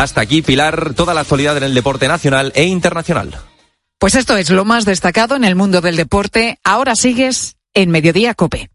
Hasta 0.00 0.22
aquí, 0.22 0.40
Pilar, 0.40 0.94
toda 0.94 1.12
la 1.12 1.20
actualidad 1.20 1.58
en 1.58 1.62
el 1.62 1.74
deporte 1.74 2.08
nacional 2.08 2.52
e 2.54 2.64
internacional. 2.64 3.38
Pues 3.98 4.14
esto 4.14 4.38
es 4.38 4.48
lo 4.48 4.64
más 4.64 4.86
destacado 4.86 5.36
en 5.36 5.44
el 5.44 5.56
mundo 5.56 5.82
del 5.82 5.96
deporte. 5.96 6.58
Ahora 6.64 6.96
sigues 6.96 7.58
en 7.74 7.90
Mediodía 7.90 8.32
Cope. 8.32 8.70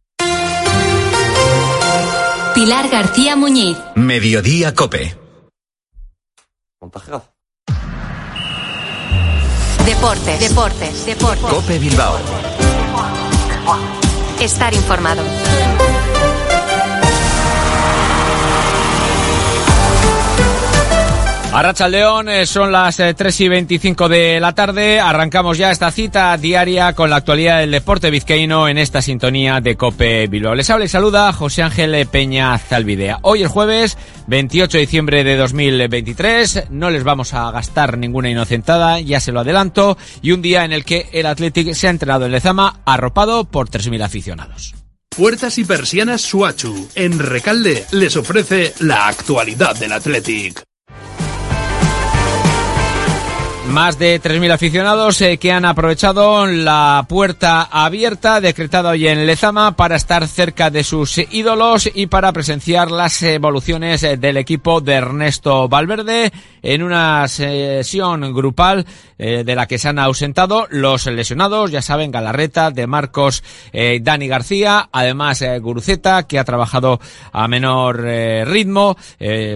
Pilar 2.53 2.89
García 2.89 3.35
Muñiz. 3.35 3.75
Mediodía 3.95 4.75
Cope. 4.75 5.17
Deportes, 9.83 10.39
deportes, 10.39 11.05
deportes. 11.07 11.45
Cope 11.49 11.79
Bilbao. 11.79 12.19
Estar 14.39 14.75
informado. 14.75 15.23
Arracha 21.55 21.87
León, 21.87 22.27
eh, 22.27 22.45
son 22.45 22.73
las 22.73 22.97
3 22.97 23.39
y 23.39 23.47
25 23.47 24.09
de 24.09 24.41
la 24.41 24.53
tarde. 24.53 24.99
Arrancamos 24.99 25.57
ya 25.57 25.71
esta 25.71 25.89
cita 25.89 26.35
diaria 26.35 26.91
con 26.91 27.09
la 27.09 27.15
actualidad 27.15 27.61
del 27.61 27.71
deporte 27.71 28.11
vizcaíno 28.11 28.67
en 28.67 28.77
esta 28.77 29.01
sintonía 29.01 29.61
de 29.61 29.77
Cope 29.77 30.27
Bilbao. 30.27 30.53
Les 30.53 30.69
habla 30.69 30.83
y 30.83 30.89
saluda 30.89 31.31
José 31.31 31.63
Ángel 31.63 32.07
Peña 32.07 32.57
Zalvidea. 32.57 33.19
Hoy 33.21 33.43
el 33.43 33.47
jueves 33.47 33.97
28 34.27 34.77
de 34.77 34.81
diciembre 34.81 35.23
de 35.23 35.37
2023. 35.37 36.71
No 36.71 36.89
les 36.89 37.05
vamos 37.05 37.33
a 37.33 37.49
gastar 37.51 37.97
ninguna 37.97 38.29
inocentada, 38.29 38.99
ya 38.99 39.21
se 39.21 39.31
lo 39.31 39.39
adelanto. 39.39 39.97
Y 40.21 40.33
un 40.33 40.41
día 40.41 40.65
en 40.65 40.73
el 40.73 40.83
que 40.83 41.07
el 41.13 41.25
Athletic 41.25 41.73
se 41.73 41.87
ha 41.87 41.91
entrenado 41.91 42.25
en 42.25 42.33
Lezama 42.33 42.81
arropado 42.83 43.45
por 43.45 43.69
3.000 43.69 44.03
aficionados. 44.03 44.75
Puertas 45.15 45.57
y 45.57 45.63
persianas 45.63 46.19
Suachu. 46.19 46.89
En 46.95 47.17
Recalde 47.17 47.85
les 47.91 48.17
ofrece 48.17 48.73
la 48.79 49.07
actualidad 49.07 49.73
del 49.77 49.93
Athletic. 49.93 50.65
Más 53.75 53.99
de 53.99 54.21
3.000 54.21 54.53
aficionados 54.53 55.19
eh, 55.19 55.37
que 55.37 55.51
han 55.51 55.65
aprovechado 55.65 56.45
la 56.45 57.05
puerta 57.09 57.63
abierta 57.63 58.39
decretada 58.39 58.91
hoy 58.91 59.05
en 59.09 59.27
Lezama 59.27 59.75
para 59.75 59.97
estar 59.97 60.25
cerca 60.29 60.69
de 60.69 60.81
sus 60.85 61.17
ídolos 61.17 61.89
y 61.93 62.07
para 62.07 62.31
presenciar 62.31 62.89
las 62.89 63.21
evoluciones 63.21 64.01
eh, 64.03 64.15
del 64.15 64.37
equipo 64.37 64.79
de 64.79 64.93
Ernesto 64.93 65.67
Valverde 65.67 66.31
en 66.61 66.83
una 66.83 67.27
sesión 67.27 68.33
grupal 68.33 68.85
eh, 69.17 69.43
de 69.43 69.55
la 69.55 69.67
que 69.67 69.77
se 69.77 69.89
han 69.89 69.99
ausentado 69.99 70.67
los 70.69 71.05
lesionados, 71.07 71.69
ya 71.69 71.81
saben, 71.81 72.11
Galarreta, 72.11 72.71
De 72.71 72.87
Marcos, 72.87 73.43
Dani 73.73 74.27
García, 74.27 74.87
además 74.91 75.43
Guruceta, 75.61 76.23
que 76.23 76.39
ha 76.39 76.43
trabajado 76.43 76.99
a 77.31 77.47
menor 77.47 78.01
ritmo 78.01 78.97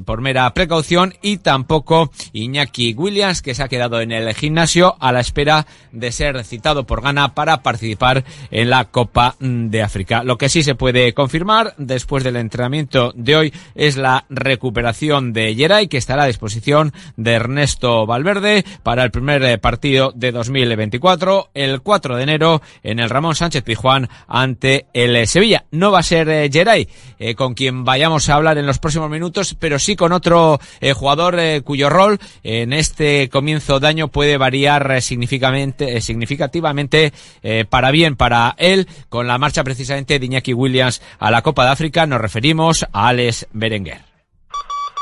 por 0.05 0.21
mera 0.21 0.53
precaución 0.53 1.13
y 1.21 1.37
tampoco 1.37 2.11
Iñaki 2.33 2.93
Williams, 2.93 3.41
que 3.41 3.55
se 3.55 3.63
ha 3.63 3.67
quedado 3.67 4.01
en 4.01 4.08
el 4.11 4.33
gimnasio 4.33 4.95
a 4.99 5.11
la 5.11 5.19
espera 5.19 5.65
de 5.91 6.11
ser 6.11 6.43
citado 6.43 6.85
por 6.85 7.01
Ghana 7.01 7.33
para 7.33 7.61
participar 7.63 8.23
en 8.51 8.69
la 8.69 8.85
Copa 8.85 9.35
de 9.39 9.81
África. 9.81 10.23
Lo 10.23 10.37
que 10.37 10.49
sí 10.49 10.63
se 10.63 10.75
puede 10.75 11.13
confirmar 11.13 11.73
después 11.77 12.23
del 12.23 12.35
entrenamiento 12.35 13.11
de 13.15 13.35
hoy 13.35 13.53
es 13.75 13.97
la 13.97 14.25
recuperación 14.29 15.33
de 15.33 15.55
Geray, 15.55 15.87
que 15.87 15.97
estará 15.97 16.23
a 16.23 16.27
disposición 16.27 16.93
de 17.17 17.33
Ernesto 17.33 18.05
Valverde 18.05 18.65
para 18.83 19.03
el 19.03 19.11
primer 19.11 19.43
eh, 19.43 19.57
partido 19.57 20.11
de 20.15 20.31
2024, 20.31 21.49
el 21.53 21.81
4 21.81 22.15
de 22.15 22.23
enero, 22.23 22.61
en 22.83 22.99
el 22.99 23.09
Ramón 23.09 23.35
Sánchez 23.35 23.63
Pizjuán 23.63 24.09
ante 24.27 24.87
el 24.93 25.15
eh, 25.15 25.27
Sevilla. 25.27 25.65
No 25.71 25.91
va 25.91 25.99
a 25.99 26.03
ser 26.03 26.29
eh, 26.29 26.49
Geray, 26.51 26.87
eh, 27.19 27.35
con 27.35 27.53
quien 27.53 27.83
vayamos 27.83 28.29
a 28.29 28.35
hablar 28.35 28.57
en 28.57 28.65
los 28.65 28.79
próximos 28.79 29.09
minutos, 29.09 29.55
pero 29.59 29.79
sí 29.79 29.95
con 29.95 30.11
otro 30.11 30.59
eh, 30.79 30.93
jugador 30.93 31.39
eh, 31.39 31.61
cuyo 31.63 31.89
rol 31.89 32.19
en 32.43 32.73
este 32.73 33.29
comienzo 33.29 33.79
de 33.79 33.88
año 33.89 34.07
puede 34.07 34.37
variar 34.37 34.89
eh, 34.91 35.01
significativamente, 35.01 35.97
eh, 35.97 36.01
significativamente 36.01 37.13
eh, 37.43 37.65
para 37.69 37.91
bien 37.91 38.15
para 38.15 38.55
él, 38.57 38.87
con 39.09 39.27
la 39.27 39.37
marcha 39.37 39.63
precisamente 39.63 40.17
de 40.17 40.25
Iñaki 40.25 40.53
Williams 40.53 41.01
a 41.19 41.31
la 41.31 41.41
Copa 41.41 41.65
de 41.65 41.71
África. 41.71 42.05
Nos 42.05 42.21
referimos 42.21 42.85
a 42.93 43.09
Alex 43.09 43.47
Berenguer. 43.51 44.08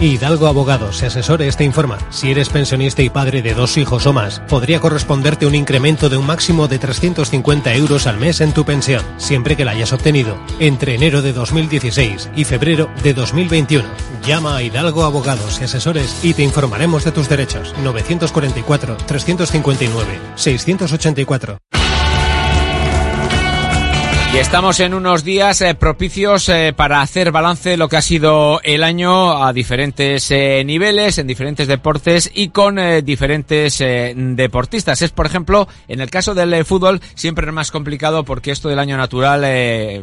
Hidalgo 0.00 0.48
Abogados 0.48 1.02
y 1.02 1.06
Asesores 1.06 1.56
te 1.56 1.64
informa. 1.64 1.98
Si 2.10 2.30
eres 2.30 2.48
pensionista 2.48 3.02
y 3.02 3.10
padre 3.10 3.42
de 3.42 3.54
dos 3.54 3.76
hijos 3.76 4.06
o 4.06 4.12
más, 4.12 4.40
podría 4.48 4.80
corresponderte 4.80 5.46
un 5.46 5.54
incremento 5.54 6.08
de 6.08 6.16
un 6.16 6.26
máximo 6.26 6.66
de 6.66 6.80
350 6.80 7.74
euros 7.74 8.06
al 8.08 8.18
mes 8.18 8.40
en 8.40 8.52
tu 8.52 8.64
pensión, 8.64 9.02
siempre 9.18 9.56
que 9.56 9.64
la 9.64 9.70
hayas 9.70 9.92
obtenido 9.92 10.36
entre 10.58 10.96
enero 10.96 11.22
de 11.22 11.32
2016 11.32 12.30
y 12.34 12.44
febrero 12.44 12.90
de 13.04 13.14
2021. 13.14 13.84
Llama 14.26 14.56
a 14.56 14.62
Hidalgo 14.62 15.04
Abogados 15.04 15.60
y 15.60 15.64
Asesores 15.64 16.24
y 16.24 16.34
te 16.34 16.42
informaremos 16.42 17.04
de 17.04 17.12
tus 17.12 17.28
derechos. 17.28 17.72
944 17.82 18.96
359 18.96 20.20
684. 20.34 21.58
Y 24.34 24.38
estamos 24.38 24.80
en 24.80 24.94
unos 24.94 25.22
días 25.22 25.60
eh, 25.60 25.76
propicios 25.76 26.48
eh, 26.48 26.72
para 26.76 27.00
hacer 27.00 27.30
balance 27.30 27.70
de 27.70 27.76
lo 27.76 27.88
que 27.88 27.98
ha 27.98 28.02
sido 28.02 28.60
el 28.64 28.82
año 28.82 29.44
a 29.44 29.52
diferentes 29.52 30.28
eh, 30.32 30.64
niveles, 30.66 31.18
en 31.18 31.28
diferentes 31.28 31.68
deportes 31.68 32.28
y 32.34 32.48
con 32.48 32.80
diferentes 33.04 33.78
deportistas. 33.78 35.02
Es, 35.02 35.12
por 35.12 35.26
ejemplo, 35.26 35.68
en 35.86 36.00
el 36.00 36.10
caso 36.10 36.34
del 36.34 36.64
fútbol, 36.64 37.00
siempre 37.14 37.46
es 37.46 37.52
más 37.52 37.70
complicado 37.70 38.24
porque 38.24 38.50
esto 38.50 38.68
del 38.68 38.80
año 38.80 38.96
natural 38.96 39.44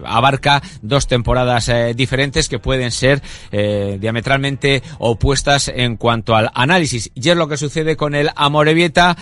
abarca 0.05 0.61
dos 0.81 1.07
temporadas 1.07 1.69
diferentes 1.95 2.47
que 2.47 2.59
pueden 2.59 2.91
ser 2.91 3.21
diametralmente 3.51 4.81
opuestas 4.99 5.67
en 5.67 5.97
cuanto 5.97 6.35
al 6.35 6.51
análisis. 6.53 7.11
Y 7.15 7.29
es 7.29 7.35
lo 7.35 7.49
que 7.49 7.57
sucede 7.57 7.97
con 7.97 8.15
el 8.15 8.29
Amorebieta, 8.35 9.17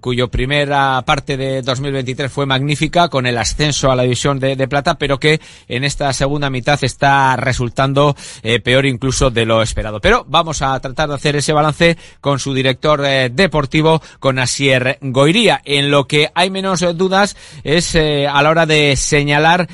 cuyo 0.00 0.28
primera 0.28 1.02
parte 1.06 1.38
de 1.38 1.62
2023 1.62 2.30
fue 2.30 2.44
magnífica 2.44 3.08
con 3.08 3.26
el 3.26 3.38
ascenso 3.38 3.90
a 3.90 3.96
la 3.96 4.01
división 4.02 4.38
de, 4.38 4.68
plata, 4.68 4.98
pero 4.98 5.18
que 5.18 5.40
en 5.68 5.84
esta 5.84 6.12
segunda 6.12 6.50
mitad 6.50 6.78
está 6.82 7.36
resultando 7.36 8.16
eh, 8.42 8.60
peor 8.60 8.86
incluso 8.86 9.30
de 9.30 9.44
lo 9.46 9.62
esperado. 9.62 10.00
Pero 10.00 10.24
vamos 10.28 10.62
a 10.62 10.78
tratar 10.80 11.08
de 11.08 11.14
hacer 11.14 11.36
ese 11.36 11.52
balance 11.52 11.96
con 12.20 12.38
su 12.38 12.54
director 12.54 13.04
eh, 13.04 13.30
deportivo, 13.32 14.02
con 14.20 14.38
Asier 14.38 14.98
Goiría. 15.00 15.60
En 15.64 15.90
lo 15.90 16.06
que 16.06 16.30
hay 16.34 16.50
menos 16.50 16.82
eh, 16.82 16.94
dudas 16.94 17.36
es 17.64 17.94
a 17.94 18.42
la 18.42 18.50
hora 18.50 18.66
de 18.66 18.96
señalar 18.96 19.68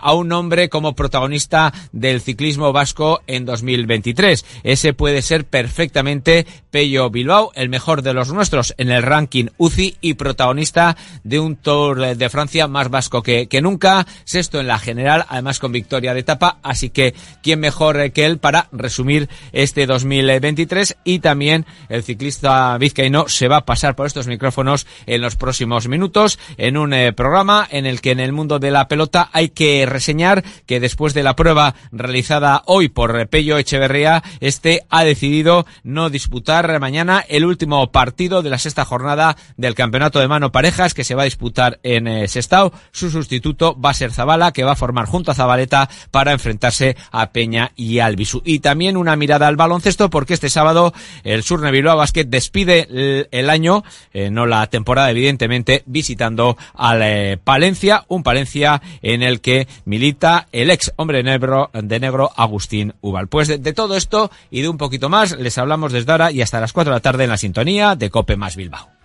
a 0.00 0.14
un 0.14 0.32
hombre 0.32 0.68
como 0.68 0.94
protagonista 0.94 1.72
del 1.92 2.20
ciclismo 2.20 2.72
vasco 2.72 3.20
en 3.26 3.44
2023. 3.44 4.44
Ese 4.62 4.92
puede 4.92 5.22
ser 5.22 5.44
perfectamente 5.44 6.46
Pello 6.70 7.10
Bilbao, 7.10 7.52
el 7.54 7.68
mejor 7.68 8.02
de 8.02 8.14
los 8.14 8.32
nuestros 8.32 8.74
en 8.78 8.90
el 8.90 9.02
ranking 9.02 9.46
UCI 9.58 9.96
y 10.00 10.14
protagonista 10.14 10.96
de 11.24 11.40
un 11.40 11.56
Tour 11.56 12.16
de 12.16 12.30
Francia 12.30 12.68
más 12.68 12.90
vasco 12.90 13.22
que 13.22 13.48
nunca, 13.62 14.06
sexto 14.24 14.60
en 14.60 14.66
la 14.66 14.78
general, 14.78 15.26
además 15.28 15.58
con 15.58 15.72
victoria 15.72 16.14
de 16.14 16.20
etapa, 16.20 16.58
así 16.62 16.90
que 16.90 17.14
quién 17.42 17.60
mejor 17.60 18.00
eh, 18.00 18.12
que 18.12 18.26
él 18.26 18.38
para 18.38 18.68
resumir 18.72 19.28
este 19.52 19.86
2023 19.86 20.96
y 21.04 21.18
también 21.20 21.66
el 21.88 22.02
ciclista 22.02 22.76
vizcaíno 22.78 23.28
se 23.28 23.48
va 23.48 23.58
a 23.58 23.64
pasar 23.64 23.96
por 23.96 24.06
estos 24.06 24.26
micrófonos 24.26 24.86
en 25.06 25.20
los 25.20 25.36
próximos 25.36 25.88
minutos 25.88 26.38
en 26.56 26.76
un 26.76 26.92
eh, 26.92 27.12
programa 27.12 27.66
en 27.70 27.86
el 27.86 28.00
que 28.00 28.12
en 28.12 28.20
el 28.20 28.32
mundo 28.32 28.58
de 28.58 28.70
la 28.70 28.88
pelota 28.88 29.28
hay 29.32 29.50
que 29.50 29.86
reseñar 29.86 30.44
que 30.66 30.80
después 30.80 31.14
de 31.14 31.22
la 31.22 31.36
prueba 31.36 31.74
realizada 31.92 32.62
hoy 32.66 32.88
por 32.88 33.28
Pello 33.28 33.58
Echeverría, 33.58 34.22
este 34.40 34.84
ha 34.88 35.04
decidido 35.04 35.66
no 35.82 36.10
disputar 36.10 36.78
mañana 36.80 37.24
el 37.28 37.44
último 37.44 37.90
partido 37.92 38.42
de 38.42 38.50
la 38.50 38.58
sexta 38.58 38.84
jornada 38.84 39.36
del 39.56 39.74
campeonato 39.74 40.20
de 40.20 40.28
mano 40.28 40.52
parejas 40.52 40.94
que 40.94 41.04
se 41.04 41.14
va 41.14 41.22
a 41.22 41.26
disputar 41.26 41.80
en 41.82 42.06
eh, 42.06 42.28
Sestao. 42.28 42.72
Su 42.92 43.10
sustituto 43.10 43.49
va 43.58 43.90
a 43.90 43.94
ser 43.94 44.12
Zabala, 44.12 44.52
que 44.52 44.64
va 44.64 44.72
a 44.72 44.76
formar 44.76 45.06
junto 45.06 45.30
a 45.30 45.34
Zabaleta 45.34 45.88
para 46.10 46.32
enfrentarse 46.32 46.96
a 47.10 47.30
Peña 47.30 47.72
y 47.76 47.98
Albisu. 47.98 48.42
Y 48.44 48.60
también 48.60 48.96
una 48.96 49.16
mirada 49.16 49.46
al 49.46 49.56
baloncesto, 49.56 50.10
porque 50.10 50.34
este 50.34 50.50
sábado 50.50 50.92
el 51.24 51.42
Surne 51.42 51.70
Bilbao 51.70 51.96
Basket 51.96 52.24
despide 52.24 52.86
el, 52.90 53.28
el 53.30 53.50
año, 53.50 53.84
eh, 54.12 54.30
no 54.30 54.46
la 54.46 54.66
temporada, 54.68 55.10
evidentemente, 55.10 55.82
visitando 55.86 56.56
al 56.74 57.02
eh, 57.02 57.38
Palencia, 57.42 58.04
un 58.08 58.22
Palencia 58.22 58.82
en 59.02 59.22
el 59.22 59.40
que 59.40 59.68
milita 59.84 60.48
el 60.52 60.70
ex 60.70 60.92
hombre 60.96 61.22
negro, 61.22 61.70
de 61.72 62.00
negro 62.00 62.30
Agustín 62.36 62.94
Ubal. 63.00 63.28
Pues 63.28 63.48
de, 63.48 63.58
de 63.58 63.72
todo 63.72 63.96
esto 63.96 64.30
y 64.50 64.62
de 64.62 64.68
un 64.68 64.78
poquito 64.78 65.08
más, 65.08 65.36
les 65.38 65.58
hablamos 65.58 65.92
desde 65.92 66.12
ahora 66.12 66.32
y 66.32 66.42
hasta 66.42 66.60
las 66.60 66.72
4 66.72 66.92
de 66.92 66.96
la 66.96 67.00
tarde 67.00 67.24
en 67.24 67.30
la 67.30 67.36
sintonía 67.36 67.96
de 67.96 68.10
Cope 68.10 68.36
más 68.36 68.56
Bilbao. 68.56 68.99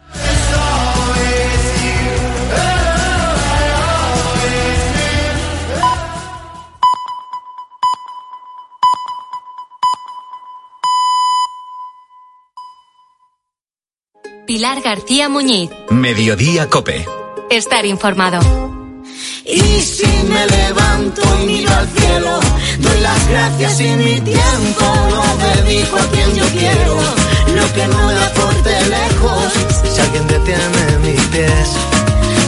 Pilar 14.46 14.82
García 14.82 15.28
Muñiz. 15.28 15.72
Mediodía 15.90 16.70
Cope. 16.70 17.04
Estar 17.50 17.86
informado. 17.86 18.40
Y 19.44 19.60
si 19.82 20.06
me 20.06 20.46
levanto 20.46 21.22
y 21.42 21.46
miro 21.48 21.72
al 21.74 21.88
cielo, 21.90 22.40
doy 22.80 23.00
las 23.02 23.28
gracias 23.28 23.80
y 23.82 23.90
mi 23.96 24.22
tiempo 24.22 24.86
lo 25.10 25.64
dedico 25.64 25.98
a 25.98 26.08
quien 26.12 26.36
yo 26.36 26.46
quiero. 26.50 26.96
Lo 27.56 27.74
que 27.74 27.88
no 27.88 28.08
me 28.08 28.14
aporte 28.14 28.90
lejos, 28.90 29.54
si 29.94 30.02
alguien 30.02 30.28
detiene 30.28 31.00
mis 31.04 31.22
pies, 31.28 31.70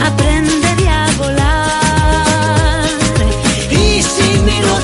aprendería 0.03 1.05
a 1.05 1.11
volar. 1.13 2.89
Y 3.71 4.03
si 4.03 4.39
miro 4.41 4.79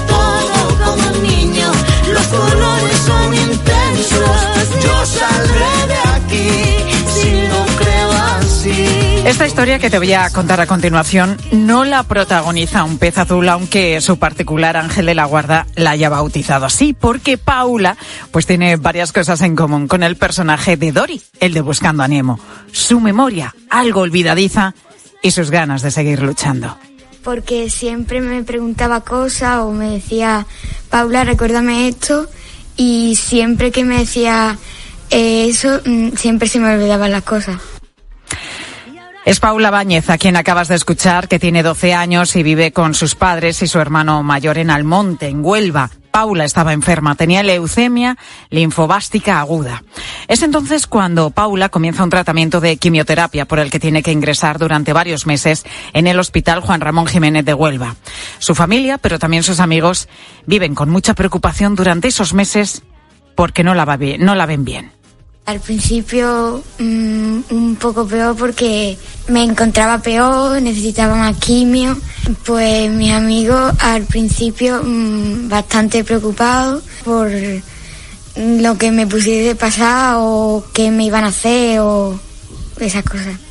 Esta 9.25 9.47
historia 9.47 9.79
que 9.79 9.89
te 9.89 9.97
voy 9.97 10.11
a 10.13 10.29
contar 10.31 10.59
a 10.59 10.67
continuación 10.67 11.37
no 11.51 11.85
la 11.85 12.03
protagoniza 12.03 12.83
un 12.83 12.97
pez 12.97 13.17
azul, 13.17 13.47
aunque 13.47 14.01
su 14.01 14.19
particular 14.19 14.75
ángel 14.75 15.05
de 15.05 15.15
la 15.15 15.25
guarda 15.25 15.65
la 15.75 15.91
haya 15.91 16.09
bautizado 16.09 16.65
así, 16.65 16.93
porque 16.93 17.37
Paula 17.37 17.95
pues 18.31 18.45
tiene 18.45 18.75
varias 18.75 19.13
cosas 19.13 19.41
en 19.41 19.55
común 19.55 19.87
con 19.87 20.03
el 20.03 20.17
personaje 20.17 20.75
de 20.75 20.91
Dory, 20.91 21.21
el 21.39 21.53
de 21.53 21.61
Buscando 21.61 22.03
a 22.03 22.07
Nemo. 22.07 22.39
Su 22.73 22.99
memoria, 22.99 23.55
algo 23.69 24.01
olvidadiza, 24.01 24.75
y 25.23 25.31
sus 25.31 25.49
ganas 25.49 25.81
de 25.81 25.89
seguir 25.89 26.21
luchando. 26.21 26.77
porque 27.23 27.69
siempre 27.69 28.19
me 28.19 28.43
preguntaba 28.43 28.99
cosas 28.99 29.59
o 29.59 29.71
me 29.71 29.91
decía, 29.91 30.45
Paula, 30.89 31.23
recuérdame 31.23 31.87
esto, 31.87 32.29
y 32.75 33.15
siempre 33.15 33.71
que 33.71 33.85
me 33.85 33.99
decía 33.99 34.57
eh, 35.09 35.47
eso, 35.47 35.79
mm, 35.85 36.17
siempre 36.17 36.49
se 36.49 36.59
me 36.59 36.73
olvidaban 36.75 37.13
las 37.13 37.23
cosas. 37.23 37.61
Es 39.25 39.39
Paula 39.39 39.71
Báñez, 39.71 40.09
a 40.09 40.17
quien 40.17 40.35
acabas 40.35 40.67
de 40.67 40.75
escuchar, 40.75 41.29
que 41.29 41.39
tiene 41.39 41.63
12 41.63 41.93
años 41.93 42.35
y 42.35 42.43
vive 42.43 42.73
con 42.73 42.93
sus 42.93 43.15
padres 43.15 43.61
y 43.61 43.67
su 43.67 43.79
hermano 43.79 44.21
mayor 44.21 44.57
en 44.57 44.69
Almonte, 44.69 45.27
en 45.27 45.45
Huelva. 45.45 45.89
Paula 46.11 46.43
estaba 46.43 46.73
enferma, 46.73 47.15
tenía 47.15 47.41
leucemia 47.41 48.17
linfobástica 48.49 49.39
aguda. 49.39 49.83
Es 50.27 50.43
entonces 50.43 50.87
cuando 50.87 51.29
Paula 51.29 51.69
comienza 51.69 52.03
un 52.03 52.09
tratamiento 52.09 52.59
de 52.59 52.75
quimioterapia 52.75 53.45
por 53.45 53.59
el 53.59 53.71
que 53.71 53.79
tiene 53.79 54.03
que 54.03 54.11
ingresar 54.11 54.59
durante 54.59 54.91
varios 54.91 55.25
meses 55.25 55.63
en 55.93 56.05
el 56.05 56.19
Hospital 56.19 56.59
Juan 56.59 56.81
Ramón 56.81 57.07
Jiménez 57.07 57.45
de 57.45 57.53
Huelva. 57.53 57.95
Su 58.39 58.55
familia, 58.55 58.97
pero 58.97 59.19
también 59.19 59.43
sus 59.43 59.61
amigos, 59.61 60.09
viven 60.45 60.75
con 60.75 60.89
mucha 60.89 61.13
preocupación 61.13 61.75
durante 61.75 62.09
esos 62.09 62.33
meses 62.33 62.83
porque 63.35 63.63
no 63.63 63.73
la, 63.73 63.85
va 63.85 63.95
bien, 63.95 64.23
no 64.23 64.35
la 64.35 64.45
ven 64.45 64.65
bien. 64.65 64.91
Al 65.45 65.59
principio 65.59 66.63
mm, 66.79 67.39
un 67.49 67.75
poco 67.75 68.07
peor 68.07 68.35
porque 68.37 68.97
me 69.27 69.43
encontraba 69.43 69.99
peor, 69.99 70.61
necesitaba 70.61 71.15
más 71.15 71.37
quimio. 71.37 71.97
Pues 72.45 72.89
mis 72.89 73.11
amigos 73.11 73.73
al 73.79 74.03
principio 74.03 74.81
mm, 74.83 75.49
bastante 75.49 76.03
preocupados 76.05 76.83
por 77.03 77.29
lo 78.35 78.77
que 78.77 78.91
me 78.91 79.05
pusiese 79.05 79.55
pasar 79.55 80.15
o 80.17 80.63
qué 80.73 80.91
me 80.91 81.05
iban 81.05 81.25
a 81.25 81.27
hacer 81.27 81.79
o 81.81 82.17
esas 82.79 83.03
cosas. 83.03 83.42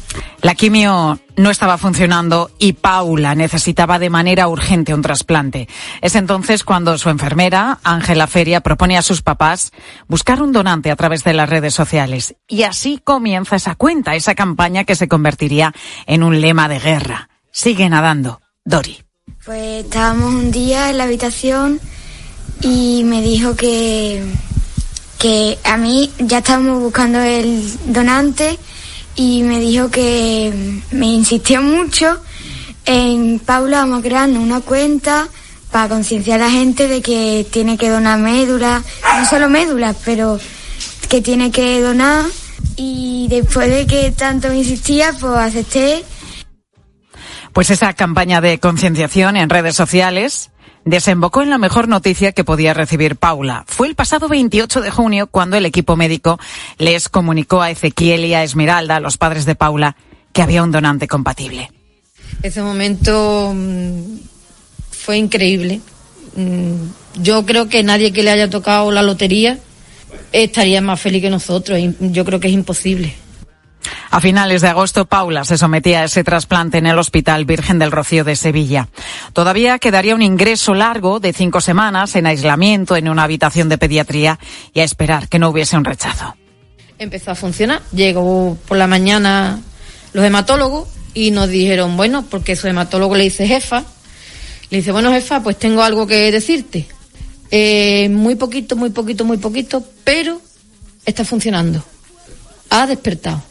La 0.43 0.55
quimio 0.55 1.19
no 1.37 1.51
estaba 1.51 1.79
funcionando 1.79 2.51
y 2.59 2.75
Paula 2.75 3.35
necesitaba 3.35 3.99
de 3.99 4.11
manera 4.11 4.49
urgente 4.49 4.95
un 4.95 5.03
trasplante. 5.03 5.69
Es 6.01 6.15
entonces 6.15 6.65
cuando 6.65 6.99
su 6.99 7.11
enfermera, 7.11 7.79
Ángela 7.85 8.27
Feria, 8.27 8.61
propone 8.61 8.99
a 8.99 9.03
sus 9.03 9.23
papás 9.23 9.71
buscar 10.09 10.43
un 10.43 10.53
donante 10.53 10.91
a 10.91 10.97
través 10.97 11.25
de 11.25 11.33
las 11.33 11.49
redes 11.49 11.75
sociales. 11.75 12.35
Y 12.49 12.65
así 12.65 13.01
comienza 13.03 13.57
esa 13.57 13.75
cuenta, 13.77 14.15
esa 14.15 14.35
campaña 14.35 14.85
que 14.85 14.97
se 14.97 15.09
convertiría 15.09 15.73
en 16.07 16.23
un 16.23 16.41
lema 16.41 16.69
de 16.69 16.81
guerra. 16.81 17.29
Sigue 17.51 17.89
nadando. 17.89 18.41
Dori. 18.65 19.03
Pues 19.45 19.85
estábamos 19.85 20.35
un 20.35 20.51
día 20.51 20.91
en 20.91 20.99
la 20.99 21.05
habitación 21.05 21.81
y 22.61 23.03
me 23.05 23.23
dijo 23.23 23.57
que, 23.57 24.23
que 25.19 25.59
a 25.65 25.77
mí 25.77 26.11
ya 26.19 26.39
estábamos 26.39 26.81
buscando 26.81 27.21
el 27.21 27.63
donante 27.93 28.59
y 29.17 29.43
me 29.43 29.61
dijo 29.61 29.91
que 29.91 30.81
me 30.91 31.07
insistió 31.07 31.63
mucho 31.63 32.21
en 32.85 33.39
Paula 33.39 33.81
vamos 33.81 34.03
creando 34.03 34.41
una 34.41 34.61
cuenta 34.61 35.29
para 35.71 35.89
concienciar 35.89 36.41
a 36.41 36.47
la 36.47 36.51
gente 36.51 36.89
de 36.89 37.01
que 37.01 37.47
tiene 37.51 37.79
que 37.79 37.89
donar 37.89 38.19
médula, 38.19 38.83
no 39.19 39.27
solo 39.27 39.49
médulas, 39.49 39.97
pero 40.05 40.39
que 41.09 41.23
tiene 41.23 41.51
que 41.51 41.81
donar 41.81 42.27
y 42.77 43.27
después 43.29 43.71
de 43.71 43.87
que 43.87 44.11
tanto 44.11 44.49
me 44.49 44.59
insistía, 44.59 45.15
pues 45.19 45.33
acepté. 45.35 46.05
Pues 47.53 47.71
esa 47.71 47.93
campaña 47.95 48.41
de 48.41 48.59
concienciación 48.59 49.37
en 49.37 49.51
redes 49.51 49.77
sociales 49.77 50.51
desembocó 50.85 51.43
en 51.43 51.51
la 51.51 51.59
mejor 51.59 51.89
noticia 51.89 52.33
que 52.33 52.45
podía 52.45 52.75
recibir 52.75 53.17
Paula. 53.17 53.65
Fue 53.67 53.89
el 53.89 53.95
pasado 53.95 54.29
28 54.29 54.81
de 54.81 54.91
junio 54.91 55.27
cuando 55.27 55.57
el 55.57 55.67
equipo 55.67 55.97
médico 55.97 56.39
les 56.79 57.09
comunicó 57.09 57.63
a 57.63 57.71
Ezequiel 57.71 58.25
y 58.25 58.35
a 58.35 58.43
Esmeralda, 58.43 59.01
los 59.01 59.17
padres 59.17 59.45
de 59.45 59.55
Paula, 59.55 59.97
que 60.33 60.43
había 60.43 60.63
un 60.63 60.73
donante 60.73 61.09
compatible. 61.09 61.71
Ese 62.43 62.63
momento 62.63 63.53
mm, 63.55 64.01
fue 64.91 65.19
increíble. 65.19 65.81
Mm, 66.37 67.21
Yo 67.23 67.45
creo 67.45 67.69
que 67.69 67.83
nadie 67.83 68.13
que 68.13 68.23
le 68.23 68.31
haya 68.31 68.51
tocado 68.51 68.91
la 68.91 69.03
lotería 69.03 69.59
estaría 70.33 70.81
más 70.81 71.01
feliz 71.01 71.23
que 71.23 71.31
nosotros. 71.31 71.79
Yo 72.01 72.25
creo 72.25 72.41
que 72.41 72.49
es 72.49 72.55
imposible. 72.55 73.15
A 74.11 74.21
finales 74.21 74.63
de 74.63 74.69
agosto, 74.69 75.07
Paula 75.07 75.45
se 75.45 75.59
sometía 75.59 76.01
a 76.01 76.05
ese 76.05 76.25
trasplante 76.25 76.79
en 76.79 76.87
el 76.87 76.99
Hospital 76.99 77.45
Virgen 77.45 77.79
del 77.79 77.91
Rocío 77.91 78.25
de 78.25 78.37
Sevilla. 78.37 78.89
Todavía 79.33 79.79
quedaría 79.79 80.15
un 80.15 80.23
ingreso 80.23 80.75
largo 80.75 81.19
de 81.21 81.33
cinco 81.33 81.61
semanas 81.61 82.15
en 82.17 82.27
aislamiento 82.27 82.97
en 82.97 83.09
una 83.09 83.25
habitación 83.25 83.69
de 83.69 83.79
pediatría 83.79 84.39
y 84.75 84.81
a 84.81 84.85
esperar 84.85 85.29
que 85.29 85.39
no 85.39 85.49
hubiese 85.49 85.77
un 85.77 85.85
rechazo. 85.85 86.37
Empezó 86.99 87.31
a 87.31 87.35
funcionar. 87.35 87.83
Llegó 87.93 88.57
por 88.69 88.77
la 88.77 88.87
mañana 88.87 89.61
los 90.13 90.25
hematólogos 90.25 90.89
y 91.15 91.31
nos 91.31 91.49
dijeron, 91.49 91.97
bueno, 91.97 92.25
porque 92.31 92.57
su 92.57 92.69
hematólogo 92.69 93.17
le 93.17 93.25
dice 93.25 93.47
jefa. 93.47 93.85
Le 94.71 94.79
dice, 94.79 94.93
bueno, 94.93 95.13
jefa, 95.13 95.43
pues 95.43 95.59
tengo 95.59 95.83
algo 95.83 96.07
que 96.07 96.31
decirte. 96.31 96.87
Eh, 97.51 98.09
muy 98.09 98.35
poquito, 98.37 98.77
muy 98.77 98.91
poquito, 98.91 99.25
muy 99.25 99.37
poquito, 99.37 99.85
pero 100.05 100.41
está 101.05 101.25
funcionando. 101.25 101.85
Ha 102.71 102.87
despertado. 102.87 103.43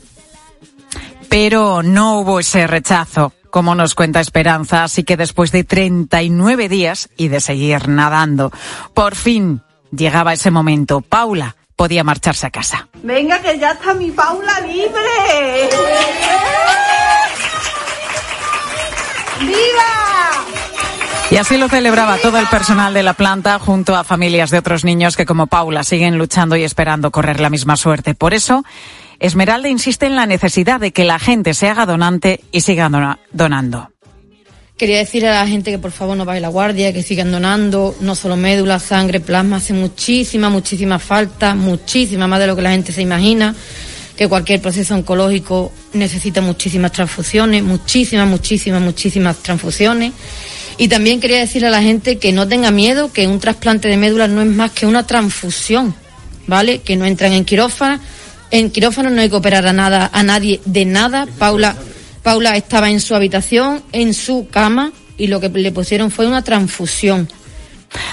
Pero 1.31 1.81
no 1.81 2.19
hubo 2.19 2.41
ese 2.41 2.67
rechazo, 2.67 3.31
como 3.51 3.73
nos 3.73 3.95
cuenta 3.95 4.19
Esperanza, 4.19 4.83
así 4.83 5.05
que 5.05 5.15
después 5.15 5.53
de 5.53 5.63
39 5.63 6.67
días 6.67 7.07
y 7.15 7.29
de 7.29 7.39
seguir 7.39 7.87
nadando, 7.87 8.51
por 8.93 9.15
fin 9.15 9.61
llegaba 9.95 10.33
ese 10.33 10.51
momento. 10.51 10.99
Paula 10.99 11.55
podía 11.77 12.03
marcharse 12.03 12.47
a 12.47 12.49
casa. 12.49 12.89
Venga, 13.01 13.41
que 13.41 13.57
ya 13.57 13.71
está 13.71 13.93
mi 13.93 14.11
Paula 14.11 14.59
libre. 14.59 15.69
¡Viva! 19.39 19.91
Y 21.31 21.37
así 21.37 21.57
lo 21.57 21.69
celebraba 21.69 22.17
todo 22.17 22.39
el 22.39 22.47
personal 22.47 22.93
de 22.93 23.03
la 23.03 23.13
planta 23.13 23.57
junto 23.57 23.95
a 23.95 24.03
familias 24.03 24.49
de 24.49 24.57
otros 24.57 24.83
niños 24.83 25.15
que 25.15 25.25
como 25.25 25.47
Paula 25.47 25.85
siguen 25.85 26.17
luchando 26.17 26.57
y 26.57 26.65
esperando 26.65 27.09
correr 27.09 27.39
la 27.39 27.49
misma 27.49 27.77
suerte. 27.77 28.15
Por 28.15 28.33
eso, 28.33 28.65
Esmeralda 29.21 29.69
insiste 29.69 30.07
en 30.07 30.15
la 30.15 30.25
necesidad 30.25 30.79
de 30.79 30.91
que 30.91 31.05
la 31.05 31.19
gente 31.19 31.53
se 31.53 31.69
haga 31.69 31.85
donante 31.85 32.41
y 32.51 32.61
siga 32.61 32.89
dona- 32.89 33.19
donando. 33.31 33.89
Quería 34.77 34.97
decir 34.97 35.27
a 35.27 35.35
la 35.35 35.47
gente 35.47 35.69
que 35.69 35.77
por 35.77 35.91
favor 35.91 36.17
no 36.17 36.25
vaya 36.25 36.39
la 36.41 36.47
guardia, 36.47 36.91
que 36.91 37.03
sigan 37.03 37.31
donando, 37.31 37.95
no 38.01 38.15
solo 38.15 38.35
médula, 38.35 38.79
sangre, 38.79 39.19
plasma, 39.19 39.57
hace 39.57 39.73
muchísima, 39.73 40.49
muchísima 40.49 40.97
falta, 40.97 41.53
muchísima 41.53 42.25
más 42.27 42.39
de 42.39 42.47
lo 42.47 42.55
que 42.55 42.63
la 42.63 42.71
gente 42.71 42.91
se 42.91 43.03
imagina, 43.03 43.53
que 44.17 44.27
cualquier 44.27 44.59
proceso 44.59 44.95
oncológico 44.95 45.71
necesita 45.93 46.41
muchísimas 46.41 46.91
transfusiones, 46.91 47.61
muchísimas, 47.61 48.27
muchísimas, 48.27 48.81
muchísimas 48.81 49.37
transfusiones. 49.37 50.13
Y 50.79 50.87
también 50.87 51.19
quería 51.19 51.37
decirle 51.37 51.67
a 51.67 51.71
la 51.71 51.83
gente 51.83 52.17
que 52.17 52.31
no 52.31 52.47
tenga 52.47 52.71
miedo, 52.71 53.13
que 53.13 53.27
un 53.27 53.39
trasplante 53.39 53.87
de 53.87 53.97
médula 53.97 54.27
no 54.27 54.41
es 54.41 54.47
más 54.47 54.71
que 54.71 54.87
una 54.87 55.05
transfusión, 55.05 55.93
¿vale? 56.47 56.79
Que 56.79 56.95
no 56.95 57.05
entran 57.05 57.33
en 57.33 57.45
quirófano. 57.45 57.99
En 58.51 58.69
quirófano 58.69 59.09
no 59.09 59.21
hay 59.21 59.29
que 59.29 59.35
operar 59.35 59.65
a 59.65 59.73
nada, 59.73 60.09
a 60.13 60.23
nadie 60.23 60.59
de 60.65 60.85
nada. 60.85 61.25
Paula, 61.39 61.75
Paula 62.21 62.57
estaba 62.57 62.89
en 62.89 62.99
su 62.99 63.15
habitación, 63.15 63.81
en 63.93 64.13
su 64.13 64.47
cama, 64.49 64.91
y 65.17 65.27
lo 65.27 65.39
que 65.39 65.49
le 65.49 65.71
pusieron 65.71 66.11
fue 66.11 66.27
una 66.27 66.43
transfusión. 66.43 67.27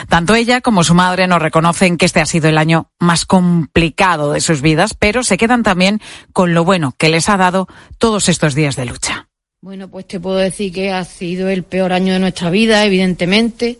Tanto 0.08 0.34
ella 0.34 0.60
como 0.60 0.84
su 0.84 0.94
madre 0.94 1.26
nos 1.26 1.42
reconocen 1.42 1.96
que 1.96 2.06
este 2.06 2.20
ha 2.20 2.26
sido 2.26 2.48
el 2.48 2.58
año 2.58 2.90
más 2.98 3.26
complicado 3.26 4.32
de 4.32 4.40
sus 4.40 4.60
vidas, 4.60 4.94
pero 4.94 5.22
se 5.22 5.36
quedan 5.36 5.62
también 5.62 6.00
con 6.32 6.54
lo 6.54 6.64
bueno 6.64 6.94
que 6.96 7.08
les 7.08 7.28
ha 7.28 7.36
dado 7.36 7.68
todos 7.98 8.28
estos 8.28 8.54
días 8.54 8.76
de 8.76 8.86
lucha. 8.86 9.28
Bueno, 9.60 9.88
pues 9.88 10.06
te 10.06 10.20
puedo 10.20 10.36
decir 10.36 10.72
que 10.72 10.92
ha 10.92 11.04
sido 11.04 11.48
el 11.48 11.64
peor 11.64 11.92
año 11.92 12.12
de 12.12 12.20
nuestra 12.20 12.50
vida, 12.50 12.84
evidentemente, 12.84 13.78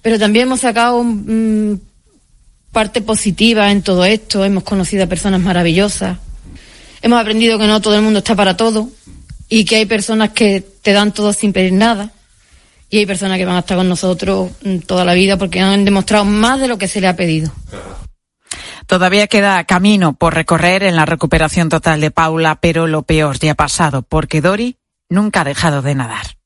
pero 0.00 0.18
también 0.18 0.44
hemos 0.46 0.60
sacado 0.60 1.02
mm, 1.02 1.74
parte 2.76 3.00
positiva 3.00 3.72
en 3.72 3.80
todo 3.80 4.04
esto, 4.04 4.44
hemos 4.44 4.62
conocido 4.62 5.04
a 5.04 5.06
personas 5.06 5.40
maravillosas, 5.40 6.18
Hemos 7.00 7.18
aprendido 7.18 7.58
que 7.58 7.66
no 7.66 7.80
todo 7.80 7.94
el 7.94 8.02
mundo 8.02 8.18
está 8.18 8.34
para 8.34 8.54
todo 8.54 8.90
y 9.48 9.64
que 9.64 9.76
hay 9.76 9.86
personas 9.86 10.32
que 10.32 10.60
te 10.60 10.92
dan 10.92 11.14
todo 11.14 11.32
sin 11.32 11.54
pedir 11.54 11.72
nada 11.72 12.10
y 12.90 12.98
hay 12.98 13.06
personas 13.06 13.38
que 13.38 13.46
van 13.46 13.56
a 13.56 13.60
estar 13.60 13.78
con 13.78 13.88
nosotros 13.88 14.50
mm, 14.62 14.80
toda 14.80 15.06
la 15.06 15.14
vida 15.14 15.38
porque 15.38 15.60
han 15.60 15.86
demostrado 15.86 16.26
más 16.26 16.60
de 16.60 16.68
lo 16.68 16.76
que 16.76 16.86
se 16.86 17.00
le 17.00 17.08
ha 17.08 17.16
pedido. 17.16 17.50
Todavía 18.86 19.26
queda 19.26 19.64
camino 19.64 20.12
por 20.12 20.34
recorrer 20.34 20.82
en 20.82 20.96
la 20.96 21.06
recuperación 21.06 21.70
total 21.70 22.02
de 22.02 22.10
Paula, 22.10 22.56
pero 22.60 22.86
lo 22.86 23.04
peor 23.04 23.38
ya 23.38 23.52
ha 23.52 23.54
pasado 23.54 24.02
porque 24.02 24.42
Dori 24.42 24.76
nunca 25.08 25.40
ha 25.40 25.44
dejado 25.44 25.80
de 25.80 25.94
nadar. 25.94 26.36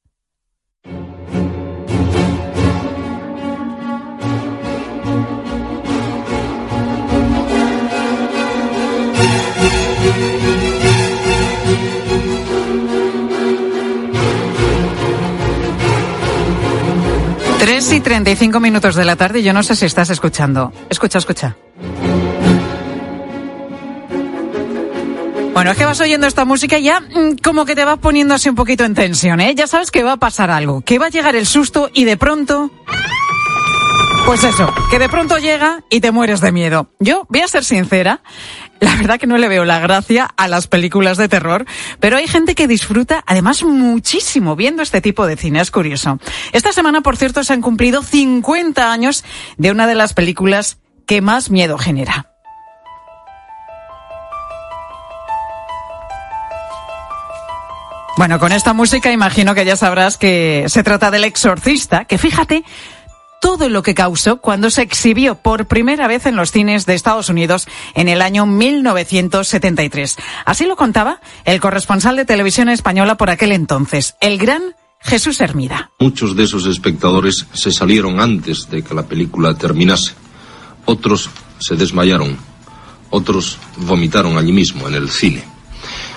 Tres 17.71 17.93
y 17.93 18.01
treinta 18.01 18.29
y 18.33 18.35
cinco 18.35 18.59
minutos 18.59 18.97
de 18.97 19.05
la 19.05 19.15
tarde. 19.15 19.45
Yo 19.45 19.53
no 19.53 19.63
sé 19.63 19.77
si 19.77 19.87
estás 19.87 20.11
escuchando. 20.11 20.73
Escucha, 20.89 21.19
escucha. 21.19 21.57
Bueno, 25.55 25.71
es 25.71 25.79
que 25.79 25.85
vas 25.85 26.01
oyendo 26.01 26.27
esta 26.27 26.45
música 26.45 26.81
y 26.81 26.83
ya 26.83 26.99
mm, 26.99 27.37
como 27.45 27.65
que 27.65 27.77
te 27.77 27.85
vas 27.85 27.99
poniendo 27.99 28.35
así 28.35 28.49
un 28.49 28.57
poquito 28.57 28.85
en 28.85 28.95
tensión, 28.97 29.39
¿eh? 29.39 29.55
Ya 29.55 29.69
sabes 29.69 29.93
que 29.93 30.03
va 30.03 30.15
a 30.15 30.17
pasar 30.17 30.51
algo, 30.51 30.81
que 30.81 30.99
va 30.99 31.07
a 31.07 31.11
llegar 31.11 31.37
el 31.37 31.47
susto 31.47 31.89
y 31.95 32.07
de 32.07 32.17
pronto... 32.17 32.73
Pues 34.27 34.43
eso, 34.43 34.69
que 34.91 34.99
de 34.99 35.09
pronto 35.09 35.39
llega 35.39 35.85
y 35.91 36.01
te 36.01 36.11
mueres 36.11 36.41
de 36.41 36.51
miedo. 36.51 36.89
Yo 36.99 37.25
voy 37.29 37.43
a 37.43 37.47
ser 37.47 37.65
sincera, 37.65 38.21
la 38.81 38.97
verdad 38.97 39.19
que 39.19 39.27
no 39.27 39.39
le 39.39 39.49
veo 39.49 39.65
la 39.65 39.79
gracia 39.79 40.29
a 40.37 40.49
las 40.49 40.67
películas 40.67 41.17
de 41.19 41.29
terror, 41.29 41.67
pero 42.01 42.17
hay 42.17 42.27
gente 42.27 42.55
que 42.55 42.67
disfruta 42.67 43.23
además 43.27 43.63
muchísimo 43.63 44.57
viendo 44.57 44.83
este 44.83 45.01
tipo 45.01 45.27
de 45.27 45.37
cine, 45.37 45.61
es 45.61 45.71
curioso. 45.71 46.19
Esta 46.53 46.73
semana, 46.73 47.03
por 47.03 47.17
cierto, 47.17 47.45
se 47.45 47.53
han 47.53 47.61
cumplido 47.61 48.03
50 48.03 48.91
años 48.91 49.25
de 49.57 49.71
una 49.71 49.87
de 49.87 49.95
las 49.95 50.15
películas 50.15 50.79
que 51.07 51.21
más 51.21 51.51
miedo 51.51 51.79
genera. 51.79 52.27
Bueno, 58.17 58.39
con 58.39 58.53
esta 58.53 58.75
música 58.75 59.11
imagino 59.13 59.55
que 59.55 59.65
ya 59.65 59.77
sabrás 59.77 60.19
que 60.19 60.67
se 60.69 60.83
trata 60.83 61.11
del 61.11 61.25
exorcista, 61.25 62.05
que 62.05 62.19
fíjate 62.19 62.65
todo 63.41 63.69
lo 63.69 63.83
que 63.83 63.95
causó 63.95 64.41
cuando 64.41 64.71
se 64.71 64.83
exhibió 64.83 65.35
por 65.35 65.67
primera 65.67 66.07
vez 66.07 66.27
en 66.27 66.37
los 66.37 66.53
cines 66.53 66.87
de 66.87 66.95
Estados 66.95 67.29
Unidos 67.29 67.67
en 67.95 68.09
el 68.09 68.23
año 68.23 68.47
1973. 68.47 70.17
Así 70.45 70.67
lo 70.67 70.77
contaba 70.77 71.21
el 71.45 71.61
corresponsal 71.61 72.17
de 72.17 72.25
televisión 72.25 72.69
española 72.69 73.17
por 73.17 73.31
aquel 73.31 73.53
entonces, 73.53 74.15
el 74.21 74.39
gran 74.39 74.75
Jesús 75.01 75.41
Hermida. 75.41 75.91
Muchos 75.99 76.37
de 76.37 76.45
esos 76.45 76.67
espectadores 76.67 77.47
se 77.53 77.73
salieron 77.73 78.21
antes 78.21 78.69
de 78.71 78.83
que 78.83 78.95
la 78.95 79.07
película 79.07 79.55
terminase. 79.55 80.13
Otros 80.85 81.31
se 81.59 81.77
desmayaron. 81.77 82.37
Otros 83.09 83.59
vomitaron 83.77 84.37
allí 84.37 84.53
mismo, 84.53 84.87
en 84.87 84.95
el 84.95 85.11
cine. 85.11 85.43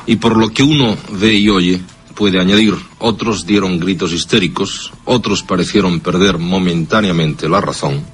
Y 0.06 0.18
por 0.18 0.36
lo 0.36 0.50
que 0.50 0.64
uno 0.64 0.98
ve 1.12 1.34
y 1.34 1.50
oye, 1.50 1.82
puede 2.16 2.40
añadir, 2.40 2.76
otros 3.00 3.46
dieron 3.46 3.80
gritos 3.80 4.14
histéricos, 4.14 4.92
otros 5.06 5.44
parecieron 5.44 6.00
perder 6.00 6.38
momentáneamente 6.38 7.50
la 7.50 7.62
razón, 7.62 8.06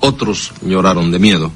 otros 0.00 0.52
lloraron 0.62 1.10
de 1.10 1.18
miedo. 1.18 1.52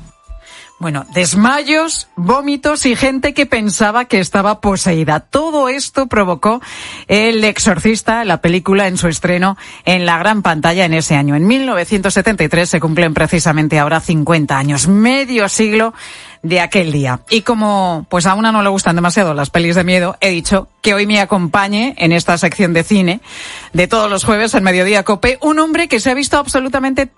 Bueno, 0.82 1.06
desmayos, 1.14 2.08
vómitos 2.16 2.86
y 2.86 2.96
gente 2.96 3.34
que 3.34 3.46
pensaba 3.46 4.06
que 4.06 4.18
estaba 4.18 4.60
poseída. 4.60 5.20
Todo 5.20 5.68
esto 5.68 6.08
provocó 6.08 6.60
El 7.06 7.44
Exorcista, 7.44 8.24
la 8.24 8.40
película 8.40 8.88
en 8.88 8.96
su 8.96 9.06
estreno 9.06 9.56
en 9.84 10.06
la 10.06 10.18
gran 10.18 10.42
pantalla 10.42 10.84
en 10.84 10.94
ese 10.94 11.14
año. 11.14 11.36
En 11.36 11.46
1973 11.46 12.68
se 12.68 12.80
cumplen 12.80 13.14
precisamente 13.14 13.78
ahora 13.78 14.00
50 14.00 14.58
años, 14.58 14.88
medio 14.88 15.48
siglo 15.48 15.94
de 16.42 16.60
aquel 16.60 16.90
día. 16.90 17.20
Y 17.30 17.42
como 17.42 18.04
pues 18.10 18.26
a 18.26 18.34
una 18.34 18.50
no 18.50 18.64
le 18.64 18.68
gustan 18.68 18.96
demasiado 18.96 19.34
las 19.34 19.50
pelis 19.50 19.76
de 19.76 19.84
miedo, 19.84 20.16
he 20.20 20.30
dicho 20.30 20.66
que 20.80 20.94
hoy 20.94 21.06
me 21.06 21.20
acompañe 21.20 21.94
en 21.98 22.10
esta 22.10 22.36
sección 22.38 22.72
de 22.72 22.82
cine 22.82 23.20
de 23.72 23.86
todos 23.86 24.10
los 24.10 24.24
jueves 24.24 24.52
en 24.54 24.64
Mediodía 24.64 25.04
Cope 25.04 25.38
un 25.42 25.60
hombre 25.60 25.86
que 25.86 26.00
se 26.00 26.10
ha 26.10 26.14
visto 26.14 26.38
absolutamente 26.38 27.08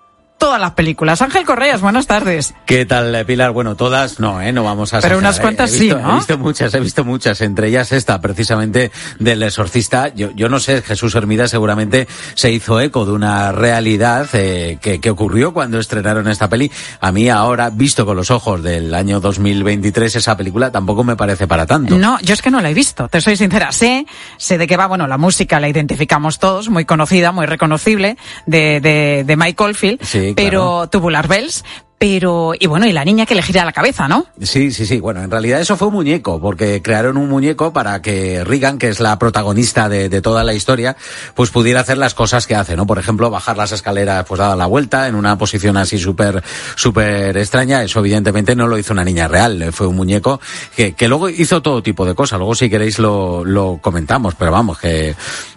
todas 0.45 0.61
las 0.61 0.73
películas. 0.73 1.23
Ángel 1.23 1.43
Correas, 1.43 1.81
buenas 1.81 2.05
tardes. 2.05 2.53
¿Qué 2.67 2.85
tal, 2.85 3.15
eh, 3.15 3.25
Pilar? 3.25 3.49
Bueno, 3.49 3.75
todas 3.75 4.19
no, 4.19 4.39
¿eh? 4.39 4.53
No 4.53 4.63
vamos 4.63 4.93
a... 4.93 5.01
Pero 5.01 5.17
unas 5.17 5.39
cuantas 5.39 5.71
sí, 5.71 5.89
¿no? 5.89 6.11
He 6.11 6.15
visto 6.17 6.37
muchas, 6.37 6.71
he 6.75 6.79
visto 6.79 7.03
muchas, 7.03 7.41
entre 7.41 7.69
ellas 7.69 7.91
esta, 7.91 8.21
precisamente, 8.21 8.91
del 9.17 9.41
exorcista. 9.41 10.13
Yo, 10.13 10.29
yo 10.35 10.47
no 10.47 10.59
sé, 10.59 10.83
Jesús 10.83 11.15
Hermida 11.15 11.47
seguramente 11.47 12.07
se 12.35 12.51
hizo 12.51 12.79
eco 12.79 13.07
de 13.07 13.13
una 13.13 13.53
realidad 13.53 14.29
eh, 14.33 14.77
que, 14.79 15.01
que 15.01 15.09
ocurrió 15.09 15.51
cuando 15.51 15.79
estrenaron 15.79 16.27
esta 16.27 16.47
peli. 16.47 16.71
A 17.01 17.11
mí 17.11 17.27
ahora, 17.27 17.71
visto 17.71 18.05
con 18.05 18.15
los 18.15 18.29
ojos 18.29 18.61
del 18.61 18.93
año 18.93 19.19
2023, 19.19 20.15
esa 20.15 20.37
película 20.37 20.71
tampoco 20.71 21.03
me 21.03 21.15
parece 21.15 21.47
para 21.47 21.65
tanto. 21.65 21.97
No, 21.97 22.19
yo 22.21 22.35
es 22.35 22.43
que 22.43 22.51
no 22.51 22.61
la 22.61 22.69
he 22.69 22.75
visto, 22.75 23.07
te 23.07 23.19
soy 23.19 23.35
sincera. 23.35 23.71
Sé, 23.71 24.05
sé 24.37 24.59
de 24.59 24.67
qué 24.67 24.77
va, 24.77 24.85
bueno, 24.85 25.07
la 25.07 25.17
música 25.17 25.59
la 25.59 25.69
identificamos 25.69 26.37
todos, 26.37 26.69
muy 26.69 26.85
conocida, 26.85 27.31
muy 27.31 27.47
reconocible, 27.47 28.15
de, 28.45 28.79
de, 28.79 29.23
de 29.25 29.35
Mike 29.35 29.63
Oldfield. 29.63 30.03
Sí, 30.03 30.34
pero 30.35 30.61
claro. 30.61 30.89
Tubular 30.89 31.27
Bells. 31.27 31.63
Pero, 31.97 32.51
y 32.59 32.67
bueno, 32.67 32.85
y 32.85 32.91
la 32.91 33.05
niña 33.05 33.25
que 33.25 33.35
le 33.35 33.41
gira 33.41 33.63
la 33.63 33.71
cabeza, 33.71 34.09
¿no? 34.09 34.25
Sí, 34.41 34.71
sí, 34.71 34.85
sí. 34.85 34.99
Bueno, 34.99 35.23
en 35.23 35.31
realidad 35.31 35.61
eso 35.61 35.77
fue 35.77 35.87
un 35.87 35.93
muñeco, 35.93 36.41
porque 36.41 36.81
crearon 36.81 37.15
un 37.15 37.29
muñeco 37.29 37.71
para 37.71 38.01
que 38.01 38.43
Regan, 38.43 38.77
que 38.77 38.89
es 38.89 38.99
la 38.99 39.17
protagonista 39.17 39.87
de, 39.87 40.09
toda 40.21 40.43
la 40.43 40.53
historia, 40.53 40.97
pues 41.35 41.51
pudiera 41.51 41.79
hacer 41.79 41.97
las 41.97 42.13
cosas 42.13 42.47
que 42.47 42.55
hace, 42.55 42.75
¿no? 42.75 42.85
Por 42.85 42.99
ejemplo, 42.99 43.29
bajar 43.29 43.55
las 43.55 43.71
escaleras, 43.71 44.25
pues 44.27 44.39
dada 44.39 44.57
la 44.57 44.65
vuelta, 44.65 45.07
en 45.07 45.15
una 45.15 45.37
posición 45.37 45.77
así 45.77 45.97
súper, 45.97 46.43
súper 46.75 47.37
extraña. 47.37 47.81
Eso 47.81 47.99
evidentemente 47.99 48.55
no 48.57 48.67
lo 48.67 48.77
hizo 48.77 48.91
una 48.91 49.05
niña 49.05 49.29
real, 49.29 49.71
fue 49.71 49.87
un 49.87 49.95
muñeco 49.95 50.41
que, 50.75 50.95
que 50.95 51.07
luego 51.07 51.29
hizo 51.29 51.61
todo 51.61 51.81
tipo 51.81 52.05
de 52.05 52.13
cosas. 52.13 52.39
Luego 52.39 52.55
si 52.55 52.69
queréis 52.69 52.99
lo, 52.99 53.45
lo 53.45 53.79
comentamos, 53.81 54.35
pero 54.35 54.51
vamos, 54.51 54.79
que, 54.79 55.15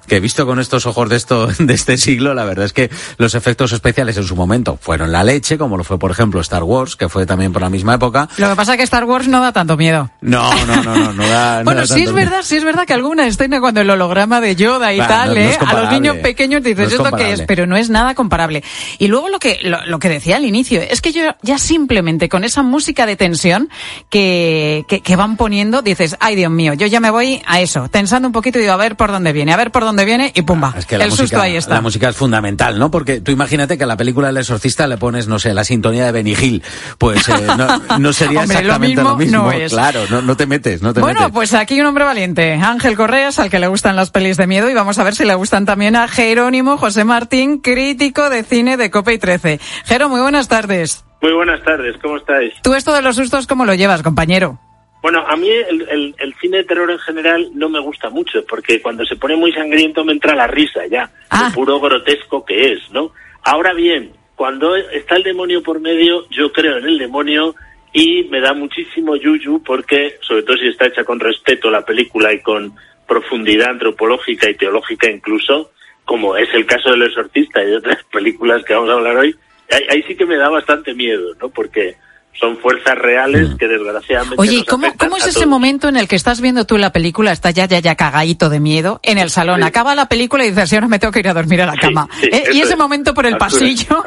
que 0.09 0.19
visto 0.21 0.47
con 0.47 0.59
estos 0.59 0.87
ojos 0.87 1.09
de 1.09 1.17
esto, 1.17 1.47
de 1.59 1.75
este 1.75 1.97
siglo, 1.97 2.35
la 2.35 2.45
verdad 2.45 2.65
es 2.65 2.73
que 2.73 2.91
los 3.19 3.35
efectos 3.35 3.73
especiales 3.73 4.17
en 4.17 4.25
su 4.25 4.35
momento 4.35 4.79
fueron 4.81 5.13
la 5.13 5.23
leche, 5.23 5.59
como 5.59 5.77
lo 5.77 5.85
fue, 5.85 5.99
por 5.99 6.11
ejemplo, 6.11 6.28
Star 6.41 6.63
Wars, 6.63 6.97
que 6.97 7.09
fue 7.09 7.27
también 7.27 7.53
por 7.53 7.63
la 7.63 7.71
misma 7.71 7.95
época. 7.95 8.29
Lo 8.37 8.49
que 8.49 8.57
pasa 8.57 8.73
es 8.73 8.79
que 8.79 8.85
Star 8.85 9.05
Wars 9.05 9.29
no 9.29 9.41
da 9.41 9.53
tanto 9.53 9.77
miedo. 9.77 10.11
No, 10.21 10.51
no, 10.67 10.77
no, 10.83 10.95
no, 10.97 11.13
no 11.13 11.27
da. 11.29 11.59
no 11.59 11.65
Bueno, 11.65 11.81
da 11.83 11.87
sí 11.87 12.03
es 12.03 12.13
verdad, 12.13 12.41
sí 12.43 12.57
es 12.57 12.65
verdad 12.65 12.87
que 12.87 12.95
alguna 12.95 13.27
escena 13.27 13.61
cuando 13.61 13.81
el 13.81 13.91
holograma 13.91 14.41
de 14.41 14.55
Yoda 14.57 14.93
y 14.93 14.99
Bah, 14.99 15.09
tal, 15.09 15.29
no- 15.31 15.41
¿eh? 15.41 15.59
a 15.67 15.75
los 15.75 15.93
niños 15.93 16.17
pequeños 16.19 16.63
dices, 16.63 16.93
¿esto 16.93 17.11
qué 17.17 17.33
es? 17.33 17.43
Pero 17.43 17.67
no 17.67 17.77
es 17.77 17.91
nada 17.91 18.15
comparable. 18.15 18.63
Y 18.99 19.09
luego 19.09 19.29
lo 19.29 19.39
que, 19.39 19.59
lo, 19.63 19.85
lo 19.87 19.99
que 19.99 20.09
decía 20.09 20.37
al 20.37 20.45
inicio, 20.45 20.81
es 20.81 21.01
que 21.01 21.13
yo 21.13 21.23
ya 21.43 21.59
simplemente 21.59 22.29
con 22.29 22.45
esa 22.45 22.63
música 22.63 23.07
de 23.07 23.17
tensión 23.17 23.69
que, 24.11 24.85
que, 24.89 25.01
que 25.01 25.17
van 25.17 25.37
poniendo, 25.37 25.83
dices, 25.83 26.17
ay 26.21 26.35
Dios 26.37 26.51
mío, 26.51 26.75
yo 26.75 26.87
ya 26.87 27.01
me 27.01 27.11
voy 27.11 27.43
a 27.47 27.61
eso, 27.61 27.89
tensando 27.89 28.29
un 28.29 28.33
poquito 28.33 28.59
y 28.59 28.63
digo, 28.63 28.73
a 28.73 28.77
ver 28.77 28.97
por 28.97 29.11
dónde 29.13 29.33
viene, 29.33 29.53
a 29.53 29.57
ver 29.57 29.71
por 29.71 29.85
dónde 29.85 30.05
viene 30.05 30.33
y 30.35 30.43
pumba. 30.43 30.75
Es 30.77 30.87
que 30.87 30.99
la 30.99 31.05
el 31.05 31.11
música, 31.11 31.25
susto 31.27 31.41
ahí 31.41 31.57
está. 31.57 31.75
La 31.75 31.81
música 31.81 32.09
es 32.09 32.17
fundamental, 32.17 32.79
¿no? 32.79 32.91
Porque 32.91 33.21
tú 33.21 33.31
imagínate 33.31 33.79
que 33.79 33.85
a 33.85 33.87
la 33.87 33.97
película 33.97 34.29
El 34.31 34.37
Exorcista 34.37 34.87
le 34.87 34.97
pones, 34.99 35.29
no 35.29 35.39
sé, 35.39 35.55
la 35.55 35.65
sintonía 35.65 36.05
de 36.07 36.13
Benny 36.19 36.35
Hill. 36.41 36.63
Pues 36.99 37.29
eh, 37.29 37.33
no, 37.57 37.99
no 37.99 38.13
sería 38.13 38.41
Hombre, 38.43 38.55
lo 38.57 38.61
exactamente 38.75 38.89
mismo 38.97 39.11
lo 39.11 39.17
mismo. 39.17 39.43
no 39.45 39.53
es. 39.53 39.73
Claro, 39.73 40.01
no, 40.11 40.23
no 40.23 40.37
te 40.37 40.47
metes, 40.47 40.83
no 40.83 40.93
te 40.95 41.01
Bueno, 41.01 41.21
metes. 41.21 41.35
pues 41.35 41.55
aquí 41.55 41.81
un 41.81 41.87
hombre 41.87 42.05
valiente, 42.05 42.53
Ángel 42.55 42.97
Correas, 42.97 43.39
al 43.39 43.51
que 43.51 43.59
le 43.59 43.67
gustan 43.69 43.97
las 43.97 44.11
pelis 44.11 44.37
de 44.37 44.47
miedo 44.47 44.69
y 44.71 44.75
vamos 44.75 44.99
a 44.99 45.05
ver 45.05 45.15
si 45.15 45.25
le 45.25 45.35
gustan 45.35 45.65
también 45.67 45.97
a 45.97 46.09
Jerónimo 46.09 46.77
José 46.77 47.05
Martín, 47.05 47.59
crítico 47.61 48.31
de 48.31 48.43
cine 48.45 48.77
de 48.77 48.91
Cope 48.91 49.15
y 49.15 49.19
13. 49.19 49.61
Jero, 49.85 50.09
muy 50.09 50.21
buenas 50.21 50.49
tardes. 50.49 51.05
Muy 51.21 51.33
buenas 51.33 51.63
tardes, 51.65 51.97
¿cómo 52.01 52.17
estáis? 52.17 52.53
¿Tú 52.63 52.75
esto 52.75 52.93
de 52.95 53.03
los 53.03 53.17
sustos 53.17 53.47
cómo 53.47 53.65
lo 53.65 53.75
llevas, 53.75 54.03
compañero? 54.03 54.61
Bueno, 55.03 55.25
a 55.29 55.37
mí 55.37 55.49
el, 55.49 55.83
el- 55.89 56.15
el 56.19 56.35
cine 56.41 56.59
de 56.59 56.65
terror 56.65 56.91
en 56.91 56.99
general 56.99 57.51
no 57.55 57.69
me 57.69 57.79
gusta 57.81 58.11
mucho, 58.11 58.45
porque 58.49 58.83
cuando 58.83 59.05
se 59.05 59.15
pone 59.17 59.37
muy 59.37 59.53
sangriento 59.53 60.05
me 60.05 60.13
entra 60.13 60.35
la 60.35 60.47
risa 60.49 60.81
ya, 60.91 61.11
lo 61.31 61.53
puro 61.53 61.81
grotesco 61.81 62.45
que 62.45 62.73
es, 62.73 62.81
¿no? 62.91 63.13
Ahora 63.45 63.73
bien, 63.75 64.11
cuando 64.39 64.77
está 64.77 65.17
el 65.17 65.25
demonio 65.25 65.65
por 65.65 65.81
medio, 65.81 66.25
yo 66.31 66.53
creo 66.53 66.79
en 66.79 66.85
el 66.85 66.97
demonio 66.97 67.57
y 67.93 68.23
me 68.31 68.41
da 68.41 68.55
muchísimo 68.55 69.17
yuyu 69.17 69.65
porque, 69.65 70.17
sobre 70.21 70.45
todo 70.45 70.57
si 70.57 70.69
está 70.69 70.87
hecha 70.87 71.03
con 71.03 71.19
respeto 71.19 71.69
la 71.73 71.85
película 71.85 72.33
y 72.33 72.41
con 72.41 72.73
profundidad 73.05 73.71
antropológica 73.71 74.49
y 74.49 74.55
teológica 74.55 75.11
incluso, 75.11 75.73
como 76.05 76.37
es 76.37 76.49
el 76.55 76.67
caso 76.67 76.93
del 76.93 77.03
exorcista 77.03 77.65
y 77.65 77.67
de 77.67 77.77
otras 77.79 78.05
películas 78.13 78.65
que 78.65 78.75
vamos 78.75 78.91
a 78.91 78.93
hablar 78.93 79.17
hoy, 79.17 79.35
ahí, 79.73 79.83
ahí 79.91 80.03
sí 80.05 80.15
que 80.15 80.25
me 80.25 80.37
da 80.37 80.49
bastante 80.49 80.95
miedo, 80.95 81.35
¿no? 81.43 81.49
Porque 81.49 81.97
son 82.41 82.57
fuerzas 82.59 82.97
reales 82.97 83.49
que 83.59 83.67
desgraciadamente 83.67 84.37
Oye, 84.39 84.55
¿y 84.55 84.59
nos 84.59 84.67
cómo, 84.67 84.87
cómo 84.97 85.17
es 85.17 85.25
ese 85.27 85.35
todos. 85.41 85.47
momento 85.49 85.89
en 85.89 85.97
el 85.97 86.07
que 86.07 86.17
estás 86.17 86.41
viendo 86.41 86.65
tú 86.67 86.79
la 86.79 86.93
película, 86.93 87.33
estás 87.33 87.53
ya, 87.55 87.67
ya, 87.67 87.81
ya 87.81 87.95
cagadito 87.97 88.49
de 88.49 88.61
miedo 88.61 89.01
en 89.03 89.19
el 89.19 89.31
salón, 89.31 89.63
acaba 89.65 89.95
la 89.95 90.07
película 90.09 90.45
y 90.47 90.51
dices, 90.51 90.71
"Sí, 90.71 90.77
ahora 90.77 90.89
me 90.89 90.99
tengo 90.99 91.13
que 91.13 91.21
ir 91.21 91.29
a 91.29 91.35
dormir 91.35 91.63
a 91.63 91.67
la 91.67 91.77
cama? 91.77 92.09
sí, 92.21 92.29
¿Eh? 92.33 92.45
Y 92.53 92.61
ese 92.61 92.73
es. 92.75 92.79
momento 92.79 93.13
por 93.15 93.27
el 93.27 93.35
A 93.35 93.37
oscuras, 93.39 93.53
pasillo, 93.55 94.05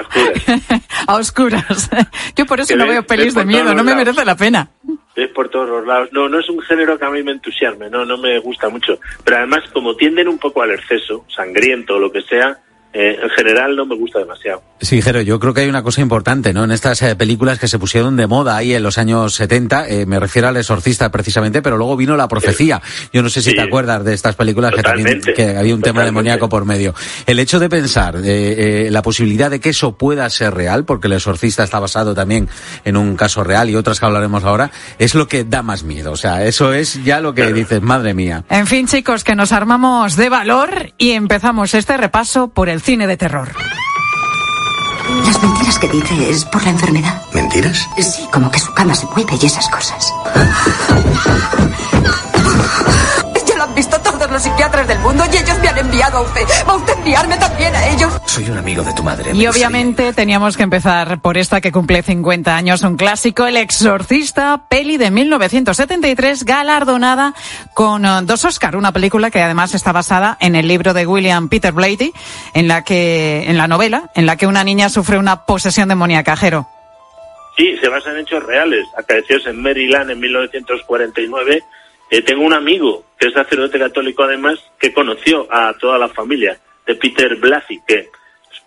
a 1.08 1.16
oscuras. 1.16 1.90
Yo 2.36 2.46
por 2.46 2.60
eso 2.60 2.70
Que 2.70 2.76
no 2.78 2.84
ves- 2.86 2.92
veo 2.94 3.04
pelis 3.06 3.34
de 3.36 3.46
miedo, 3.46 3.74
no 3.74 3.84
me 3.84 3.92
lados. 3.92 4.06
merece 4.06 4.26
la 4.26 4.36
pena. 4.36 4.70
ves 5.16 5.30
por 5.36 5.50
todos 5.50 5.68
los 5.70 5.86
lados. 5.86 6.10
No, 6.12 6.30
no 6.30 6.40
es 6.40 6.50
un 6.50 6.62
género 6.62 6.98
que 6.98 7.06
a 7.06 7.10
mí 7.10 7.22
me 7.24 7.32
entusiasme, 7.34 7.90
no, 7.90 8.06
no 8.06 8.18
me 8.18 8.40
gusta 8.40 8.70
mucho. 8.70 8.98
Pero 9.24 9.38
además, 9.38 9.60
como 9.74 9.96
tienden 9.96 10.28
un 10.30 10.38
poco 10.38 10.62
al 10.62 10.72
exceso, 10.72 11.26
sangriento 11.36 11.96
o 11.96 12.00
lo 12.00 12.12
que 12.12 12.22
sea, 12.22 12.58
eh, 12.94 13.18
en 13.22 13.30
general 13.30 13.76
no 13.76 13.86
me 13.86 13.96
gusta 13.96 14.20
demasiado. 14.20 14.62
Sí, 14.82 15.02
Jero, 15.02 15.22
yo 15.22 15.40
creo 15.40 15.54
que 15.54 15.62
hay 15.62 15.70
una 15.70 15.84
cosa 15.84 16.02
importante, 16.02 16.54
¿no? 16.54 16.64
En 16.64 16.72
estas 16.72 17.02
eh, 17.04 17.16
películas 17.16 17.60
que 17.60 17.68
se 17.68 17.80
pusieron 17.80 18.18
de 18.18 18.28
moda 18.28 18.58
ahí 18.58 18.74
en 18.74 18.84
los 18.84 18.98
años 18.98 19.36
70, 19.36 19.88
eh, 19.88 20.06
me 20.06 20.20
refiero 20.20 20.48
al 20.48 20.58
exorcista 20.58 21.10
precisamente, 21.12 21.62
pero 21.62 21.78
luego 21.78 21.96
vino 21.96 22.18
la 22.18 22.28
profecía. 22.28 22.82
Yo 23.14 23.22
no 23.22 23.30
sé 23.30 23.42
si 23.42 23.54
te 23.54 23.62
acuerdas 23.62 24.04
de 24.04 24.14
estas 24.14 24.36
películas 24.36 24.74
que 24.74 24.82
también 24.82 25.22
que 25.22 25.56
había 25.56 25.76
un 25.76 25.82
tema 25.82 26.04
demoníaco 26.04 26.50
por 26.50 26.66
medio. 26.66 26.94
El 27.28 27.40
hecho 27.40 27.60
de 27.60 27.70
pensar 27.70 28.16
eh, 28.24 28.90
la 28.92 29.02
posibilidad 29.02 29.50
de 29.50 29.60
que 29.60 29.70
eso 29.70 29.96
pueda 29.98 30.30
ser 30.30 30.54
real, 30.54 30.84
porque 30.84 31.08
el 31.08 31.14
exorcista 31.14 31.64
está 31.64 31.80
basado 31.80 32.14
también 32.14 32.50
en 32.84 32.98
un 32.98 33.16
caso 33.16 33.44
real 33.44 33.70
y 33.70 33.76
otras 33.76 34.00
que 34.00 34.06
hablaremos 34.06 34.44
ahora, 34.44 34.72
es 35.00 35.16
lo 35.16 35.28
que 35.28 35.44
da 35.44 35.62
más 35.62 35.84
miedo. 35.84 36.12
O 36.12 36.18
sea, 36.18 36.44
eso 36.46 36.74
es 36.74 37.04
ya 37.04 37.22
lo 37.22 37.34
que 37.34 37.54
dices, 37.54 37.82
madre 37.82 38.14
mía. 38.14 38.44
En 38.50 38.68
fin, 38.68 38.88
chicos, 38.88 39.24
que 39.24 39.36
nos 39.36 39.52
armamos 39.52 40.16
de 40.16 40.28
valor 40.30 40.94
y 40.98 41.12
empezamos 41.12 41.74
este 41.74 41.96
repaso 41.98 42.50
por 42.50 42.68
el 42.68 42.81
cine 42.82 43.08
de 43.08 43.18
terror. 43.18 43.54
Las 45.26 45.42
mentiras 45.42 45.80
que 45.80 45.88
dice 45.90 46.30
es 46.30 46.46
por 46.46 46.64
la 46.64 46.72
enfermedad. 46.72 47.22
¿Mentiras? 47.34 47.88
Sí, 47.98 48.28
como 48.32 48.50
que 48.50 48.60
su 48.60 48.74
cama 48.74 48.96
se 48.96 49.06
mueve 49.08 49.34
y 49.42 49.46
esas 49.46 49.68
cosas. 49.70 50.14
los 54.42 54.50
psiquiatras 54.50 54.88
del 54.88 55.00
mundo 55.00 55.24
y 55.32 55.38
ellos 55.38 55.60
me 55.60 55.68
han 55.68 55.78
enviado 55.78 56.18
a 56.18 56.22
usted. 56.22 56.42
¿Va 56.68 56.76
usted 56.76 56.94
a 56.94 56.98
enviarme 56.98 57.38
también 57.38 57.76
a 57.76 57.88
ellos? 57.90 58.12
Soy 58.26 58.50
un 58.50 58.58
amigo 58.58 58.84
de 58.84 58.94
tu 58.94 59.04
madre. 59.04 59.32
Y 59.34 59.46
obviamente 59.46 60.14
teníamos 60.14 60.58
que 60.58 60.64
empezar 60.64 61.22
por 61.22 61.38
esta 61.38 61.62
que 61.62 61.72
cumple 61.72 62.02
50 62.02 62.56
años, 62.56 62.82
un 62.82 62.98
clásico, 62.98 63.46
El 63.46 63.58
Exorcista, 63.58 64.64
peli 64.68 64.98
de 64.98 65.12
1973, 65.12 66.44
galardonada 66.44 67.34
con 67.74 68.06
uh, 68.06 68.22
dos 68.24 68.46
Oscar, 68.46 68.76
una 68.76 68.92
película 68.92 69.30
que 69.30 69.42
además 69.42 69.76
está 69.76 69.92
basada 69.92 70.38
en 70.40 70.56
el 70.56 70.68
libro 70.68 70.94
de 70.94 71.06
William 71.06 71.50
Peter 71.50 71.72
Blatty, 71.72 72.12
en 72.54 72.68
la 72.68 72.84
que, 72.84 73.44
en 73.48 73.58
la 73.58 73.68
novela, 73.68 74.10
en 74.16 74.26
la 74.26 74.38
que 74.38 74.48
una 74.48 74.64
niña 74.64 74.90
sufre 74.90 75.18
una 75.20 75.46
posesión 75.46 75.90
demoníaca, 75.90 76.36
Jero. 76.36 76.68
Sí, 77.58 77.78
se 77.80 77.90
basa 77.90 78.12
en 78.12 78.20
hechos 78.20 78.42
reales, 78.44 78.88
acaecidos 78.98 79.46
en 79.46 79.62
Maryland 79.62 80.10
en 80.10 80.20
1949. 80.20 81.64
Eh, 82.12 82.22
tengo 82.24 82.44
un 82.44 82.54
amigo 82.54 83.06
que 83.18 83.30
es 83.30 83.34
sacerdote 83.34 83.80
católico 83.80 84.24
además 84.24 84.60
que 84.78 84.92
conoció 84.92 85.48
a 85.50 85.74
toda 85.80 85.98
la 85.98 86.10
familia 86.10 86.60
de 86.86 86.96
Peter 86.96 87.38
Blasey, 87.38 87.80
que 87.88 88.10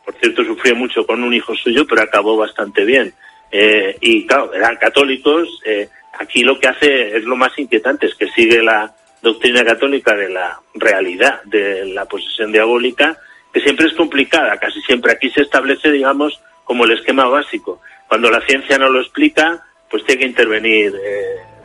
por 0.02 0.14
cierto 0.14 0.42
sufrió 0.44 0.74
mucho 0.74 1.06
con 1.06 1.22
un 1.22 1.34
hijo 1.34 1.54
suyo, 1.54 1.86
pero 1.86 2.00
acabó 2.00 2.38
bastante 2.38 2.86
bien. 2.86 3.12
Eh, 3.52 3.98
y 4.00 4.26
claro, 4.26 4.54
eran 4.54 4.76
católicos. 4.76 5.60
Eh, 5.66 5.90
aquí 6.18 6.42
lo 6.42 6.58
que 6.58 6.68
hace 6.68 7.18
es 7.18 7.24
lo 7.24 7.36
más 7.36 7.52
inquietante, 7.58 8.06
es 8.06 8.14
que 8.14 8.30
sigue 8.30 8.62
la 8.62 8.94
doctrina 9.20 9.62
católica 9.62 10.16
de 10.16 10.30
la 10.30 10.58
realidad 10.72 11.42
de 11.44 11.84
la 11.84 12.06
posesión 12.06 12.50
diabólica, 12.50 13.18
que 13.52 13.60
siempre 13.60 13.88
es 13.88 13.92
complicada, 13.92 14.56
casi 14.58 14.80
siempre 14.80 15.12
aquí 15.12 15.28
se 15.28 15.42
establece, 15.42 15.92
digamos, 15.92 16.40
como 16.64 16.86
el 16.86 16.92
esquema 16.92 17.26
básico. 17.26 17.82
Cuando 18.08 18.30
la 18.30 18.40
ciencia 18.46 18.78
no 18.78 18.88
lo 18.88 19.02
explica, 19.02 19.62
pues 19.90 20.02
tiene 20.06 20.22
que 20.22 20.28
intervenir 20.28 20.94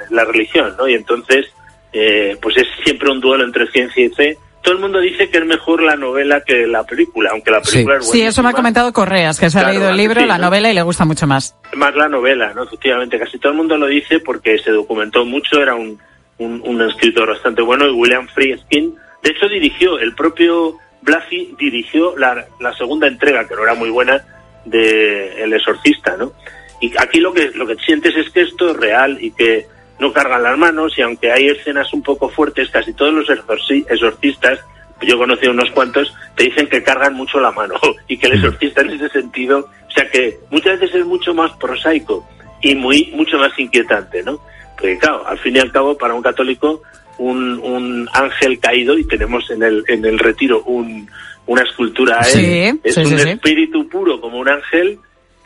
la 0.09 0.25
religión, 0.25 0.75
¿no? 0.77 0.87
Y 0.87 0.93
entonces, 0.93 1.53
eh, 1.93 2.37
pues 2.41 2.57
es 2.57 2.67
siempre 2.83 3.11
un 3.11 3.19
duelo 3.19 3.43
entre 3.43 3.67
ciencia 3.71 4.03
y 4.03 4.09
fe. 4.09 4.37
Todo 4.61 4.73
el 4.73 4.81
mundo 4.81 4.99
dice 4.99 5.29
que 5.29 5.37
es 5.37 5.45
mejor 5.45 5.81
la 5.81 5.95
novela 5.95 6.41
que 6.45 6.67
la 6.67 6.83
película, 6.83 7.29
aunque 7.31 7.49
la 7.49 7.61
película 7.61 7.97
es 7.97 8.05
buena. 8.05 8.11
Sí, 8.11 8.21
eso 8.23 8.43
me 8.43 8.49
ha 8.49 8.53
comentado 8.53 8.91
Correas, 8.91 9.39
que 9.39 9.49
se 9.49 9.57
ha 9.57 9.69
leído 9.69 9.85
el 9.85 9.93
¿a 9.93 9.95
que 9.95 10.01
libro, 10.01 10.21
sí, 10.21 10.27
la 10.27 10.37
no? 10.37 10.45
novela 10.45 10.69
y 10.69 10.73
le 10.73 10.81
gusta 10.81 11.05
mucho 11.05 11.25
más. 11.27 11.55
Más 11.73 11.95
la 11.95 12.09
novela, 12.09 12.53
¿no? 12.53 12.63
Efectivamente, 12.63 13.17
casi 13.17 13.39
todo 13.39 13.53
el 13.53 13.57
mundo 13.57 13.77
lo 13.77 13.87
dice 13.87 14.19
porque 14.19 14.57
se 14.59 14.71
documentó 14.71 15.23
mucho, 15.23 15.61
era 15.61 15.75
un, 15.75 15.97
un, 16.39 16.61
un 16.65 16.81
escritor 16.81 17.29
bastante 17.29 17.61
bueno 17.61 17.87
y 17.87 17.91
William 17.91 18.27
Friedkin, 18.27 18.95
de 19.23 19.29
hecho 19.31 19.47
dirigió, 19.47 19.97
el 19.97 20.13
propio 20.13 20.75
Blasey 21.01 21.55
dirigió 21.57 22.17
la, 22.17 22.45
la 22.59 22.73
segunda 22.73 23.07
entrega, 23.07 23.47
que 23.47 23.55
no 23.55 23.63
era 23.63 23.75
muy 23.75 23.89
buena, 23.89 24.21
de 24.65 25.41
El 25.41 25.53
Exorcista, 25.53 26.17
¿no? 26.17 26.33
Y 26.81 26.91
aquí 26.97 27.19
lo 27.19 27.33
que, 27.33 27.51
lo 27.55 27.65
que 27.65 27.75
sientes 27.75 28.13
es 28.15 28.29
que 28.29 28.41
esto 28.41 28.71
es 28.71 28.77
real 28.77 29.17
y 29.21 29.31
que 29.31 29.65
no 29.99 30.11
cargan 30.13 30.43
las 30.43 30.57
manos 30.57 30.97
y 30.97 31.01
aunque 31.01 31.31
hay 31.31 31.47
escenas 31.47 31.93
un 31.93 32.01
poco 32.01 32.29
fuertes, 32.29 32.69
casi 32.69 32.93
todos 32.93 33.13
los 33.13 33.27
exorci- 33.27 33.85
exorcistas, 33.89 34.59
yo 35.01 35.17
conocí 35.17 35.47
unos 35.47 35.69
cuantos, 35.71 36.13
te 36.35 36.45
dicen 36.45 36.67
que 36.67 36.83
cargan 36.83 37.13
mucho 37.13 37.39
la 37.39 37.51
mano 37.51 37.75
y 38.07 38.17
que 38.17 38.27
el 38.27 38.33
exorcista 38.33 38.81
en 38.81 38.91
ese 38.91 39.09
sentido, 39.09 39.69
o 39.87 39.91
sea 39.91 40.09
que 40.09 40.39
muchas 40.49 40.79
veces 40.79 40.97
es 41.01 41.05
mucho 41.05 41.33
más 41.33 41.51
prosaico 41.53 42.27
y 42.61 42.75
muy 42.75 43.11
mucho 43.15 43.37
más 43.37 43.57
inquietante, 43.57 44.23
¿no? 44.23 44.39
Porque 44.77 44.97
claro, 44.97 45.25
al 45.27 45.37
fin 45.39 45.55
y 45.55 45.59
al 45.59 45.71
cabo 45.71 45.97
para 45.97 46.13
un 46.13 46.21
católico 46.21 46.81
un, 47.17 47.59
un 47.59 48.07
ángel 48.13 48.59
caído 48.59 48.97
y 48.97 49.03
tenemos 49.05 49.49
en 49.51 49.63
el 49.63 49.83
en 49.87 50.05
el 50.05 50.17
retiro 50.19 50.63
un, 50.63 51.09
una 51.47 51.63
escultura 51.63 52.17
a 52.21 52.27
él, 52.27 52.31
Sí, 52.31 52.79
es 52.83 52.95
sí, 52.95 53.01
un 53.01 53.19
sí. 53.19 53.29
espíritu 53.29 53.87
puro 53.89 54.19
como 54.21 54.39
un 54.39 54.47
ángel 54.49 54.99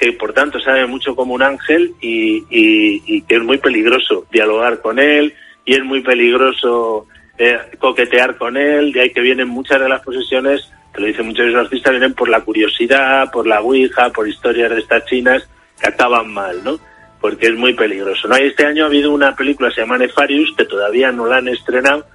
que 0.03 0.11
por 0.13 0.33
tanto 0.33 0.59
sabe 0.59 0.85
mucho 0.85 1.15
como 1.15 1.33
un 1.33 1.41
ángel 1.41 1.93
y, 2.01 2.43
y- 2.49 3.21
que 3.21 3.35
es 3.35 3.41
muy 3.43 3.57
peligroso 3.57 4.25
dialogar 4.31 4.81
con 4.81 4.99
él 4.99 5.33
y 5.63 5.75
es 5.75 5.83
muy 5.83 6.01
peligroso 6.01 7.07
eh, 7.37 7.57
coquetear 7.79 8.37
con 8.37 8.57
él, 8.57 8.91
de 8.91 8.99
ahí 9.01 9.09
que 9.11 9.21
vienen 9.21 9.47
muchas 9.47 9.79
de 9.79 9.87
las 9.87 10.01
posesiones, 10.01 10.69
te 10.93 10.99
lo 10.99 11.07
dicen 11.07 11.27
muchos 11.27 11.47
exorcistas, 11.47 11.91
vienen 11.91 12.13
por 12.13 12.27
la 12.27 12.41
curiosidad, 12.41 13.31
por 13.31 13.47
la 13.47 13.61
ouija, 13.61 14.09
por 14.11 14.27
historias 14.27 14.71
de 14.71 14.79
estas 14.79 15.05
chinas 15.05 15.47
que 15.79 15.87
acaban 15.87 16.31
mal, 16.33 16.61
¿no? 16.65 16.77
Porque 17.21 17.47
es 17.47 17.55
muy 17.55 17.73
peligroso. 17.73 18.27
¿no? 18.27 18.35
Este 18.35 18.65
año 18.65 18.83
ha 18.83 18.87
habido 18.87 19.11
una 19.11 19.33
película 19.35 19.71
se 19.71 19.81
llama 19.81 19.97
Nefarius, 19.97 20.53
que 20.57 20.65
todavía 20.65 21.11
no 21.13 21.25
la 21.27 21.37
han 21.37 21.47
estrenado, 21.47 22.05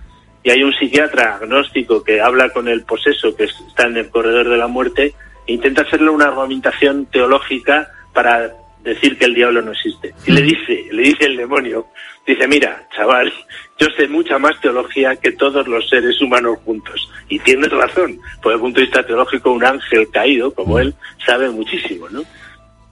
y 0.42 0.51
hay 0.51 0.62
un 0.62 0.74
psiquiatra 0.74 1.37
agnóstico 1.37 2.05
que 2.05 2.20
habla 2.20 2.51
con 2.51 2.68
el 2.68 2.83
poseso 2.83 3.35
que 3.35 3.44
está 3.44 3.87
en 3.87 3.96
el 3.96 4.11
corredor 4.11 4.48
de 4.51 4.59
la 4.59 4.66
muerte 4.68 5.14
e 5.48 5.54
intenta 5.54 5.82
hacerle 5.82 6.11
una 6.11 6.26
argumentación 6.26 7.06
teológica 7.06 7.90
para 8.12 8.52
decir 8.84 9.18
que 9.18 9.24
el 9.24 9.34
diablo 9.34 9.62
no 9.62 9.72
existe. 9.72 10.14
Y 10.26 10.32
le 10.32 10.42
dice, 10.42 10.87
le 10.92 11.02
dice 11.02 11.24
el 11.24 11.37
demonio, 11.37 11.87
dice, 12.26 12.46
mira, 12.46 12.87
chaval, 12.94 13.32
yo 13.78 13.87
sé 13.96 14.06
mucha 14.08 14.38
más 14.38 14.61
teología 14.61 15.16
que 15.16 15.32
todos 15.32 15.66
los 15.66 15.88
seres 15.88 16.20
humanos 16.20 16.58
juntos. 16.64 17.11
Y 17.28 17.38
tienes 17.38 17.70
razón, 17.70 18.20
por 18.42 18.52
el 18.52 18.61
punto 18.61 18.80
de 18.80 18.87
vista 18.87 19.04
teológico, 19.04 19.50
un 19.50 19.64
ángel 19.64 20.08
caído 20.11 20.52
como 20.52 20.78
él 20.78 20.94
sabe 21.24 21.48
muchísimo, 21.50 22.08
¿no? 22.11 22.22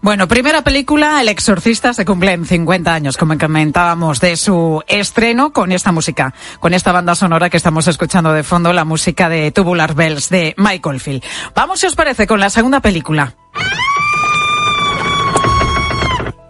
Bueno, 0.03 0.29
primera 0.29 0.63
película, 0.63 1.21
El 1.21 1.29
Exorcista, 1.29 1.93
se 1.93 2.05
cumplen 2.05 2.45
50 2.45 2.95
años, 2.95 3.17
como 3.17 3.37
comentábamos, 3.37 4.21
de 4.21 4.37
su 4.37 4.83
estreno 4.87 5.53
con 5.53 5.73
esta 5.73 5.91
música, 5.91 6.33
con 6.61 6.75
esta 6.75 6.93
banda 6.93 7.15
sonora 7.15 7.51
que 7.51 7.57
estamos 7.57 7.89
escuchando 7.89 8.33
de 8.33 8.45
fondo, 8.45 8.73
la 8.73 8.85
música 8.85 9.29
de 9.29 9.51
Tubular 9.51 9.95
Bells 9.95 10.29
de 10.29 10.55
Michael 10.59 11.01
Field. 11.01 11.25
Vamos, 11.55 11.81
si 11.81 11.87
os 11.87 11.97
parece, 11.97 12.27
con 12.27 12.39
la 12.39 12.51
segunda 12.51 12.81
película. 12.81 13.35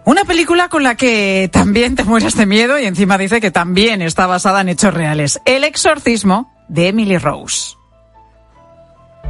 Una 0.05 0.23
película 0.23 0.69
con 0.69 0.83
la 0.83 0.95
que 0.95 1.49
también 1.51 1.95
te 1.95 2.03
mueres 2.03 2.35
de 2.37 2.45
miedo 2.45 2.79
y 2.79 2.85
encima 2.85 3.17
dice 3.17 3.41
que 3.41 3.51
también 3.51 4.01
está 4.01 4.25
basada 4.25 4.61
en 4.61 4.69
hechos 4.69 4.93
reales. 4.93 5.41
El 5.45 5.63
exorcismo 5.63 6.53
de 6.69 6.89
Emily 6.89 7.17
Rose. 7.17 7.75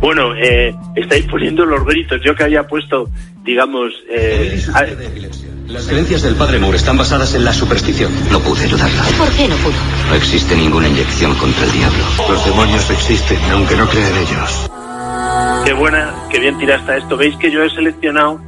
Bueno, 0.01 0.35
eh, 0.35 0.73
estáis 0.95 1.25
poniendo 1.25 1.65
los 1.65 1.83
gritos. 1.85 2.19
Yo 2.23 2.35
que 2.35 2.43
había 2.43 2.63
puesto, 2.67 3.09
digamos, 3.43 3.91
eh, 4.09 4.61
a- 4.73 4.85
Las 5.71 5.85
creencias 5.87 6.21
del 6.21 6.35
padre 6.35 6.59
Moore 6.59 6.77
están 6.77 6.97
basadas 6.97 7.33
en 7.35 7.43
la 7.43 7.51
superstición. 7.53 8.11
No 8.31 8.39
pude 8.39 8.63
ayudarla. 8.63 9.03
¿Por 9.17 9.29
qué 9.31 9.47
no 9.47 9.55
pudo? 9.57 9.73
No 10.09 10.15
existe 10.15 10.55
ninguna 10.55 10.87
inyección 10.87 11.33
contra 11.35 11.65
el 11.65 11.71
diablo. 11.73 12.03
Los 12.29 12.45
demonios 12.45 12.89
existen, 12.89 13.37
aunque 13.51 13.75
no 13.75 13.87
crea 13.89 14.07
en 14.09 14.17
ellos. 14.17 14.69
qué 15.65 15.73
buena, 15.73 16.13
qué 16.29 16.39
bien 16.39 16.57
tiraste 16.57 16.91
a 16.93 16.97
esto. 16.97 17.17
Veis 17.17 17.35
que 17.37 17.51
yo 17.51 17.61
he 17.63 17.69
seleccionado 17.69 18.39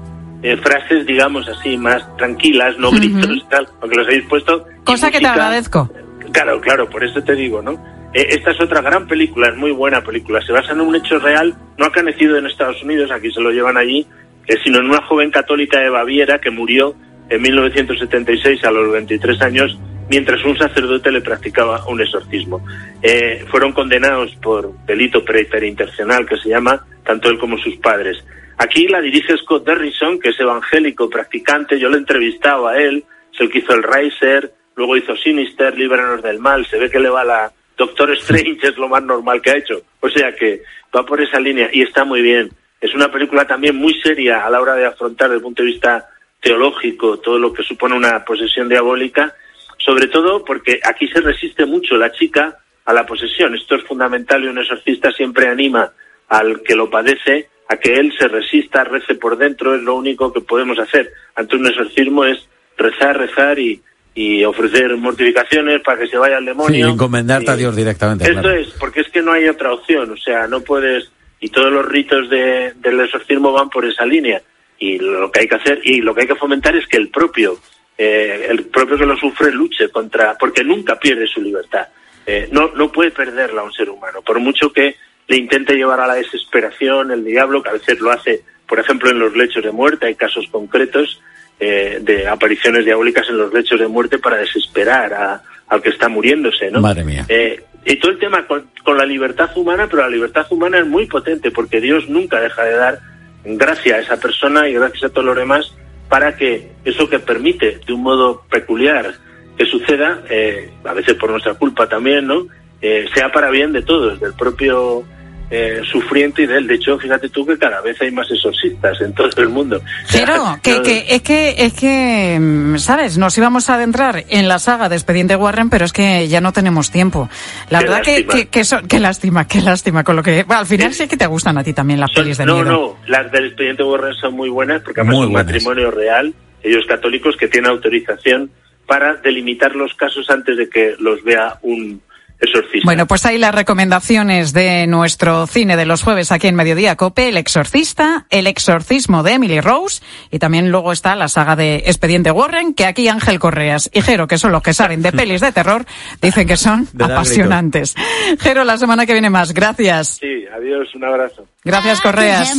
eh, 0.42 0.56
frases, 0.56 1.06
digamos 1.06 1.46
así, 1.50 1.76
más 1.78 2.02
tranquilas, 2.16 2.78
no 2.78 2.92
gritos 2.92 3.30
y 3.36 3.44
tal, 3.50 3.68
porque 3.82 3.96
los 3.98 4.08
habéis 4.08 4.24
puesto. 4.30 4.66
Cosa 4.86 5.12
que 5.12 5.20
te 5.20 5.28
agradezco. 5.28 5.90
Claro, 6.32 6.62
claro, 6.62 6.90
por 6.90 7.04
eso 7.04 7.22
te 7.22 7.34
digo, 7.36 7.62
¿no? 7.62 7.78
Eh, 8.14 8.28
esta 8.30 8.52
es 8.52 8.62
otra 8.62 8.82
gran 8.82 9.08
película, 9.08 9.50
es 9.50 9.56
muy 9.56 9.72
buena 9.72 10.04
película. 10.04 10.42
Se 10.42 10.52
basa 10.52 10.74
en 10.74 10.82
un 10.82 10.96
hecho 10.96 11.20
real, 11.20 11.56
no 11.78 11.86
acanecido 11.86 12.38
en 12.38 12.48
Estados 12.48 12.82
Unidos, 12.84 13.12
aquí 13.12 13.32
se 13.32 13.42
lo 13.42 13.52
llevan 13.52 13.78
allí, 13.78 14.06
eh, 14.48 14.56
sino 14.64 14.80
en 14.80 14.86
una 14.86 15.02
joven 15.04 15.32
católica 15.32 15.80
de 15.80 15.90
Baviera 15.90 16.40
que 16.40 16.50
murió 16.50 16.96
en 17.30 17.42
1976 17.42 18.64
a 18.64 18.72
los 18.72 18.92
23 18.92 19.42
años 19.42 19.80
mientras 20.10 20.44
un 20.44 20.58
sacerdote 20.58 21.12
le 21.12 21.22
practicaba 21.22 21.86
un 21.88 22.02
exorcismo. 22.02 22.66
Eh, 23.02 23.46
fueron 23.50 23.72
condenados 23.72 24.36
por 24.42 24.74
delito 24.86 25.24
preterintencional 25.24 26.26
que 26.26 26.38
se 26.38 26.50
llama, 26.50 26.86
tanto 27.06 27.30
él 27.30 27.38
como 27.38 27.58
sus 27.58 27.76
padres. 27.78 28.18
Aquí 28.58 28.88
la 28.88 29.00
dirige 29.00 29.38
Scott 29.38 29.66
Derrison, 29.66 30.20
que 30.20 30.30
es 30.30 30.40
evangélico, 30.40 31.10
practicante, 31.10 31.80
yo 31.80 31.90
lo 31.90 31.96
he 31.96 32.00
entrevistado 32.00 32.68
a 32.68 32.78
él, 32.78 33.06
es 33.32 33.40
el 33.40 33.50
que 33.50 33.60
hizo 33.60 33.74
el 33.74 33.84
Riser, 33.84 34.52
luego 34.76 34.98
hizo 34.98 35.16
Sinister, 35.16 35.78
Líbranos 35.78 36.22
del 36.22 36.40
Mal, 36.40 36.66
se 36.66 36.78
ve 36.78 36.90
que 36.90 37.00
le 37.00 37.10
va 37.10 37.24
la 37.24 37.52
Doctor 37.80 38.12
Strange, 38.12 38.68
es 38.68 38.78
lo 38.78 38.90
más 38.90 39.02
normal 39.02 39.42
que 39.42 39.52
ha 39.52 39.58
hecho. 39.58 39.82
O 40.02 40.10
sea 40.10 40.36
que 40.36 40.64
va 40.94 41.06
por 41.06 41.22
esa 41.22 41.40
línea 41.40 41.70
y 41.72 41.82
está 41.82 42.04
muy 42.04 42.22
bien. 42.22 42.52
Es 42.82 42.94
una 42.94 43.10
película 43.10 43.48
también 43.48 43.78
muy 43.78 43.94
seria 44.02 44.46
a 44.46 44.50
la 44.50 44.60
hora 44.60 44.76
de 44.76 44.86
afrontar 44.86 45.30
desde 45.30 45.38
el 45.38 45.44
punto 45.44 45.64
de 45.64 45.70
vista 45.70 46.10
teológico 46.42 47.20
todo 47.20 47.40
lo 47.40 47.54
que 47.54 47.64
supone 47.64 47.96
una 47.96 48.26
posesión 48.26 48.68
diabólica, 48.68 49.34
sobre 49.78 50.08
todo 50.08 50.44
porque 50.44 50.82
aquí 50.84 51.08
se 51.08 51.22
resiste 51.22 51.66
mucho 51.66 51.96
la 51.96 52.12
chica 52.12 52.58
a 52.84 52.92
la 52.92 53.06
posesión. 53.06 53.56
Esto 53.56 53.76
es 53.76 53.84
fundamental 53.86 54.44
y 54.44 54.48
un 54.48 54.60
exorcista 54.60 55.14
siempre 55.14 55.48
anima 55.48 55.94
al 56.28 56.62
que 56.62 56.76
lo 56.76 56.90
padece 56.90 57.48
a 57.70 57.78
que 57.78 57.94
él 57.94 58.14
se 58.18 58.28
resista, 58.28 58.84
rece 58.84 59.16
por 59.16 59.38
dentro, 59.38 59.74
es 59.74 59.84
lo 59.84 59.96
único 59.96 60.34
que 60.34 60.42
podemos 60.42 60.78
hacer 60.80 61.14
ante 61.36 61.56
un 61.56 61.68
exorcismo 61.68 62.26
es 62.26 62.46
rezar, 62.78 63.18
rezar 63.18 63.58
y, 63.58 63.82
y 64.22 64.44
ofrecer 64.44 64.98
mortificaciones 64.98 65.82
para 65.82 66.00
que 66.02 66.08
se 66.08 66.18
vaya 66.18 66.36
al 66.36 66.46
demonio. 66.46 66.88
Sí, 66.88 66.92
encomendarte 66.92 67.52
a 67.52 67.56
Dios 67.56 67.74
directamente. 67.74 68.26
Esto 68.26 68.42
claro. 68.42 68.60
es, 68.60 68.68
porque 68.72 69.00
es 69.00 69.08
que 69.08 69.22
no 69.22 69.32
hay 69.32 69.48
otra 69.48 69.72
opción, 69.72 70.12
o 70.12 70.18
sea, 70.18 70.46
no 70.46 70.60
puedes, 70.60 71.10
y 71.40 71.48
todos 71.48 71.72
los 71.72 71.86
ritos 71.86 72.30
de, 72.30 72.74
del 72.76 73.00
exorcismo 73.00 73.54
van 73.54 73.70
por 73.70 73.86
esa 73.86 74.06
línea, 74.06 74.42
y 74.78 74.98
lo 74.98 75.32
que 75.32 75.40
hay 75.40 75.48
que 75.48 75.56
hacer, 75.56 75.80
y 75.86 76.02
lo 76.02 76.14
que 76.14 76.24
hay 76.24 76.28
que 76.28 76.36
fomentar 76.36 76.76
es 76.76 76.86
que 76.86 76.98
el 76.98 77.08
propio, 77.08 77.60
eh, 77.98 78.48
el 78.50 78.66
propio 78.66 78.98
que 78.98 79.06
lo 79.06 79.16
sufre 79.16 79.54
luche 79.54 79.88
contra, 79.88 80.38
porque 80.38 80.66
nunca 80.66 81.00
pierde 81.00 81.26
su 81.26 81.42
libertad, 81.42 81.88
eh, 82.26 82.50
no, 82.52 82.72
no 82.76 82.92
puede 82.92 83.12
perderla 83.12 83.64
un 83.64 83.72
ser 83.72 83.90
humano, 83.90 84.22
por 84.22 84.38
mucho 84.42 84.74
que 84.74 84.98
le 85.30 85.38
intente 85.38 85.76
llevar 85.76 86.02
a 86.02 86.08
la 86.08 86.16
desesperación 86.16 87.12
el 87.12 87.24
diablo, 87.24 87.64
que 87.64 87.70
a 87.70 87.74
veces 87.74 88.02
lo 88.02 88.12
hace, 88.12 88.44
por 88.68 88.80
ejemplo, 88.80 89.12
en 89.12 89.20
los 89.20 89.34
lechos 89.34 89.64
de 89.64 89.72
muerte, 89.72 90.08
hay 90.08 90.16
casos 90.16 90.46
concretos, 90.52 91.22
eh, 91.60 92.00
de 92.02 92.28
apariciones 92.28 92.86
diabólicas 92.86 93.28
en 93.30 93.38
los 93.38 93.54
lechos 93.54 93.80
de 93.80 93.88
muerte 93.88 94.18
para 94.18 94.38
desesperar 94.38 95.14
a, 95.14 95.42
al 95.68 95.82
que 95.82 95.90
está 95.90 96.10
muriéndose, 96.10 96.72
¿no? 96.72 96.82
Madre 96.82 97.04
mía. 97.04 97.26
Eh, 97.28 97.64
y 97.86 97.96
todo 97.98 98.12
el 98.12 98.20
tema 98.20 98.46
con, 98.46 98.70
con, 98.84 98.98
la 98.98 99.06
libertad 99.06 99.50
humana, 99.58 99.88
pero 99.90 100.04
la 100.04 100.10
libertad 100.10 100.46
humana 100.50 100.80
es 100.80 100.88
muy 100.88 101.06
potente 101.06 101.52
porque 101.52 101.80
Dios 101.80 102.10
nunca 102.10 102.40
deja 102.40 102.64
de 102.64 102.74
dar 102.74 103.00
gracia 103.44 103.96
a 103.96 104.00
esa 104.00 104.20
persona 104.20 104.68
y 104.68 104.74
gracias 104.74 105.06
a 105.06 105.10
todos 105.10 105.26
los 105.26 105.38
demás 105.38 105.74
para 106.10 106.36
que 106.36 106.72
eso 106.84 107.10
que 107.10 107.20
permite 107.20 107.80
de 107.86 107.94
un 107.94 108.02
modo 108.02 108.44
peculiar 108.50 109.14
que 109.58 109.66
suceda, 109.66 110.24
eh, 110.30 110.72
a 110.84 110.94
veces 110.94 111.16
por 111.16 111.30
nuestra 111.30 111.54
culpa 111.54 111.88
también, 111.88 112.28
¿no? 112.28 112.48
Eh, 112.82 113.06
sea 113.14 113.32
para 113.32 113.50
bien 113.50 113.74
de 113.74 113.82
todos, 113.82 114.20
del 114.20 114.34
propio 114.34 115.04
eh, 115.52 115.82
sufriente 115.92 116.44
y 116.44 116.46
de 116.46 116.58
él. 116.58 116.68
De 116.68 116.76
hecho, 116.76 116.98
fíjate 117.00 117.30
tú 117.30 117.46
que 117.46 117.58
cada 117.58 117.82
vez 117.82 118.00
hay 118.02 118.12
más 118.12 118.30
exorcistas 118.30 119.02
en 119.02 119.14
todo 119.14 119.30
el 119.38 119.50
mundo. 119.50 119.82
Pero 120.12 120.60
que, 120.64 120.82
que, 120.82 121.06
es 121.10 121.22
que 121.22 121.56
es 121.58 121.74
que, 121.74 122.78
¿sabes? 122.78 123.18
Nos 123.18 123.38
íbamos 123.38 123.70
a 123.70 123.76
adentrar 123.76 124.24
en 124.30 124.48
la 124.48 124.60
saga 124.60 124.90
de 124.90 124.96
Expediente 124.96 125.36
Warren, 125.36 125.70
pero 125.70 125.86
es 125.86 125.94
que 125.94 126.28
ya 126.28 126.42
no 126.42 126.54
tenemos 126.54 126.92
tiempo. 126.92 127.30
La 127.70 127.80
Qué 127.80 127.86
verdad 127.86 128.02
que, 128.04 128.26
que, 128.26 128.48
que 128.48 128.64
son, 128.64 128.88
qué 128.88 129.00
lástima, 129.00 129.48
qué 129.48 129.62
lástima 129.62 130.04
con 130.04 130.16
lo 130.16 130.24
que... 130.24 130.44
Bueno, 130.44 130.62
al 130.62 130.68
final 130.68 130.94
sí 130.94 131.08
que 131.08 131.18
te 131.18 131.26
gustan 131.26 131.58
a 131.58 131.64
ti 131.64 131.74
también 131.74 132.00
las 132.00 132.12
pelis 132.12 132.38
de 132.38 132.46
no, 132.46 132.56
miedo. 132.56 132.72
no, 132.72 132.98
las 133.08 133.32
del 133.32 133.48
expediente 133.48 133.84
Warren 133.84 134.14
son 134.16 134.36
muy 134.36 134.50
buenas 134.50 134.82
porque 134.82 135.02
además 135.02 135.16
Muy 135.16 135.24
es 135.24 135.28
un 135.28 135.34
matrimonio 135.34 135.92
real, 135.92 136.34
ellos 136.64 136.86
católicos 136.88 137.36
que 137.38 137.48
tienen 137.48 137.72
autorización 137.72 138.52
para 138.86 139.16
delimitar 139.16 139.76
los 139.76 139.94
casos 139.94 140.30
antes 140.30 140.58
de 140.58 140.70
que 140.70 140.96
los 141.00 141.24
vea 141.24 141.58
un 141.62 142.02
exorcista. 142.40 142.86
Bueno, 142.86 143.08
pues 143.08 143.26
ahí 143.26 143.38
las 143.38 143.54
recomendaciones 143.54 144.54
de 144.54 144.88
nuestro 144.88 145.48
cine 145.48 145.76
de 145.78 145.86
los 145.86 146.04
jueves 146.04 146.32
aquí 146.32 146.48
en 146.48 146.56
Mediodía 146.56 146.96
Cope, 146.96 147.30
El 147.30 147.38
Exorcista, 147.38 148.26
El 148.30 148.48
Exorcismo 148.48 149.24
de 149.24 149.34
Emily 149.34 149.62
Rose 149.62 150.02
y 150.32 150.40
también 150.40 150.72
luego 150.72 150.92
está 150.92 151.16
la 151.16 151.28
saga 151.28 151.56
de 151.56 151.84
Expediente 151.86 152.32
Warren, 152.32 152.74
que 152.74 152.86
aquí 152.86 153.08
Ángel 153.08 153.40
Correas 153.40 153.90
y 153.94 154.02
Jero, 154.02 154.28
que 154.28 154.38
son 154.38 154.52
los 154.52 154.62
que 154.62 154.74
saben 154.74 155.02
de 155.02 155.12
pelis 155.20 155.42
de 155.42 155.52
terror, 155.52 155.86
dicen 156.22 156.48
que 156.48 156.58
son 156.58 156.88
apasionantes. 157.00 157.96
Jero, 158.40 158.64
la 158.64 158.78
semana 158.78 159.06
que 159.06 159.14
viene 159.14 159.30
más. 159.30 159.54
Gracias. 159.54 160.20
Sí, 160.20 160.46
adiós, 160.56 160.88
un 160.96 161.04
abrazo. 161.04 161.46
Gracias, 161.64 162.02
Correas. 162.02 162.58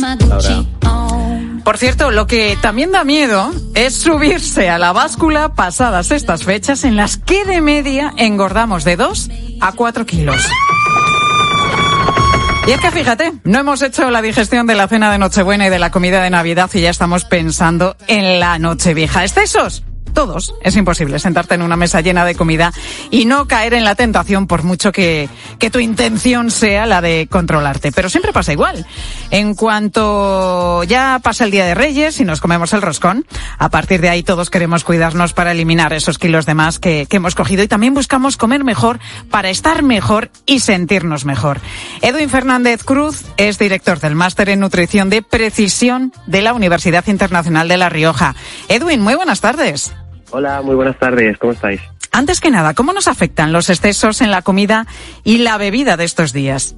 Por 1.63 1.77
cierto, 1.77 2.09
lo 2.09 2.25
que 2.25 2.57
también 2.59 2.91
da 2.91 3.03
miedo 3.03 3.51
es 3.75 3.93
subirse 3.93 4.69
a 4.69 4.79
la 4.79 4.93
báscula 4.93 5.53
pasadas 5.53 6.09
estas 6.09 6.43
fechas 6.43 6.83
en 6.83 6.95
las 6.95 7.17
que 7.17 7.45
de 7.45 7.61
media 7.61 8.13
engordamos 8.17 8.83
de 8.83 8.95
2 8.95 9.29
a 9.61 9.71
4 9.71 10.05
kilos. 10.05 10.45
Y 12.67 12.71
es 12.71 12.79
que 12.79 12.91
fíjate, 12.91 13.33
no 13.43 13.59
hemos 13.59 13.81
hecho 13.81 14.11
la 14.11 14.21
digestión 14.21 14.67
de 14.67 14.75
la 14.75 14.87
cena 14.87 15.11
de 15.11 15.17
Nochebuena 15.17 15.67
y 15.67 15.69
de 15.69 15.79
la 15.79 15.89
comida 15.89 16.21
de 16.21 16.29
Navidad 16.29 16.69
y 16.73 16.81
ya 16.81 16.89
estamos 16.89 17.25
pensando 17.25 17.95
en 18.07 18.39
la 18.39 18.59
Nochevieja. 18.59 19.23
¿Excesos? 19.23 19.83
Todos. 20.21 20.53
Es 20.61 20.75
imposible 20.75 21.17
sentarte 21.17 21.55
en 21.55 21.63
una 21.63 21.75
mesa 21.75 21.99
llena 21.99 22.25
de 22.25 22.35
comida 22.35 22.71
y 23.09 23.25
no 23.25 23.47
caer 23.47 23.73
en 23.73 23.83
la 23.83 23.95
tentación 23.95 24.45
por 24.45 24.61
mucho 24.61 24.91
que, 24.91 25.27
que 25.57 25.71
tu 25.71 25.79
intención 25.79 26.51
sea 26.51 26.85
la 26.85 27.01
de 27.01 27.27
controlarte. 27.27 27.91
Pero 27.91 28.07
siempre 28.07 28.31
pasa 28.31 28.53
igual. 28.53 28.85
En 29.31 29.55
cuanto 29.55 30.83
ya 30.83 31.19
pasa 31.23 31.45
el 31.45 31.49
Día 31.49 31.65
de 31.65 31.73
Reyes 31.73 32.19
y 32.19 32.23
nos 32.23 32.39
comemos 32.39 32.71
el 32.73 32.83
roscón, 32.83 33.25
a 33.57 33.69
partir 33.69 33.99
de 33.99 34.09
ahí 34.09 34.21
todos 34.21 34.51
queremos 34.51 34.83
cuidarnos 34.83 35.33
para 35.33 35.53
eliminar 35.53 35.91
esos 35.91 36.19
kilos 36.19 36.45
de 36.45 36.53
más 36.53 36.77
que, 36.77 37.07
que 37.09 37.17
hemos 37.17 37.33
cogido 37.33 37.63
y 37.63 37.67
también 37.67 37.95
buscamos 37.95 38.37
comer 38.37 38.63
mejor 38.63 38.99
para 39.31 39.49
estar 39.49 39.81
mejor 39.81 40.29
y 40.45 40.59
sentirnos 40.59 41.25
mejor. 41.25 41.61
Edwin 42.03 42.29
Fernández 42.29 42.83
Cruz 42.83 43.23
es 43.37 43.57
director 43.57 43.99
del 43.99 44.13
Máster 44.13 44.49
en 44.49 44.59
Nutrición 44.59 45.09
de 45.09 45.23
Precisión 45.23 46.13
de 46.27 46.43
la 46.43 46.53
Universidad 46.53 47.07
Internacional 47.07 47.67
de 47.67 47.77
La 47.77 47.89
Rioja. 47.89 48.35
Edwin, 48.67 49.01
muy 49.01 49.15
buenas 49.15 49.41
tardes. 49.41 49.91
Hola, 50.31 50.61
muy 50.61 50.75
buenas 50.75 50.97
tardes, 50.97 51.37
¿cómo 51.37 51.53
estáis? 51.53 51.81
Antes 52.11 52.39
que 52.39 52.51
nada, 52.51 52.73
¿cómo 52.73 52.93
nos 52.93 53.07
afectan 53.07 53.51
los 53.51 53.69
excesos 53.69 54.21
en 54.21 54.31
la 54.31 54.41
comida 54.41 54.87
y 55.23 55.39
la 55.39 55.57
bebida 55.57 55.97
de 55.97 56.05
estos 56.05 56.31
días? 56.31 56.75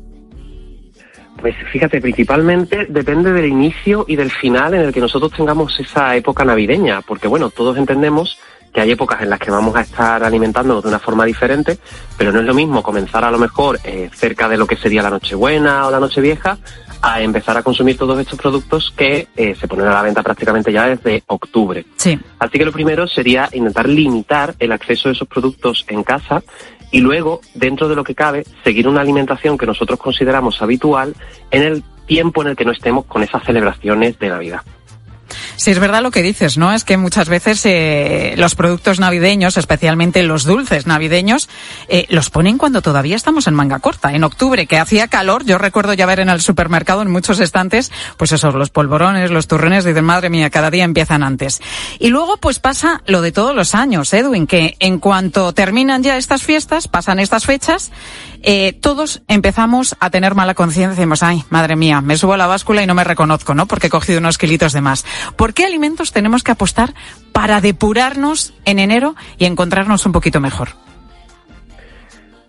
Pues 1.39 1.55
fíjate, 1.71 2.01
principalmente 2.01 2.85
depende 2.89 3.31
del 3.31 3.45
inicio 3.45 4.05
y 4.07 4.15
del 4.15 4.31
final 4.31 4.73
en 4.73 4.81
el 4.81 4.93
que 4.93 5.01
nosotros 5.01 5.31
tengamos 5.33 5.79
esa 5.79 6.15
época 6.15 6.45
navideña, 6.45 7.01
porque 7.01 7.27
bueno, 7.27 7.49
todos 7.49 7.77
entendemos 7.77 8.39
que 8.73 8.81
hay 8.81 8.91
épocas 8.91 9.21
en 9.21 9.29
las 9.29 9.39
que 9.39 9.51
vamos 9.51 9.75
a 9.75 9.81
estar 9.81 10.23
alimentándonos 10.23 10.81
de 10.81 10.89
una 10.89 10.99
forma 10.99 11.25
diferente, 11.25 11.77
pero 12.17 12.31
no 12.31 12.39
es 12.39 12.45
lo 12.45 12.55
mismo 12.55 12.81
comenzar 12.81 13.23
a 13.23 13.29
lo 13.29 13.37
mejor 13.37 13.79
eh, 13.83 14.09
cerca 14.13 14.49
de 14.49 14.57
lo 14.57 14.65
que 14.65 14.77
sería 14.77 15.03
la 15.03 15.11
Nochebuena 15.11 15.85
o 15.85 15.91
la 15.91 15.99
Nochevieja 15.99 16.57
a 17.03 17.21
empezar 17.21 17.57
a 17.57 17.63
consumir 17.63 17.97
todos 17.97 18.17
estos 18.17 18.39
productos 18.39 18.93
que 18.95 19.27
eh, 19.35 19.55
se 19.59 19.67
ponen 19.67 19.87
a 19.87 19.93
la 19.93 20.01
venta 20.01 20.23
prácticamente 20.23 20.71
ya 20.71 20.87
desde 20.87 21.21
octubre. 21.27 21.85
Sí. 21.97 22.17
Así 22.39 22.57
que 22.57 22.63
lo 22.63 22.71
primero 22.71 23.07
sería 23.07 23.49
intentar 23.51 23.89
limitar 23.89 24.55
el 24.57 24.71
acceso 24.71 25.09
de 25.09 25.15
esos 25.15 25.27
productos 25.27 25.85
en 25.89 26.03
casa 26.03 26.41
y 26.91 27.01
luego, 27.01 27.41
dentro 27.55 27.89
de 27.89 27.95
lo 27.97 28.05
que 28.05 28.15
cabe, 28.15 28.45
seguir 28.63 28.87
una 28.87 29.01
alimentación 29.01 29.57
que 29.57 29.65
nosotros 29.65 29.99
consideramos 29.99 30.61
habitual 30.61 31.13
en 31.51 31.63
el 31.63 31.83
tiempo 32.05 32.41
en 32.41 32.49
el 32.49 32.55
que 32.55 32.63
no 32.63 32.71
estemos 32.71 33.03
con 33.05 33.21
esas 33.21 33.43
celebraciones 33.43 34.17
de 34.17 34.29
Navidad. 34.29 34.61
Sí, 35.55 35.71
es 35.71 35.79
verdad 35.79 36.01
lo 36.01 36.11
que 36.11 36.21
dices, 36.21 36.57
¿no? 36.57 36.73
Es 36.73 36.83
que 36.83 36.97
muchas 36.97 37.29
veces 37.29 37.65
eh, 37.65 38.33
los 38.37 38.55
productos 38.55 38.99
navideños, 38.99 39.57
especialmente 39.57 40.23
los 40.23 40.43
dulces 40.43 40.87
navideños, 40.87 41.49
eh, 41.87 42.05
los 42.09 42.29
ponen 42.29 42.57
cuando 42.57 42.81
todavía 42.81 43.15
estamos 43.15 43.47
en 43.47 43.53
manga 43.53 43.79
corta. 43.79 44.13
En 44.13 44.23
octubre, 44.23 44.65
que 44.65 44.77
hacía 44.77 45.07
calor, 45.07 45.45
yo 45.45 45.57
recuerdo 45.57 45.93
ya 45.93 46.05
ver 46.05 46.19
en 46.19 46.29
el 46.29 46.41
supermercado 46.41 47.01
en 47.01 47.11
muchos 47.11 47.39
estantes, 47.39 47.91
pues 48.17 48.31
esos, 48.31 48.55
los 48.55 48.69
polvorones, 48.69 49.31
los 49.31 49.47
turrones, 49.47 49.85
dicen, 49.85 50.05
madre 50.05 50.29
mía, 50.29 50.49
cada 50.49 50.71
día 50.71 50.83
empiezan 50.83 51.23
antes. 51.23 51.61
Y 51.99 52.09
luego, 52.09 52.37
pues 52.37 52.59
pasa 52.59 53.01
lo 53.05 53.21
de 53.21 53.31
todos 53.31 53.55
los 53.55 53.75
años, 53.75 54.13
Edwin, 54.13 54.47
que 54.47 54.75
en 54.79 54.99
cuanto 54.99 55.53
terminan 55.53 56.03
ya 56.03 56.17
estas 56.17 56.43
fiestas, 56.43 56.87
pasan 56.87 57.19
estas 57.19 57.45
fechas, 57.45 57.91
eh, 58.45 58.73
todos 58.73 59.21
empezamos 59.29 59.95
a 59.99 60.09
tener 60.09 60.35
mala 60.35 60.53
conciencia 60.53 60.93
y 60.93 60.97
decimos, 60.97 61.23
ay, 61.23 61.45
madre 61.49 61.77
mía, 61.77 62.01
me 62.01 62.17
subo 62.17 62.33
a 62.33 62.37
la 62.37 62.47
báscula 62.47 62.83
y 62.83 62.87
no 62.87 62.93
me 62.93 63.05
reconozco, 63.05 63.55
¿no? 63.55 63.67
Porque 63.67 63.87
he 63.87 63.89
cogido 63.89 64.19
unos 64.19 64.37
kilitos 64.37 64.73
de 64.73 64.81
más. 64.81 65.05
¿Por 65.43 65.53
qué 65.53 65.65
alimentos 65.65 66.13
tenemos 66.13 66.41
que 66.41 66.53
apostar 66.53 66.93
para 67.33 67.59
depurarnos 67.59 68.53
en 68.63 68.79
enero 68.79 69.13
y 69.37 69.43
encontrarnos 69.43 70.05
un 70.05 70.13
poquito 70.13 70.39
mejor? 70.39 70.69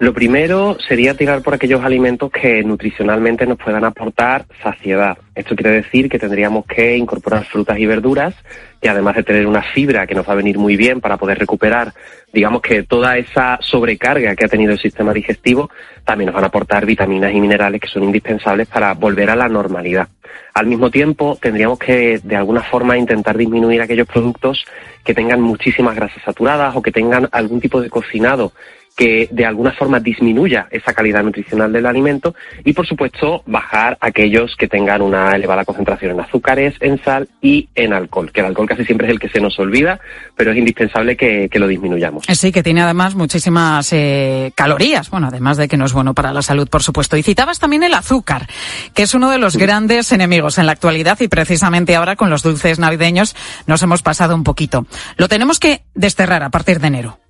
Lo 0.01 0.13
primero 0.13 0.77
sería 0.89 1.15
tirar 1.15 1.41
por 1.43 1.55
aquellos 1.55 1.85
alimentos 1.85 2.31
que 2.31 2.65
nutricionalmente 2.65 3.47
nos 3.47 3.59
puedan 3.59 3.85
aportar 3.85 4.45
saciedad. 4.61 5.17
Esto 5.37 5.55
quiere 5.55 5.71
decir 5.71 6.09
que 6.09 6.19
tendríamos 6.19 6.67
que 6.67 6.97
incorporar 6.97 7.45
frutas 7.45 7.79
y 7.79 7.87
verduras 7.87 8.35
que 8.81 8.89
además 8.91 9.17
de 9.17 9.23
tener 9.23 9.47
una 9.47 9.63
fibra 9.63 10.07
que 10.07 10.15
nos 10.15 10.29
va 10.29 10.33
a 10.33 10.37
venir 10.37 10.59
muy 10.59 10.77
bien 10.77 11.01
para 11.01 11.17
poder 11.17 11.39
recuperar, 11.39 11.95
digamos 12.33 12.61
que 12.61 12.83
toda 12.83 13.17
esa 13.17 13.59
sobrecarga 13.63 14.37
que 14.37 14.45
ha 14.45 14.49
tenido 14.49 14.73
el 14.73 14.79
sistema 14.79 15.15
digestivo, 15.15 15.71
también 16.05 16.27
nos 16.27 16.35
van 16.35 16.45
a 16.45 16.49
aportar 16.49 16.85
vitaminas 16.85 17.33
y 17.33 17.41
minerales 17.41 17.81
que 17.81 17.89
son 17.89 18.03
indispensables 18.03 18.69
para 18.69 18.93
volver 18.93 19.31
a 19.31 19.37
la 19.37 19.49
normalidad. 19.49 20.09
Al 20.53 20.67
mismo 20.67 20.91
tiempo, 20.91 21.39
tendríamos 21.41 21.79
que 21.79 22.21
de 22.23 22.37
alguna 22.37 22.63
forma 22.63 22.99
intentar 22.99 23.39
disminuir 23.39 23.81
aquellos 23.81 24.07
productos 24.07 24.67
que 25.03 25.15
tengan 25.15 25.41
muchísimas 25.41 25.95
grasas 25.95 26.23
saturadas 26.23 26.77
o 26.77 26.83
que 26.83 26.93
tengan 26.93 27.29
algún 27.33 27.61
tipo 27.61 27.81
de 27.81 27.89
cocinado 27.89 28.53
que 28.97 29.29
de 29.31 29.45
alguna 29.45 29.73
forma 29.73 30.01
disminuya 30.01 30.69
esa 30.71 30.93
calidad 30.93 31.23
nutricional 31.23 31.73
del 31.73 31.87
alimento 31.87 32.35
y 32.65 32.73
por 32.73 32.87
supuesto 32.87 33.43
bajar 33.47 33.99
aquellos 34.01 34.55
que 34.57 34.69
tengan 34.69 35.03
una 35.03 35.35
elevada 35.35 35.65
concentración 35.65 36.13
en 36.13 36.21
azúcares, 36.21 36.75
en 36.81 37.03
sal 37.03 37.29
y 37.43 37.69
en 37.75 37.93
alcohol, 37.93 38.31
que 38.31 38.41
el 38.41 38.47
alcohol 38.47 38.69
casi 38.69 38.85
siempre 38.85 39.07
es 39.07 39.13
el 39.13 39.19
que 39.19 39.29
se 39.29 39.41
nos 39.41 39.59
olvida, 39.59 40.01
pero 40.37 40.53
es 40.53 40.57
indispensable 40.57 41.17
que, 41.17 41.49
que 41.51 41.59
lo 41.59 41.67
disminuyamos. 41.67 42.25
Sí, 42.29 42.53
que 42.53 42.63
tiene 42.63 42.83
además 42.83 43.15
muchísimas 43.15 43.93
eh, 43.93 44.53
calorías, 44.55 45.11
bueno, 45.11 45.29
además 45.29 45.57
de 45.57 45.69
que 45.69 45.77
no 45.77 45.87
es 45.87 45.93
bueno 45.93 46.15
para 46.15 46.33
la 46.33 46.43
salud, 46.43 46.69
por 46.69 46.83
supuesto. 46.83 47.17
Y 47.17 47.23
citabas 47.23 47.59
también 47.59 47.83
el 47.83 47.95
azúcar, 47.95 48.47
que 48.95 49.03
es 49.03 49.15
uno 49.15 49.31
de 49.31 49.39
los 49.39 49.57
grandes 49.57 50.13
enemigos 50.13 50.59
en 50.59 50.67
la 50.67 50.73
actualidad 50.73 51.19
y 51.21 51.29
precisamente 51.29 51.97
ahora 51.97 52.17
con 52.17 52.31
los 52.31 52.43
dulces 52.43 52.79
navideños 52.79 53.35
nos 53.67 53.83
hemos 53.83 54.03
pasado 54.03 54.35
un 54.35 54.45
poquito. 54.45 54.87
Lo 55.17 55.29
tenemos 55.29 55.59
que 55.59 55.83
desterrar 55.95 56.43
a 56.43 56.51
partir 56.51 56.81
de 56.81 56.87
enero. 56.89 57.24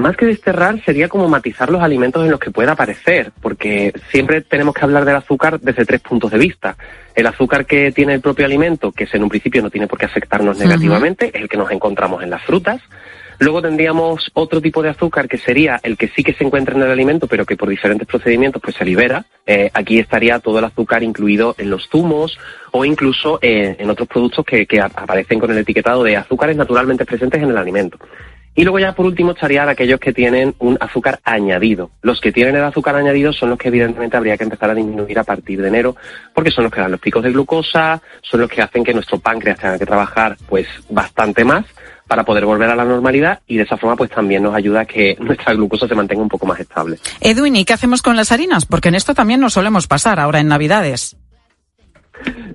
Más 0.00 0.16
que 0.16 0.26
desterrar 0.26 0.82
sería 0.84 1.08
como 1.08 1.28
matizar 1.28 1.70
los 1.70 1.82
alimentos 1.82 2.24
en 2.24 2.30
los 2.30 2.40
que 2.40 2.50
pueda 2.50 2.72
aparecer, 2.72 3.32
porque 3.40 3.92
siempre 4.10 4.40
tenemos 4.40 4.74
que 4.74 4.84
hablar 4.84 5.04
del 5.04 5.16
azúcar 5.16 5.60
desde 5.60 5.84
tres 5.84 6.00
puntos 6.00 6.30
de 6.30 6.38
vista. 6.38 6.76
El 7.14 7.26
azúcar 7.26 7.66
que 7.66 7.92
tiene 7.92 8.14
el 8.14 8.20
propio 8.20 8.46
alimento, 8.46 8.92
que 8.92 9.08
en 9.12 9.22
un 9.22 9.28
principio 9.28 9.62
no 9.62 9.70
tiene 9.70 9.86
por 9.86 9.98
qué 9.98 10.06
afectarnos 10.06 10.58
negativamente, 10.58 11.28
es 11.28 11.42
el 11.42 11.48
que 11.48 11.56
nos 11.56 11.70
encontramos 11.70 12.22
en 12.22 12.30
las 12.30 12.42
frutas. 12.42 12.80
Luego 13.40 13.62
tendríamos 13.62 14.30
otro 14.34 14.60
tipo 14.60 14.82
de 14.82 14.90
azúcar 14.90 15.26
que 15.26 15.38
sería 15.38 15.80
el 15.82 15.96
que 15.96 16.08
sí 16.08 16.22
que 16.22 16.34
se 16.34 16.44
encuentra 16.44 16.76
en 16.76 16.82
el 16.82 16.90
alimento, 16.90 17.26
pero 17.26 17.46
que 17.46 17.56
por 17.56 17.70
diferentes 17.70 18.06
procedimientos 18.06 18.60
pues 18.60 18.76
se 18.76 18.84
libera. 18.84 19.24
Eh, 19.46 19.70
aquí 19.72 19.98
estaría 19.98 20.38
todo 20.40 20.58
el 20.58 20.66
azúcar 20.66 21.02
incluido 21.02 21.54
en 21.56 21.70
los 21.70 21.88
zumos 21.88 22.38
o 22.70 22.84
incluso 22.84 23.38
eh, 23.40 23.76
en 23.78 23.88
otros 23.88 24.08
productos 24.08 24.44
que, 24.44 24.66
que 24.66 24.78
aparecen 24.80 25.38
con 25.38 25.50
el 25.50 25.56
etiquetado 25.56 26.04
de 26.04 26.18
azúcares 26.18 26.54
naturalmente 26.54 27.06
presentes 27.06 27.42
en 27.42 27.48
el 27.48 27.56
alimento. 27.56 27.98
Y 28.54 28.64
luego 28.64 28.78
ya 28.78 28.92
por 28.92 29.06
último 29.06 29.32
estarían 29.32 29.68
aquellos 29.68 30.00
que 30.00 30.12
tienen 30.12 30.54
un 30.58 30.76
azúcar 30.80 31.20
añadido. 31.24 31.90
Los 32.02 32.20
que 32.20 32.32
tienen 32.32 32.56
el 32.56 32.64
azúcar 32.64 32.96
añadido 32.96 33.32
son 33.32 33.50
los 33.50 33.58
que 33.58 33.68
evidentemente 33.68 34.16
habría 34.16 34.36
que 34.36 34.44
empezar 34.44 34.70
a 34.70 34.74
disminuir 34.74 35.18
a 35.18 35.24
partir 35.24 35.62
de 35.62 35.68
enero, 35.68 35.96
porque 36.34 36.50
son 36.50 36.64
los 36.64 36.72
que 36.72 36.80
dan 36.80 36.90
los 36.90 37.00
picos 37.00 37.22
de 37.22 37.30
glucosa, 37.30 38.02
son 38.22 38.40
los 38.40 38.50
que 38.50 38.62
hacen 38.62 38.84
que 38.84 38.92
nuestro 38.92 39.18
páncreas 39.18 39.58
tenga 39.58 39.78
que 39.78 39.86
trabajar 39.86 40.36
pues 40.48 40.66
bastante 40.88 41.44
más 41.44 41.64
para 42.10 42.24
poder 42.24 42.44
volver 42.44 42.68
a 42.68 42.74
la 42.74 42.84
normalidad 42.84 43.38
y 43.46 43.56
de 43.56 43.62
esa 43.62 43.76
forma 43.76 43.94
pues 43.94 44.10
también 44.10 44.42
nos 44.42 44.52
ayuda 44.52 44.80
a 44.80 44.84
que 44.84 45.16
nuestra 45.20 45.54
glucosa 45.54 45.86
se 45.86 45.94
mantenga 45.94 46.22
un 46.22 46.28
poco 46.28 46.44
más 46.44 46.58
estable. 46.58 46.98
Edwin, 47.20 47.54
¿y 47.54 47.64
qué 47.64 47.72
hacemos 47.72 48.02
con 48.02 48.16
las 48.16 48.32
harinas? 48.32 48.66
Porque 48.66 48.88
en 48.88 48.96
esto 48.96 49.14
también 49.14 49.38
nos 49.38 49.52
solemos 49.52 49.86
pasar 49.86 50.18
ahora 50.18 50.40
en 50.40 50.48
Navidades. 50.48 51.16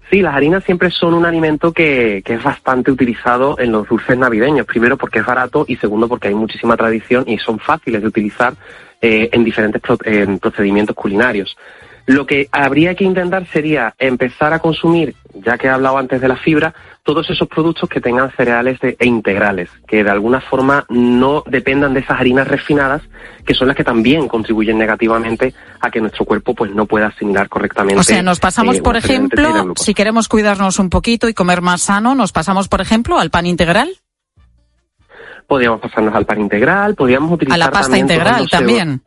Sí, 0.09 0.21
las 0.21 0.35
harinas 0.35 0.63
siempre 0.63 0.91
son 0.91 1.13
un 1.13 1.25
alimento 1.25 1.71
que, 1.71 2.21
que, 2.23 2.35
es 2.35 2.43
bastante 2.43 2.91
utilizado 2.91 3.57
en 3.59 3.71
los 3.71 3.87
dulces 3.87 4.17
navideños. 4.17 4.65
Primero 4.65 4.97
porque 4.97 5.19
es 5.19 5.25
barato 5.25 5.65
y 5.67 5.75
segundo 5.77 6.07
porque 6.07 6.27
hay 6.27 6.35
muchísima 6.35 6.77
tradición 6.77 7.23
y 7.27 7.37
son 7.37 7.59
fáciles 7.59 8.01
de 8.01 8.07
utilizar 8.07 8.53
eh, 9.01 9.29
en 9.33 9.43
diferentes 9.43 9.81
en 10.05 10.39
procedimientos 10.39 10.95
culinarios. 10.95 11.55
Lo 12.07 12.25
que 12.25 12.47
habría 12.51 12.95
que 12.95 13.03
intentar 13.03 13.45
sería 13.47 13.93
empezar 13.99 14.53
a 14.53 14.59
consumir, 14.59 15.15
ya 15.33 15.57
que 15.57 15.67
he 15.67 15.69
hablado 15.69 15.97
antes 15.97 16.21
de 16.21 16.27
la 16.27 16.37
fibra, 16.37 16.73
todos 17.05 17.29
esos 17.29 17.47
productos 17.47 17.87
que 17.87 18.01
tengan 18.01 18.31
cereales 18.31 18.79
e 18.81 19.05
integrales, 19.05 19.69
que 19.87 20.03
de 20.03 20.09
alguna 20.09 20.41
forma 20.41 20.85
no 20.89 21.43
dependan 21.45 21.93
de 21.93 21.99
esas 21.99 22.19
harinas 22.19 22.47
refinadas, 22.47 23.03
que 23.45 23.53
son 23.53 23.67
las 23.67 23.77
que 23.77 23.83
también 23.83 24.27
contribuyen 24.27 24.75
negativamente 24.79 25.53
a 25.81 25.91
que 25.91 26.01
nuestro 26.01 26.25
cuerpo 26.25 26.55
pues 26.55 26.71
no 26.71 26.87
pueda 26.87 27.07
asimilar 27.07 27.47
correctamente. 27.47 27.99
O 27.99 28.03
sea, 28.03 28.23
nos 28.23 28.39
pasamos, 28.39 28.77
eh, 28.77 28.81
por 28.81 28.97
ejemplo, 28.97 29.73
si 29.75 29.93
queremos 29.93 30.27
cuidarnos 30.27 30.79
un 30.79 30.89
poquito 30.89 31.29
y 31.29 31.35
comer 31.35 31.61
más 31.61 31.83
sano, 31.83 32.15
nos 32.15 32.31
pasamos, 32.31 32.67
por 32.67 32.81
ejemplo, 32.81 33.19
al 33.19 33.29
pan 33.29 33.45
integral. 33.45 33.89
Podríamos 35.45 35.81
pasarnos 35.81 36.15
al 36.15 36.25
pan 36.25 36.41
integral, 36.41 36.95
podríamos 36.95 37.31
utilizar 37.31 37.61
a 37.61 37.65
la 37.65 37.71
pasta 37.71 37.99
integral 37.99 38.49
también 38.49 39.03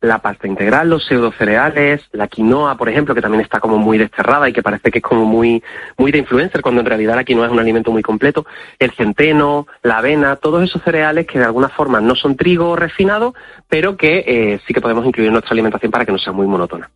la 0.00 0.20
pasta 0.20 0.46
integral, 0.46 0.88
los 0.88 1.04
pseudocereales, 1.06 2.02
la 2.12 2.28
quinoa, 2.28 2.76
por 2.76 2.88
ejemplo, 2.88 3.14
que 3.14 3.20
también 3.20 3.40
está 3.40 3.58
como 3.58 3.78
muy 3.78 3.98
desterrada 3.98 4.48
y 4.48 4.52
que 4.52 4.62
parece 4.62 4.90
que 4.90 4.98
es 4.98 5.04
como 5.04 5.24
muy, 5.24 5.62
muy 5.96 6.12
de 6.12 6.18
influencer, 6.18 6.62
cuando 6.62 6.80
en 6.80 6.86
realidad 6.86 7.16
la 7.16 7.24
quinoa 7.24 7.46
es 7.46 7.52
un 7.52 7.58
alimento 7.58 7.90
muy 7.90 8.02
completo, 8.02 8.46
el 8.78 8.92
centeno, 8.92 9.66
la 9.82 9.98
avena, 9.98 10.36
todos 10.36 10.62
esos 10.62 10.82
cereales 10.82 11.26
que 11.26 11.38
de 11.38 11.44
alguna 11.44 11.68
forma 11.68 12.00
no 12.00 12.14
son 12.14 12.36
trigo 12.36 12.76
refinado, 12.76 13.34
pero 13.68 13.96
que 13.96 14.24
eh, 14.26 14.60
sí 14.66 14.72
que 14.72 14.80
podemos 14.80 15.04
incluir 15.04 15.28
en 15.28 15.32
nuestra 15.32 15.52
alimentación 15.52 15.90
para 15.90 16.06
que 16.06 16.12
no 16.12 16.18
sea 16.18 16.32
muy 16.32 16.46
monótona. 16.46 16.88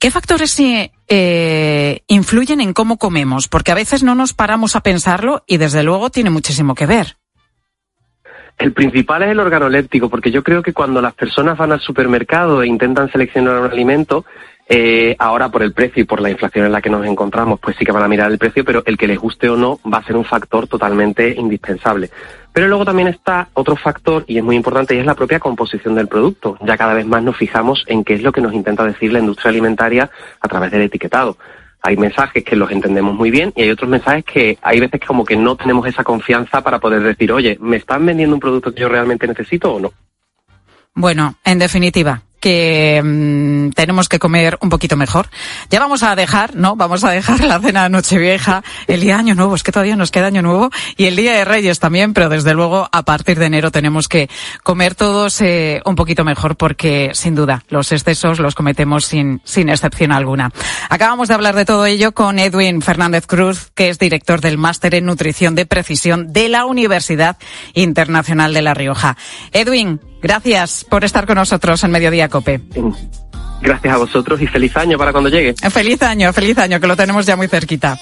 ¿Qué 0.00 0.10
factores 0.10 0.58
eh, 0.58 2.00
influyen 2.08 2.60
en 2.60 2.72
cómo 2.72 2.96
comemos? 2.98 3.46
Porque 3.46 3.70
a 3.70 3.76
veces 3.76 4.02
no 4.02 4.16
nos 4.16 4.34
paramos 4.34 4.74
a 4.74 4.80
pensarlo 4.80 5.44
y 5.46 5.58
desde 5.58 5.84
luego 5.84 6.10
tiene 6.10 6.30
muchísimo 6.30 6.74
que 6.74 6.86
ver. 6.86 7.18
El 8.58 8.72
principal 8.72 9.22
es 9.22 9.30
el 9.30 9.40
organoléptico, 9.40 10.08
porque 10.08 10.30
yo 10.30 10.42
creo 10.42 10.62
que 10.62 10.72
cuando 10.72 11.00
las 11.00 11.14
personas 11.14 11.58
van 11.58 11.72
al 11.72 11.80
supermercado 11.80 12.62
e 12.62 12.68
intentan 12.68 13.10
seleccionar 13.10 13.58
un 13.58 13.70
alimento, 13.70 14.24
eh, 14.68 15.16
ahora 15.18 15.48
por 15.50 15.62
el 15.62 15.72
precio 15.72 16.02
y 16.02 16.06
por 16.06 16.20
la 16.20 16.30
inflación 16.30 16.64
en 16.66 16.72
la 16.72 16.80
que 16.80 16.88
nos 16.88 17.04
encontramos, 17.04 17.58
pues 17.60 17.76
sí 17.76 17.84
que 17.84 17.92
van 17.92 18.04
a 18.04 18.08
mirar 18.08 18.30
el 18.30 18.38
precio, 18.38 18.64
pero 18.64 18.82
el 18.86 18.96
que 18.96 19.08
les 19.08 19.18
guste 19.18 19.48
o 19.48 19.56
no 19.56 19.80
va 19.92 19.98
a 19.98 20.04
ser 20.04 20.16
un 20.16 20.24
factor 20.24 20.68
totalmente 20.68 21.34
indispensable. 21.36 22.10
Pero 22.52 22.68
luego 22.68 22.84
también 22.84 23.08
está 23.08 23.48
otro 23.54 23.76
factor, 23.76 24.24
y 24.28 24.38
es 24.38 24.44
muy 24.44 24.56
importante, 24.56 24.94
y 24.94 24.98
es 24.98 25.06
la 25.06 25.14
propia 25.14 25.40
composición 25.40 25.94
del 25.94 26.08
producto. 26.08 26.56
Ya 26.62 26.76
cada 26.76 26.94
vez 26.94 27.06
más 27.06 27.22
nos 27.22 27.36
fijamos 27.36 27.84
en 27.88 28.04
qué 28.04 28.14
es 28.14 28.22
lo 28.22 28.32
que 28.32 28.40
nos 28.40 28.54
intenta 28.54 28.84
decir 28.84 29.12
la 29.12 29.18
industria 29.18 29.50
alimentaria 29.50 30.10
a 30.40 30.48
través 30.48 30.70
del 30.70 30.82
etiquetado 30.82 31.36
hay 31.82 31.96
mensajes 31.96 32.44
que 32.44 32.56
los 32.56 32.70
entendemos 32.70 33.14
muy 33.14 33.30
bien 33.30 33.52
y 33.56 33.62
hay 33.62 33.70
otros 33.70 33.90
mensajes 33.90 34.24
que 34.24 34.58
hay 34.62 34.78
veces 34.78 35.00
como 35.04 35.24
que 35.24 35.36
no 35.36 35.56
tenemos 35.56 35.86
esa 35.86 36.04
confianza 36.04 36.62
para 36.62 36.78
poder 36.78 37.02
decir, 37.02 37.32
oye, 37.32 37.58
¿me 37.60 37.76
están 37.76 38.06
vendiendo 38.06 38.36
un 38.36 38.40
producto 38.40 38.72
que 38.72 38.80
yo 38.80 38.88
realmente 38.88 39.26
necesito 39.26 39.74
o 39.74 39.80
no? 39.80 39.92
Bueno, 40.94 41.34
en 41.44 41.58
definitiva, 41.58 42.22
que 42.42 43.00
mm, 43.02 43.70
tenemos 43.70 44.08
que 44.08 44.18
comer 44.18 44.58
un 44.60 44.68
poquito 44.68 44.96
mejor. 44.96 45.28
Ya 45.70 45.78
vamos 45.78 46.02
a 46.02 46.14
dejar, 46.16 46.56
¿no? 46.56 46.74
Vamos 46.74 47.04
a 47.04 47.10
dejar 47.10 47.42
la 47.44 47.60
cena 47.60 47.84
de 47.84 47.90
Nochevieja, 47.90 48.64
el 48.88 49.00
día 49.00 49.14
de 49.14 49.20
Año 49.20 49.34
Nuevo, 49.36 49.54
es 49.54 49.62
que 49.62 49.70
todavía 49.70 49.96
nos 49.96 50.10
queda 50.10 50.26
Año 50.26 50.42
Nuevo, 50.42 50.70
y 50.96 51.06
el 51.06 51.14
día 51.14 51.34
de 51.34 51.44
Reyes 51.44 51.78
también, 51.78 52.12
pero 52.12 52.28
desde 52.28 52.52
luego 52.52 52.88
a 52.90 53.02
partir 53.04 53.38
de 53.38 53.46
enero 53.46 53.70
tenemos 53.70 54.08
que 54.08 54.28
comer 54.64 54.96
todos 54.96 55.40
eh, 55.40 55.80
un 55.84 55.94
poquito 55.94 56.24
mejor 56.24 56.56
porque, 56.56 57.12
sin 57.14 57.36
duda, 57.36 57.62
los 57.68 57.92
excesos 57.92 58.40
los 58.40 58.56
cometemos 58.56 59.04
sin, 59.04 59.40
sin 59.44 59.68
excepción 59.68 60.10
alguna. 60.10 60.50
Acabamos 60.90 61.28
de 61.28 61.34
hablar 61.34 61.54
de 61.54 61.64
todo 61.64 61.86
ello 61.86 62.12
con 62.12 62.40
Edwin 62.40 62.82
Fernández 62.82 63.26
Cruz, 63.28 63.70
que 63.76 63.88
es 63.88 64.00
director 64.00 64.40
del 64.40 64.58
Máster 64.58 64.96
en 64.96 65.06
Nutrición 65.06 65.54
de 65.54 65.64
Precisión 65.64 66.32
de 66.32 66.48
la 66.48 66.66
Universidad 66.66 67.36
Internacional 67.72 68.52
de 68.52 68.62
La 68.62 68.74
Rioja. 68.74 69.16
Edwin, 69.52 70.00
Gracias 70.22 70.84
por 70.84 71.04
estar 71.04 71.26
con 71.26 71.36
nosotros 71.36 71.82
en 71.82 71.90
Mediodía 71.90 72.28
Cope. 72.28 72.60
Gracias 73.60 73.94
a 73.94 73.96
vosotros 73.96 74.40
y 74.40 74.46
feliz 74.46 74.76
año 74.76 74.96
para 74.96 75.12
cuando 75.12 75.30
llegue. 75.30 75.54
Feliz 75.54 76.02
año, 76.02 76.32
feliz 76.32 76.58
año, 76.58 76.80
que 76.80 76.86
lo 76.86 76.96
tenemos 76.96 77.26
ya 77.26 77.36
muy 77.36 77.48
cerquita. 77.48 77.98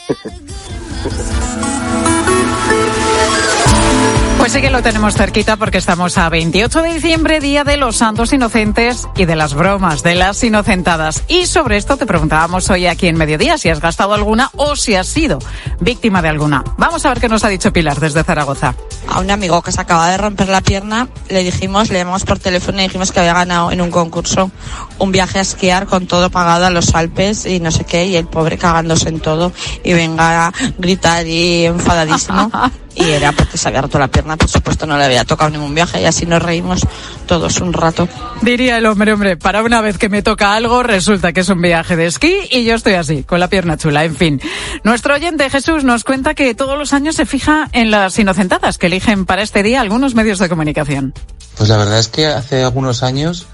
Pues 4.40 4.52
sí 4.52 4.62
que 4.62 4.70
lo 4.70 4.82
tenemos 4.82 5.14
cerquita 5.14 5.58
porque 5.58 5.76
estamos 5.76 6.16
a 6.16 6.30
28 6.30 6.80
de 6.80 6.94
diciembre, 6.94 7.40
Día 7.40 7.62
de 7.62 7.76
los 7.76 7.96
Santos 7.96 8.32
Inocentes 8.32 9.06
y 9.14 9.26
de 9.26 9.36
las 9.36 9.52
bromas, 9.52 10.02
de 10.02 10.14
las 10.14 10.42
inocentadas. 10.42 11.24
Y 11.28 11.44
sobre 11.44 11.76
esto 11.76 11.98
te 11.98 12.06
preguntábamos 12.06 12.70
hoy 12.70 12.86
aquí 12.86 13.06
en 13.06 13.18
Mediodía 13.18 13.58
si 13.58 13.68
has 13.68 13.80
gastado 13.80 14.14
alguna 14.14 14.50
o 14.56 14.76
si 14.76 14.94
has 14.94 15.08
sido 15.08 15.38
víctima 15.78 16.22
de 16.22 16.30
alguna. 16.30 16.64
Vamos 16.78 17.04
a 17.04 17.10
ver 17.10 17.20
qué 17.20 17.28
nos 17.28 17.44
ha 17.44 17.48
dicho 17.48 17.70
Pilar 17.70 18.00
desde 18.00 18.24
Zaragoza. 18.24 18.74
A 19.10 19.20
un 19.20 19.30
amigo 19.30 19.60
que 19.62 19.72
se 19.72 19.80
acaba 19.80 20.08
de 20.08 20.16
romper 20.16 20.48
la 20.48 20.60
pierna 20.60 21.08
le 21.28 21.42
dijimos, 21.42 21.90
le 21.90 21.98
llamamos 21.98 22.24
por 22.24 22.38
teléfono 22.38 22.78
y 22.78 22.84
dijimos 22.84 23.12
que 23.12 23.20
había 23.20 23.34
ganado 23.34 23.72
en 23.72 23.80
un 23.80 23.90
concurso 23.90 24.50
un 24.98 25.12
viaje 25.12 25.38
a 25.38 25.42
esquiar 25.42 25.86
con 25.86 26.06
todo 26.06 26.30
pagado 26.30 26.66
a 26.66 26.70
los 26.70 26.94
Alpes 26.94 27.46
y 27.46 27.58
no 27.58 27.70
sé 27.70 27.84
qué, 27.84 28.06
y 28.06 28.16
el 28.16 28.26
pobre 28.26 28.58
cagándose 28.58 29.08
en 29.08 29.20
todo 29.20 29.52
y 29.82 29.92
venga 29.94 30.46
a 30.46 30.52
gritar 30.78 31.26
y 31.26 31.64
enfadadísimo. 31.66 32.50
y 32.94 33.04
era 33.04 33.32
porque 33.32 33.56
se 33.56 33.68
había 33.68 33.82
roto 33.82 33.98
la 33.98 34.08
pierna, 34.08 34.36
por 34.36 34.48
supuesto 34.48 34.86
no 34.86 34.98
le 34.98 35.04
había 35.04 35.24
tocado 35.24 35.50
ningún 35.50 35.74
viaje 35.74 36.02
y 36.02 36.04
así 36.04 36.26
nos 36.26 36.42
reímos 36.42 36.80
todos 37.26 37.60
un 37.60 37.72
rato. 37.72 38.08
Diría 38.42 38.78
el 38.78 38.86
hombre, 38.86 39.12
hombre, 39.12 39.36
para 39.36 39.62
una 39.62 39.80
vez 39.80 39.96
que 39.96 40.08
me 40.08 40.22
toca 40.22 40.54
algo 40.54 40.82
resulta 40.82 41.32
que 41.32 41.40
es 41.40 41.48
un 41.48 41.62
viaje 41.62 41.96
de 41.96 42.06
esquí 42.06 42.36
y 42.50 42.64
yo 42.64 42.74
estoy 42.74 42.94
así, 42.94 43.22
con 43.22 43.40
la 43.40 43.48
pierna 43.48 43.76
chula, 43.76 44.04
en 44.04 44.16
fin. 44.16 44.40
Nuestro 44.82 45.14
oyente 45.14 45.48
Jesús 45.48 45.84
nos 45.84 46.04
cuenta 46.04 46.34
que 46.34 46.54
todos 46.54 46.76
los 46.76 46.92
años 46.92 47.16
se 47.16 47.26
fija 47.26 47.68
en 47.72 47.90
las 47.90 48.18
inocentadas 48.18 48.76
que 48.76 48.88
para 49.26 49.42
este 49.42 49.62
día 49.62 49.80
algunos 49.80 50.14
medios 50.14 50.38
de 50.38 50.48
comunicación. 50.48 51.14
Pues 51.56 51.68
la 51.68 51.76
verdad 51.76 51.98
es 51.98 52.08
que 52.08 52.26
hace 52.26 52.62
algunos 52.62 53.02
años 53.02 53.46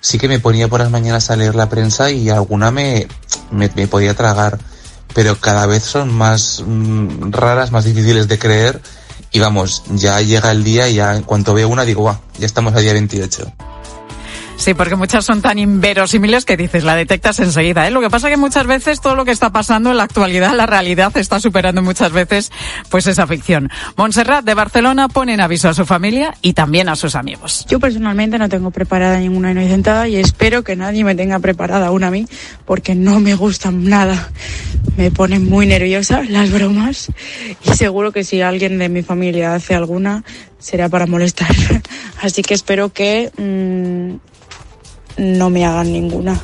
sí 0.00 0.18
que 0.18 0.28
me 0.28 0.40
ponía 0.40 0.68
por 0.68 0.80
las 0.80 0.90
mañanas 0.90 1.30
a 1.30 1.36
leer 1.36 1.54
la 1.54 1.68
prensa 1.68 2.10
y 2.10 2.30
alguna 2.30 2.70
me, 2.70 3.06
me, 3.50 3.68
podía 3.86 4.14
tragar 4.14 4.58
pero 5.14 5.38
cada 5.38 5.66
vez 5.66 5.84
son 5.84 6.12
más 6.12 6.64
mm, 6.66 7.30
raras, 7.30 7.70
más 7.70 7.84
difíciles 7.84 8.26
de 8.26 8.38
creer 8.38 8.80
y 9.30 9.38
vamos, 9.40 9.84
ya 9.90 10.20
llega 10.20 10.50
el 10.50 10.64
día 10.64 10.88
y 10.88 10.94
ya 10.94 11.14
en 11.14 11.22
cuanto 11.22 11.54
veo 11.54 11.68
una 11.68 11.84
digo, 11.84 12.18
ya 12.38 12.46
estamos 12.46 12.74
a 12.74 12.80
día 12.80 12.92
28. 12.92 13.52
Sí, 14.56 14.72
porque 14.72 14.96
muchas 14.96 15.24
son 15.24 15.42
tan 15.42 15.58
inverosímiles 15.58 16.44
que 16.44 16.56
dices, 16.56 16.84
la 16.84 16.94
detectas 16.94 17.38
enseguida. 17.40 17.86
¿eh? 17.86 17.90
Lo 17.90 18.00
que 18.00 18.08
pasa 18.08 18.28
que 18.28 18.36
muchas 18.36 18.66
veces 18.66 19.00
todo 19.00 19.14
lo 19.14 19.24
que 19.24 19.32
está 19.32 19.50
pasando 19.50 19.90
en 19.90 19.96
la 19.96 20.04
actualidad, 20.04 20.54
la 20.54 20.66
realidad 20.66 21.14
está 21.16 21.40
superando 21.40 21.82
muchas 21.82 22.12
veces 22.12 22.52
pues 22.88 23.06
esa 23.06 23.26
ficción. 23.26 23.68
Montserrat 23.96 24.44
de 24.44 24.54
Barcelona 24.54 25.08
pone 25.08 25.34
en 25.34 25.40
aviso 25.40 25.68
a 25.68 25.74
su 25.74 25.84
familia 25.84 26.34
y 26.40 26.52
también 26.52 26.88
a 26.88 26.96
sus 26.96 27.14
amigos. 27.14 27.66
Yo 27.68 27.80
personalmente 27.80 28.38
no 28.38 28.48
tengo 28.48 28.70
preparada 28.70 29.18
ninguna 29.18 29.50
inocentada 29.50 30.08
y 30.08 30.16
espero 30.16 30.62
que 30.62 30.76
nadie 30.76 31.04
me 31.04 31.14
tenga 31.14 31.38
preparada 31.40 31.90
una 31.90 32.06
a 32.06 32.10
mí 32.10 32.26
porque 32.64 32.94
no 32.94 33.20
me 33.20 33.34
gustan 33.34 33.84
nada. 33.84 34.30
Me 34.96 35.10
ponen 35.10 35.48
muy 35.48 35.66
nerviosa 35.66 36.22
las 36.22 36.52
bromas 36.52 37.08
y 37.64 37.74
seguro 37.74 38.12
que 38.12 38.24
si 38.24 38.40
alguien 38.40 38.78
de 38.78 38.88
mi 38.88 39.02
familia 39.02 39.54
hace 39.54 39.74
alguna 39.74 40.24
será 40.58 40.88
para 40.88 41.06
molestar. 41.06 41.54
Así 42.22 42.42
que 42.42 42.54
espero 42.54 42.92
que 42.92 43.30
mmm, 43.36 44.33
no 45.16 45.50
me 45.50 45.64
hagan 45.64 45.92
ninguna. 45.92 46.38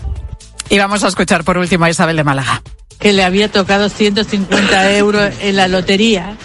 Y 0.68 0.78
vamos 0.78 1.02
a 1.04 1.08
escuchar 1.08 1.44
por 1.44 1.58
último 1.58 1.84
a 1.84 1.90
Isabel 1.90 2.16
de 2.16 2.24
Málaga. 2.24 2.62
Que 2.98 3.12
le 3.12 3.24
había 3.24 3.50
tocado 3.50 3.88
150 3.88 4.96
euros 4.96 5.32
en 5.40 5.56
la 5.56 5.68
lotería. 5.68 6.36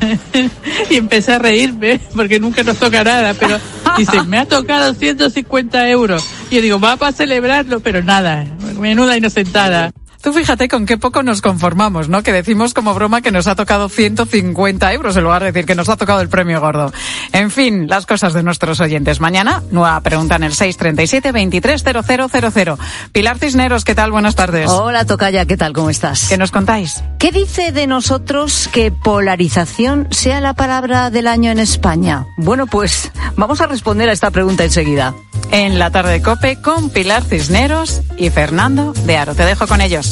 y 0.90 0.96
empecé 0.96 1.32
a 1.32 1.38
reírme, 1.38 2.00
porque 2.14 2.38
nunca 2.38 2.62
nos 2.62 2.76
toca 2.76 3.02
nada, 3.02 3.34
pero 3.34 3.58
Dice, 3.96 4.22
me 4.24 4.38
ha 4.38 4.46
tocado 4.46 4.94
150 4.94 5.88
euros. 5.90 6.26
Y 6.50 6.56
yo 6.56 6.62
digo, 6.62 6.80
va 6.80 6.96
para 6.96 7.12
celebrarlo, 7.12 7.80
pero 7.80 8.02
nada, 8.02 8.46
menuda 8.78 9.16
inocentada. 9.16 9.92
Tú 10.22 10.34
fíjate 10.34 10.68
con 10.68 10.84
qué 10.84 10.98
poco 10.98 11.22
nos 11.22 11.40
conformamos, 11.40 12.10
¿no? 12.10 12.22
Que 12.22 12.32
decimos 12.32 12.74
como 12.74 12.92
broma 12.92 13.22
que 13.22 13.30
nos 13.30 13.46
ha 13.46 13.54
tocado 13.54 13.88
150 13.88 14.92
euros 14.92 15.16
en 15.16 15.24
lugar 15.24 15.42
de 15.42 15.52
decir 15.52 15.64
que 15.64 15.74
nos 15.74 15.88
ha 15.88 15.96
tocado 15.96 16.20
el 16.20 16.28
premio 16.28 16.60
gordo. 16.60 16.92
En 17.32 17.50
fin, 17.50 17.88
las 17.88 18.04
cosas 18.04 18.34
de 18.34 18.42
nuestros 18.42 18.80
oyentes. 18.80 19.20
Mañana, 19.20 19.62
nueva 19.70 19.98
pregunta 20.02 20.36
en 20.36 20.42
el 20.42 20.52
637-230000. 20.52 22.76
Pilar 23.12 23.38
Cisneros, 23.38 23.84
¿qué 23.84 23.94
tal? 23.94 24.12
Buenas 24.12 24.34
tardes. 24.34 24.68
Hola, 24.68 25.06
Tocaya, 25.06 25.46
¿qué 25.46 25.56
tal? 25.56 25.72
¿Cómo 25.72 25.88
estás? 25.88 26.28
¿Qué 26.28 26.36
nos 26.36 26.50
contáis? 26.50 27.02
¿Qué 27.18 27.32
dice 27.32 27.72
de 27.72 27.86
nosotros 27.86 28.68
que 28.72 28.92
polarización 28.92 30.06
sea 30.10 30.42
la 30.42 30.52
palabra 30.52 31.08
del 31.08 31.28
año 31.28 31.50
en 31.50 31.60
España? 31.60 32.26
Bueno, 32.36 32.66
pues 32.66 33.10
vamos 33.36 33.62
a 33.62 33.66
responder 33.66 34.10
a 34.10 34.12
esta 34.12 34.30
pregunta 34.30 34.64
enseguida. 34.64 35.14
En 35.50 35.78
la 35.78 35.90
tarde 35.90 36.12
de 36.12 36.22
Cope 36.22 36.60
con 36.60 36.90
Pilar 36.90 37.24
Cisneros 37.24 38.02
y 38.16 38.30
Fernando 38.30 38.92
de 38.92 39.16
Aro. 39.16 39.34
Te 39.34 39.44
dejo 39.44 39.66
con 39.66 39.80
ellos. 39.80 40.09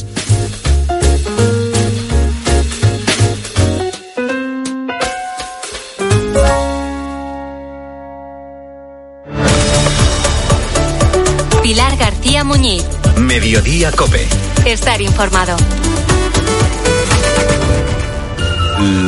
Pilar 11.62 11.96
García 11.96 12.44
Muñiz. 12.44 12.84
Mediodía 13.18 13.92
Cope. 13.92 14.26
Estar 14.64 15.00
informado. 15.02 15.56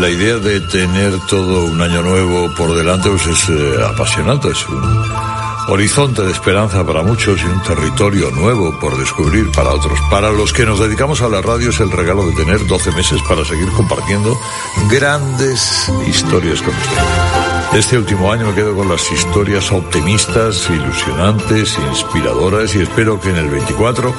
La 0.00 0.08
idea 0.08 0.36
de 0.36 0.60
tener 0.60 1.12
todo 1.28 1.64
un 1.64 1.80
año 1.80 2.02
nuevo 2.02 2.52
por 2.54 2.74
delante 2.74 3.08
pues 3.08 3.26
es 3.26 3.48
eh, 3.48 3.76
apasionante, 3.88 4.48
es 4.50 4.68
un 4.68 5.29
horizonte 5.70 6.22
de 6.22 6.32
esperanza 6.32 6.84
para 6.84 7.02
muchos 7.02 7.40
y 7.40 7.44
un 7.44 7.62
territorio 7.62 8.30
nuevo 8.32 8.76
por 8.80 8.98
descubrir 8.98 9.50
para 9.52 9.70
otros. 9.70 9.98
Para 10.10 10.30
los 10.32 10.52
que 10.52 10.66
nos 10.66 10.80
dedicamos 10.80 11.22
a 11.22 11.28
la 11.28 11.40
radio 11.40 11.70
es 11.70 11.78
el 11.78 11.92
regalo 11.92 12.26
de 12.26 12.34
tener 12.34 12.66
12 12.66 12.90
meses 12.92 13.20
para 13.28 13.44
seguir 13.44 13.68
compartiendo 13.68 14.36
grandes 14.90 15.90
historias 16.08 16.60
con 16.60 16.74
ustedes. 16.74 17.50
Este 17.72 17.96
último 17.96 18.32
año 18.32 18.48
me 18.48 18.54
quedo 18.54 18.74
con 18.74 18.88
las 18.88 19.12
historias 19.12 19.70
optimistas, 19.70 20.68
ilusionantes, 20.68 21.78
inspiradoras 21.88 22.74
y 22.74 22.80
espero 22.80 23.20
que 23.20 23.30
en 23.30 23.36
el 23.36 23.48
24 23.48 24.12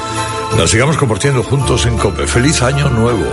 las 0.58 0.70
sigamos 0.70 0.96
compartiendo 0.96 1.44
juntos 1.44 1.86
en 1.86 1.98
COPE. 1.98 2.28
¡Feliz 2.28 2.62
año 2.62 2.90
nuevo! 2.90 3.26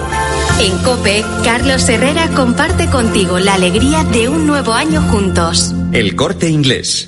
En 0.59 0.77
Cope, 0.79 1.25
Carlos 1.45 1.89
Herrera 1.89 2.29
comparte 2.35 2.91
contigo 2.91 3.39
la 3.39 3.55
alegría 3.55 4.03
de 4.03 4.29
un 4.29 4.45
nuevo 4.45 4.73
año 4.73 5.03
juntos. 5.03 5.73
El 5.93 6.17
corte 6.17 6.49
inglés, 6.49 7.08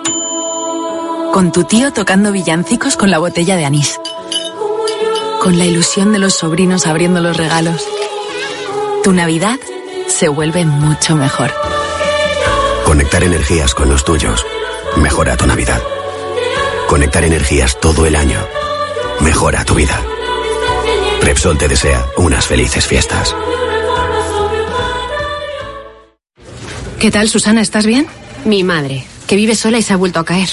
Con 1.33 1.53
tu 1.53 1.63
tío 1.63 1.91
tocando 1.91 2.31
villancicos 2.31 2.97
con 2.97 3.09
la 3.09 3.17
botella 3.17 3.55
de 3.55 3.63
anís. 3.63 3.99
Con 5.41 5.57
la 5.57 5.65
ilusión 5.65 6.11
de 6.11 6.19
los 6.19 6.33
sobrinos 6.33 6.85
abriendo 6.87 7.21
los 7.21 7.37
regalos. 7.37 7.81
Tu 9.03 9.13
Navidad 9.13 9.57
se 10.07 10.27
vuelve 10.27 10.65
mucho 10.65 11.15
mejor. 11.15 11.53
Conectar 12.85 13.23
energías 13.23 13.73
con 13.73 13.89
los 13.89 14.03
tuyos 14.03 14.45
mejora 14.97 15.37
tu 15.37 15.47
Navidad. 15.47 15.81
Conectar 16.87 17.23
energías 17.23 17.79
todo 17.79 18.05
el 18.05 18.17
año 18.17 18.39
mejora 19.21 19.63
tu 19.63 19.75
vida. 19.75 20.03
Repsol 21.21 21.57
te 21.57 21.69
desea 21.69 22.05
unas 22.17 22.45
felices 22.45 22.85
fiestas. 22.85 23.35
¿Qué 26.99 27.09
tal, 27.09 27.29
Susana? 27.29 27.61
¿Estás 27.61 27.85
bien? 27.85 28.05
Mi 28.43 28.63
madre, 28.63 29.05
que 29.27 29.35
vive 29.35 29.55
sola 29.55 29.77
y 29.77 29.81
se 29.81 29.93
ha 29.93 29.97
vuelto 29.97 30.19
a 30.19 30.25
caer. 30.25 30.49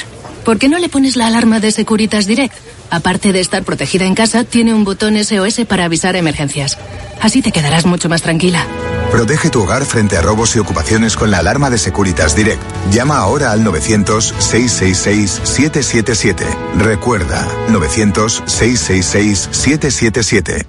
¿Por 0.49 0.59
qué 0.59 0.69
no 0.71 0.79
le 0.79 0.89
pones 0.89 1.17
la 1.17 1.27
alarma 1.27 1.61
de 1.61 1.71
Securitas 1.71 2.27
Direct? 2.27 2.57
Aparte 2.89 3.35
de 3.35 3.41
estar 3.41 3.65
protegida 3.65 4.07
en 4.07 4.15
casa, 4.15 4.45
tiene 4.45 4.73
un 4.73 4.83
botón 4.83 5.23
SOS 5.23 5.67
para 5.69 5.85
avisar 5.85 6.17
emergencias. 6.17 6.79
Así 7.21 7.43
te 7.43 7.53
quedarás 7.53 7.85
mucho 7.85 8.09
más 8.09 8.23
tranquila. 8.23 8.67
Protege 9.11 9.51
tu 9.51 9.63
hogar 9.63 9.85
frente 9.85 10.17
a 10.17 10.23
robos 10.23 10.57
y 10.57 10.59
ocupaciones 10.59 11.17
con 11.17 11.31
la 11.31 11.41
alarma 11.41 11.69
de 11.69 11.77
Securitas 11.77 12.35
Direct. 12.35 12.63
Llama 12.91 13.19
ahora 13.19 13.53
al 13.53 13.63
900-666-777. 13.63 16.47
Recuerda, 16.79 17.47
900-666-777. 17.69 20.65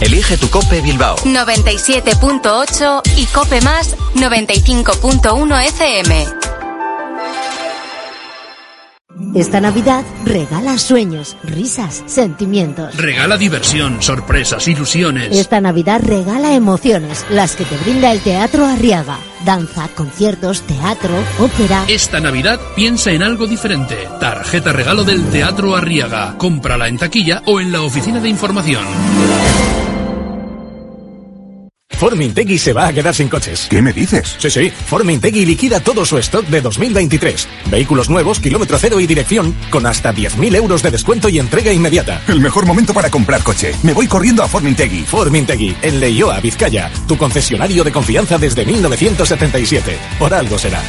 Elige 0.00 0.36
tu 0.36 0.48
Cope 0.48 0.80
Bilbao. 0.80 1.16
97.8 1.16 3.02
y 3.16 3.26
Cope 3.26 3.60
Más 3.62 3.96
95.1 4.14 5.66
FM. 5.66 6.53
Esta 9.34 9.60
Navidad 9.60 10.04
regala 10.24 10.78
sueños, 10.78 11.36
risas, 11.42 12.04
sentimientos. 12.06 12.96
Regala 12.96 13.36
diversión, 13.36 14.00
sorpresas, 14.00 14.68
ilusiones. 14.68 15.36
Esta 15.36 15.60
Navidad 15.60 16.00
regala 16.04 16.54
emociones, 16.54 17.26
las 17.30 17.56
que 17.56 17.64
te 17.64 17.76
brinda 17.78 18.12
el 18.12 18.20
Teatro 18.20 18.64
Arriaga. 18.64 19.18
Danza, 19.44 19.88
conciertos, 19.88 20.62
teatro, 20.62 21.16
ópera. 21.40 21.84
Esta 21.88 22.20
Navidad 22.20 22.60
piensa 22.76 23.10
en 23.10 23.24
algo 23.24 23.48
diferente. 23.48 23.96
Tarjeta 24.20 24.72
regalo 24.72 25.02
del 25.02 25.24
Teatro 25.30 25.74
Arriaga. 25.74 26.36
Cómprala 26.38 26.86
en 26.86 26.98
taquilla 26.98 27.42
o 27.46 27.60
en 27.60 27.72
la 27.72 27.82
oficina 27.82 28.20
de 28.20 28.28
información. 28.28 28.84
Formintegui 31.94 32.58
se 32.58 32.72
va 32.72 32.88
a 32.88 32.92
quedar 32.92 33.14
sin 33.14 33.28
coches. 33.28 33.66
¿Qué 33.70 33.80
me 33.82 33.92
dices? 33.92 34.36
Sí, 34.38 34.50
sí. 34.50 34.70
Formintegui 34.70 35.46
liquida 35.46 35.80
todo 35.80 36.04
su 36.04 36.18
stock 36.18 36.46
de 36.46 36.60
2023. 36.60 37.48
Vehículos 37.70 38.10
nuevos, 38.10 38.40
kilómetro 38.40 38.78
cero 38.78 39.00
y 39.00 39.06
dirección, 39.06 39.54
con 39.70 39.86
hasta 39.86 40.12
10.000 40.12 40.56
euros 40.56 40.82
de 40.82 40.90
descuento 40.90 41.28
y 41.28 41.38
entrega 41.38 41.72
inmediata. 41.72 42.22
El 42.28 42.40
mejor 42.40 42.66
momento 42.66 42.92
para 42.92 43.10
comprar 43.10 43.42
coche. 43.42 43.74
Me 43.82 43.92
voy 43.92 44.06
corriendo 44.06 44.42
a 44.42 44.48
Formintegui. 44.48 45.04
Formintegui, 45.04 45.76
en 45.82 46.00
Leioa, 46.00 46.40
Vizcaya. 46.40 46.90
Tu 47.06 47.16
concesionario 47.16 47.84
de 47.84 47.92
confianza 47.92 48.38
desde 48.38 48.64
1977. 48.64 49.98
Por 50.18 50.34
algo 50.34 50.58
será. 50.58 50.82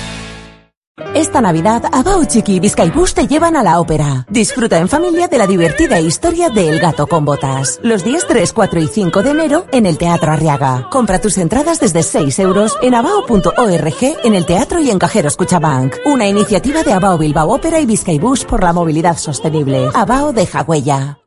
Esta 1.14 1.42
Navidad, 1.42 1.84
Abao 1.92 2.24
Chiqui 2.24 2.56
y 2.56 2.60
Vizcaibús 2.62 3.14
te 3.14 3.28
llevan 3.28 3.58
a 3.58 3.64
la 3.64 3.82
ópera. 3.82 4.26
Disfruta 4.30 4.78
en 4.78 4.88
familia 4.88 5.28
de 5.28 5.38
la 5.38 5.46
divertida 5.46 6.00
historia 6.00 6.50
de 6.50 6.70
El 6.70 6.80
Gato 6.80 7.06
con 7.06 7.26
Botas. 7.26 7.82
Los 7.84 8.06
días 8.06 8.26
3, 8.28 8.54
4 8.54 8.80
y 8.80 8.88
5 8.88 9.22
de 9.22 9.32
enero 9.32 9.66
en 9.74 9.88
el 9.88 9.98
Teatro 9.98 10.32
Arriaga. 10.32 10.88
Compra 10.90 11.20
tus 11.20 11.38
entradas 11.38 11.82
desde 11.82 12.02
6 12.02 12.40
euros 12.40 12.78
en 12.82 12.96
abao.org, 12.96 14.18
en 14.24 14.36
el 14.36 14.46
teatro 14.46 14.80
y 14.80 14.90
en 14.90 15.00
cajeros 15.00 15.36
Cuchabank. 15.36 15.96
Una 16.06 16.28
iniciativa 16.28 16.82
de 16.82 16.94
Abao 16.94 17.18
Bilbao 17.18 17.50
Ópera 17.50 17.82
y 17.82 17.86
Vizcaibús 17.86 18.46
por 18.46 18.64
la 18.64 18.72
movilidad 18.72 19.18
sostenible. 19.18 19.90
Abao 19.94 20.32
deja 20.32 20.64
huella. 20.64 21.18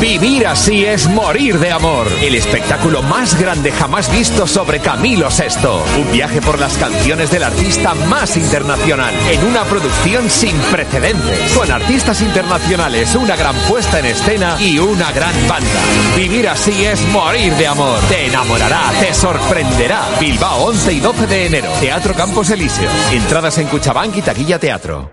Vivir 0.00 0.46
así 0.46 0.84
es 0.84 1.08
morir 1.08 1.58
de 1.58 1.72
amor. 1.72 2.06
El 2.22 2.36
espectáculo 2.36 3.02
más 3.02 3.36
grande 3.36 3.72
jamás 3.72 4.08
visto 4.12 4.46
sobre 4.46 4.78
Camilo 4.78 5.28
VI. 5.30 6.00
Un 6.00 6.12
viaje 6.12 6.40
por 6.40 6.60
las 6.60 6.78
canciones 6.78 7.32
del 7.32 7.42
artista 7.42 7.92
más 7.94 8.36
internacional. 8.36 9.12
En 9.28 9.42
una 9.44 9.64
producción 9.64 10.30
sin 10.30 10.56
precedentes. 10.70 11.52
Con 11.56 11.72
artistas 11.72 12.22
internacionales, 12.22 13.12
una 13.16 13.34
gran 13.34 13.56
puesta 13.68 13.98
en 13.98 14.06
escena 14.06 14.56
y 14.60 14.78
una 14.78 15.10
gran 15.10 15.34
banda. 15.48 15.80
Vivir 16.16 16.48
así 16.48 16.84
es 16.84 17.00
morir 17.08 17.52
de 17.54 17.66
amor. 17.66 17.98
Te 18.08 18.26
enamorará, 18.26 18.92
te 19.00 19.12
sorprenderá. 19.12 20.04
Bilbao 20.20 20.66
11 20.66 20.92
y 20.92 21.00
12 21.00 21.26
de 21.26 21.46
enero. 21.46 21.68
Teatro 21.80 22.14
Campos 22.14 22.48
Elíseos. 22.50 22.92
Entradas 23.10 23.58
en 23.58 23.66
Cuchabank 23.66 24.16
y 24.18 24.22
Taquilla 24.22 24.60
Teatro. 24.60 25.10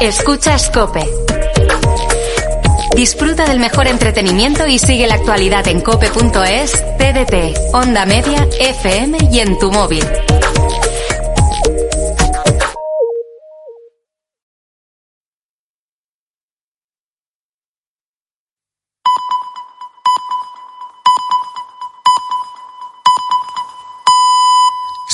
Escucha 0.00 0.58
Scope. 0.58 1.27
Disfruta 2.94 3.46
del 3.46 3.60
mejor 3.60 3.86
entretenimiento 3.86 4.66
y 4.66 4.78
sigue 4.78 5.06
la 5.06 5.14
actualidad 5.14 5.66
en 5.68 5.80
cope.es, 5.80 6.72
TDT, 6.98 7.74
Onda 7.74 8.06
Media, 8.06 8.48
FM 8.60 9.18
y 9.30 9.40
en 9.40 9.58
tu 9.58 9.70
móvil. 9.70 10.04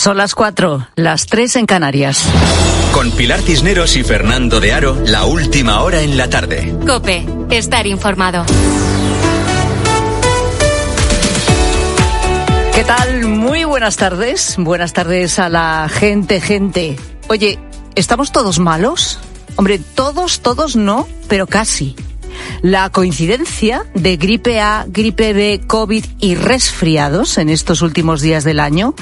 Son 0.04 0.18
las 0.18 0.34
cuatro, 0.34 0.86
las 0.96 1.24
tres 1.24 1.56
en 1.56 1.64
Canarias. 1.64 2.26
Con 2.92 3.10
Pilar 3.12 3.40
Cisneros 3.40 3.96
y 3.96 4.04
Fernando 4.04 4.60
de 4.60 4.74
Aro, 4.74 4.98
la 5.06 5.24
última 5.24 5.80
hora 5.80 6.02
en 6.02 6.18
la 6.18 6.28
tarde. 6.28 6.76
Cope, 6.86 7.24
estar 7.48 7.86
informado. 7.86 8.44
¿Qué 12.74 12.84
tal? 12.84 13.28
Muy 13.28 13.64
buenas 13.64 13.96
tardes. 13.96 14.56
Buenas 14.58 14.92
tardes 14.92 15.38
a 15.38 15.48
la 15.48 15.88
gente, 15.90 16.42
gente. 16.42 16.98
Oye, 17.28 17.58
¿estamos 17.94 18.30
todos 18.30 18.58
malos? 18.58 19.18
Hombre, 19.56 19.78
todos, 19.78 20.40
todos 20.40 20.76
no, 20.76 21.08
pero 21.28 21.46
casi. 21.46 21.96
La 22.62 22.90
coincidencia 22.90 23.84
de 23.94 24.16
gripe 24.16 24.60
A, 24.60 24.86
gripe 24.88 25.32
B, 25.32 25.60
COVID 25.66 26.04
y 26.20 26.34
resfriados 26.34 27.38
en 27.38 27.48
estos 27.48 27.82
últimos 27.82 28.20
días 28.20 28.44
del 28.44 28.60
año 28.60 28.94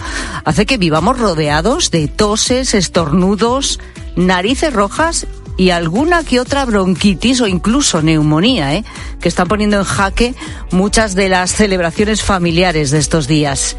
hace 0.44 0.66
que 0.66 0.78
vivamos 0.78 1.18
rodeados 1.18 1.90
de 1.90 2.08
toses, 2.08 2.74
estornudos, 2.74 3.80
narices 4.16 4.72
rojas 4.72 5.26
y 5.56 5.70
alguna 5.70 6.24
que 6.24 6.40
otra 6.40 6.64
bronquitis 6.64 7.40
o 7.40 7.46
incluso 7.46 8.02
neumonía, 8.02 8.74
¿eh? 8.74 8.84
que 9.20 9.28
están 9.28 9.48
poniendo 9.48 9.76
en 9.78 9.84
jaque 9.84 10.34
muchas 10.70 11.14
de 11.14 11.28
las 11.28 11.52
celebraciones 11.52 12.22
familiares 12.22 12.90
de 12.90 12.98
estos 12.98 13.26
días. 13.26 13.76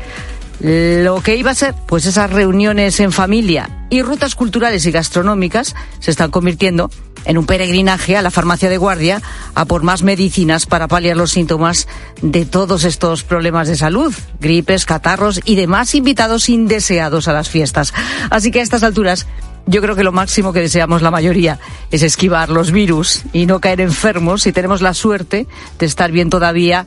Lo 0.60 1.22
que 1.22 1.36
iba 1.36 1.52
a 1.52 1.56
ser, 1.56 1.76
pues 1.88 2.06
esas 2.06 2.32
reuniones 2.32 3.00
en 3.00 3.12
familia 3.12 3.70
y 3.90 4.02
rutas 4.02 4.36
culturales 4.36 4.86
y 4.86 4.92
gastronómicas 4.92 5.76
se 6.00 6.12
están 6.12 6.32
convirtiendo 6.32 6.90
en 7.26 7.38
un 7.38 7.46
peregrinaje 7.46 8.18
a 8.18 8.22
la 8.22 8.32
farmacia 8.32 8.70
de 8.70 8.78
guardia 8.78 9.22
a 9.56 9.66
por 9.66 9.84
más 9.84 10.04
medicinas 10.04 10.66
para 10.66 10.88
paliar 10.88 11.18
los 11.18 11.32
síntomas 11.32 11.88
de 12.22 12.46
todos 12.46 12.84
estos 12.84 13.24
problemas 13.24 13.68
de 13.68 13.78
salud, 13.78 14.14
gripes, 14.40 14.86
catarros 14.86 15.42
y 15.46 15.56
demás 15.56 15.96
invitados 15.96 16.50
indeseados 16.50 17.28
a 17.28 17.34
las 17.34 17.50
fiestas. 17.50 17.94
Así 18.30 18.52
que 18.52 18.60
a 18.60 18.64
estas 18.64 18.84
alturas 18.84 19.28
yo 19.66 19.82
creo 19.82 19.96
que 19.96 20.04
lo 20.04 20.12
máximo 20.12 20.52
que 20.52 20.60
deseamos 20.60 21.02
la 21.02 21.12
mayoría 21.12 21.60
es 21.90 22.04
esquivar 22.04 22.50
los 22.50 22.72
virus 22.72 23.24
y 23.32 23.46
no 23.46 23.62
caer 23.62 23.80
enfermos 23.80 24.44
si 24.44 24.52
tenemos 24.52 24.82
la 24.82 24.94
suerte 24.94 25.48
de 25.80 25.86
estar 25.86 26.12
bien 26.12 26.30
todavía. 26.30 26.86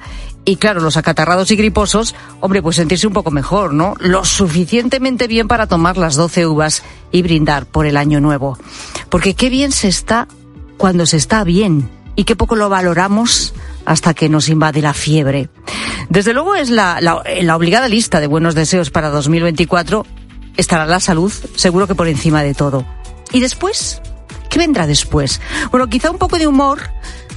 Y 0.49 0.57
claro, 0.57 0.81
los 0.81 0.97
acatarrados 0.97 1.51
y 1.51 1.57
griposos, 1.57 2.15
hombre, 2.41 2.63
pues 2.63 2.77
sentirse 2.77 3.09
un 3.09 3.13
poco 3.13 3.33
mejor, 3.33 3.75
¿no? 3.75 3.95
Lo 3.99 4.25
suficientemente 4.25 5.27
bien 5.27 5.49
para 5.49 5.67
tomar 5.67 5.97
las 5.97 6.15
12 6.15 6.47
uvas 6.47 6.85
y 7.11 7.23
brindar 7.23 7.67
por 7.67 7.85
el 7.85 7.97
año 7.97 8.21
nuevo. 8.21 8.57
Porque 9.09 9.35
qué 9.35 9.51
bien 9.51 9.73
se 9.73 9.89
está 9.89 10.29
cuando 10.77 11.05
se 11.05 11.17
está 11.17 11.43
bien 11.43 11.91
y 12.15 12.23
qué 12.23 12.37
poco 12.37 12.55
lo 12.55 12.69
valoramos 12.69 13.55
hasta 13.87 14.15
que 14.15 14.29
nos 14.29 14.49
invade 14.49 14.83
la 14.83 14.95
fiebre. 14.95 15.49
Desde 16.11 16.33
luego 16.33 16.55
es 16.55 16.71
la, 16.71 17.01
la, 17.01 17.57
obligada 17.57 17.89
lista 17.89 18.21
de 18.21 18.29
buenos 18.29 18.55
deseos 18.55 18.91
para 18.91 19.11
2024 19.11 20.07
estará 20.57 20.87
la 20.87 21.01
salud 21.01 21.33
seguro 21.57 21.89
que 21.89 21.97
por 21.97 22.07
encima 22.07 22.45
de 22.45 22.55
todo. 22.55 22.87
¿Y 23.33 23.41
después? 23.41 24.01
¿Qué 24.49 24.61
vendrá 24.61 24.87
después? 24.87 25.41
Bueno, 25.73 25.89
quizá 25.89 26.09
un 26.09 26.19
poco 26.19 26.39
de 26.39 26.47
humor 26.47 26.83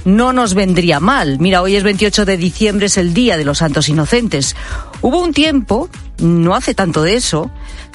no 0.04 0.32
nos 0.32 0.54
vendría 0.54 1.00
mal. 1.00 1.38
Mira, 1.38 1.62
hoy 1.62 1.76
es 1.76 1.82
28 1.82 2.24
de 2.24 2.36
diciembre, 2.36 2.86
es 2.86 2.96
el 2.96 3.14
Día 3.14 3.36
de 3.36 3.44
los 3.44 3.58
Santos 3.58 3.88
Inocentes. 3.88 4.56
Hubo 5.02 5.20
un 5.22 5.32
tiempo, 5.32 5.88
no 6.18 6.54
hace 6.54 6.74
tanto 6.74 7.02
de 7.02 7.14
eso, 7.14 7.50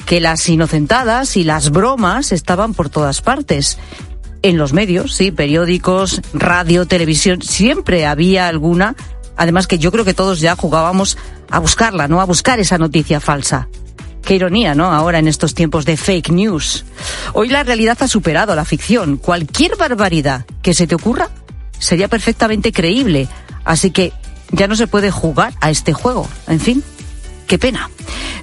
que 0.05 0.21
las 0.21 0.47
inocentadas 0.47 1.37
y 1.37 1.43
las 1.43 1.71
bromas 1.71 2.31
estaban 2.31 2.73
por 2.73 2.89
todas 2.89 3.21
partes. 3.21 3.77
En 4.41 4.57
los 4.57 4.73
medios, 4.73 5.15
sí, 5.15 5.31
periódicos, 5.31 6.21
radio, 6.33 6.85
televisión, 6.85 7.41
siempre 7.41 8.05
había 8.05 8.47
alguna. 8.47 8.95
Además 9.37 9.67
que 9.67 9.79
yo 9.79 9.91
creo 9.91 10.05
que 10.05 10.13
todos 10.13 10.39
ya 10.39 10.55
jugábamos 10.55 11.17
a 11.49 11.59
buscarla, 11.59 12.07
¿no? 12.07 12.21
A 12.21 12.25
buscar 12.25 12.59
esa 12.59 12.77
noticia 12.77 13.19
falsa. 13.19 13.67
Qué 14.23 14.35
ironía, 14.35 14.73
¿no? 14.73 14.91
Ahora 14.91 15.19
en 15.19 15.27
estos 15.27 15.53
tiempos 15.53 15.85
de 15.85 15.97
fake 15.97 16.29
news. 16.29 16.85
Hoy 17.33 17.49
la 17.49 17.63
realidad 17.63 17.97
ha 18.01 18.07
superado 18.07 18.53
a 18.53 18.55
la 18.55 18.65
ficción. 18.65 19.17
Cualquier 19.17 19.75
barbaridad 19.77 20.45
que 20.61 20.73
se 20.73 20.87
te 20.87 20.95
ocurra 20.95 21.29
sería 21.79 22.07
perfectamente 22.07 22.71
creíble. 22.71 23.27
Así 23.63 23.91
que 23.91 24.13
ya 24.51 24.67
no 24.67 24.75
se 24.75 24.87
puede 24.87 25.11
jugar 25.11 25.53
a 25.61 25.69
este 25.69 25.93
juego. 25.93 26.27
En 26.47 26.59
fin, 26.59 26.83
qué 27.47 27.57
pena. 27.57 27.89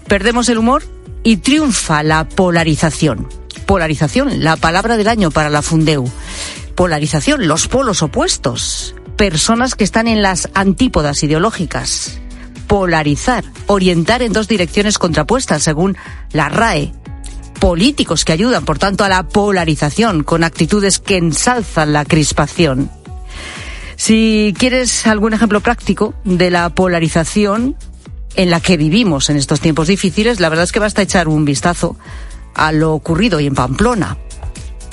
Perdemos 0.08 0.48
el 0.48 0.58
humor 0.58 0.82
y 1.22 1.38
triunfa 1.38 2.02
la 2.02 2.28
polarización. 2.28 3.28
Polarización, 3.66 4.42
la 4.42 4.56
palabra 4.56 4.96
del 4.96 5.08
año 5.08 5.30
para 5.30 5.50
la 5.50 5.62
Fundeu. 5.62 6.10
Polarización, 6.74 7.46
los 7.46 7.68
polos 7.68 8.02
opuestos. 8.02 8.94
Personas 9.16 9.74
que 9.74 9.84
están 9.84 10.08
en 10.08 10.22
las 10.22 10.48
antípodas 10.54 11.22
ideológicas 11.22 12.18
polarizar, 12.72 13.44
orientar 13.66 14.22
en 14.22 14.32
dos 14.32 14.48
direcciones 14.48 14.96
contrapuestas, 14.96 15.62
según 15.62 15.98
la 16.32 16.48
RAE. 16.48 16.90
Políticos 17.60 18.24
que 18.24 18.32
ayudan, 18.32 18.64
por 18.64 18.78
tanto, 18.78 19.04
a 19.04 19.10
la 19.10 19.24
polarización 19.24 20.22
con 20.22 20.42
actitudes 20.42 20.98
que 20.98 21.18
ensalzan 21.18 21.92
la 21.92 22.06
crispación. 22.06 22.90
Si 24.05 24.53
quieres 24.59 25.07
algún 25.07 25.32
ejemplo 25.32 25.61
práctico 25.61 26.12
de 26.24 26.50
la 26.50 26.70
polarización 26.70 27.76
en 28.34 28.50
la 28.50 28.59
que 28.59 28.76
vivimos 28.76 29.30
en 29.30 29.36
estos 29.36 29.61
tiempos 29.61 29.86
difíciles, 29.86 30.40
la 30.40 30.48
verdad 30.48 30.64
es 30.64 30.72
que 30.72 30.80
basta 30.80 31.03
echar 31.03 31.28
un 31.28 31.44
vistazo 31.44 31.96
a 32.57 32.72
lo 32.72 32.94
ocurrido 32.94 33.38
hoy 33.38 33.46
en 33.46 33.55
Pamplona 33.55 34.18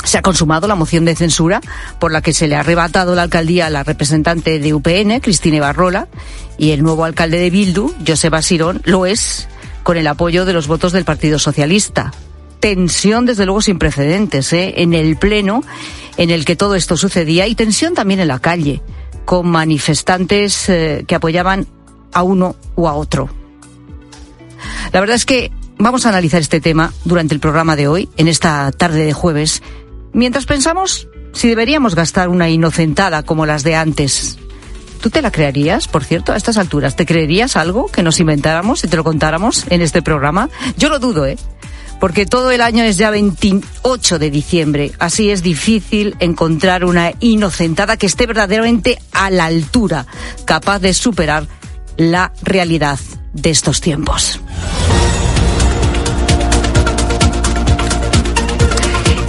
se 0.03 0.19
ha 0.19 0.21
consumado 0.21 0.67
la 0.67 0.75
moción 0.75 1.05
de 1.05 1.15
censura 1.15 1.59
por 1.99 2.11
la 2.11 2.21
que 2.21 2.33
se 2.33 2.47
le 2.47 2.55
ha 2.55 2.59
arrebatado 2.59 3.15
la 3.15 3.23
alcaldía 3.23 3.65
a 3.65 3.71
la 3.71 3.83
representante 3.83 4.59
de 4.59 4.73
UPN, 4.75 5.21
Cristina 5.21 5.59
Barrola, 5.59 6.07
y 6.59 6.69
el 6.69 6.83
nuevo 6.83 7.03
alcalde 7.03 7.39
de 7.39 7.49
Bildu, 7.49 7.91
Joseba 8.05 8.43
Sirón, 8.43 8.79
lo 8.85 9.07
es 9.07 9.47
con 9.81 9.97
el 9.97 10.05
apoyo 10.05 10.45
de 10.45 10.53
los 10.53 10.67
votos 10.67 10.91
del 10.91 11.03
Partido 11.03 11.39
Socialista. 11.39 12.13
Tensión, 12.59 13.25
desde 13.25 13.45
luego, 13.45 13.61
sin 13.61 13.79
precedentes 13.79 14.53
¿eh? 14.53 14.75
en 14.77 14.93
el 14.93 15.17
Pleno 15.17 15.63
en 16.17 16.29
el 16.29 16.45
que 16.45 16.55
todo 16.55 16.75
esto 16.75 16.95
sucedía 16.95 17.47
y 17.47 17.55
tensión 17.55 17.93
también 17.93 18.19
en 18.19 18.27
la 18.27 18.39
calle, 18.39 18.81
con 19.29 19.47
manifestantes 19.47 20.69
eh, 20.69 21.05
que 21.07 21.13
apoyaban 21.13 21.67
a 22.13 22.23
uno 22.23 22.55
u 22.75 22.87
a 22.87 22.95
otro. 22.95 23.29
La 24.91 25.01
verdad 25.01 25.15
es 25.15 25.27
que 25.27 25.51
vamos 25.77 26.07
a 26.07 26.09
analizar 26.09 26.41
este 26.41 26.59
tema 26.59 26.91
durante 27.05 27.35
el 27.35 27.39
programa 27.39 27.75
de 27.75 27.87
hoy, 27.87 28.09
en 28.17 28.27
esta 28.27 28.71
tarde 28.71 29.05
de 29.05 29.13
jueves, 29.13 29.61
Mientras 30.13 30.47
pensamos 30.47 31.07
si 31.33 31.47
deberíamos 31.47 31.93
gastar 31.93 32.29
una 32.29 32.49
inocentada 32.49 33.21
como 33.21 33.45
las 33.45 33.63
de 33.63 33.75
antes. 33.75 34.39
¿Tú 34.99 35.11
te 35.11 35.21
la 35.21 35.31
creerías, 35.31 35.87
por 35.87 36.03
cierto, 36.03 36.33
a 36.33 36.35
estas 36.35 36.57
alturas? 36.57 36.95
¿Te 36.95 37.05
creerías 37.05 37.55
algo 37.55 37.85
que 37.85 38.01
nos 38.01 38.19
inventáramos 38.19 38.83
y 38.83 38.87
te 38.87 38.97
lo 38.97 39.03
contáramos 39.03 39.65
en 39.69 39.81
este 39.81 40.01
programa? 40.01 40.49
Yo 40.75 40.89
lo 40.89 40.97
dudo, 40.97 41.27
¿eh? 41.27 41.37
Porque 41.99 42.25
todo 42.25 42.51
el 42.51 42.61
año 42.61 42.83
es 42.83 42.97
ya 42.97 43.09
28 43.09 44.19
de 44.19 44.31
diciembre. 44.31 44.91
Así 44.99 45.29
es 45.31 45.43
difícil 45.43 46.15
encontrar 46.19 46.85
una 46.85 47.13
inocentada 47.19 47.97
que 47.97 48.05
esté 48.05 48.25
verdaderamente 48.25 48.99
a 49.11 49.29
la 49.29 49.45
altura, 49.45 50.05
capaz 50.45 50.79
de 50.79 50.93
superar 50.93 51.47
la 51.97 52.31
realidad 52.41 52.99
de 53.33 53.49
estos 53.49 53.81
tiempos. 53.81 54.39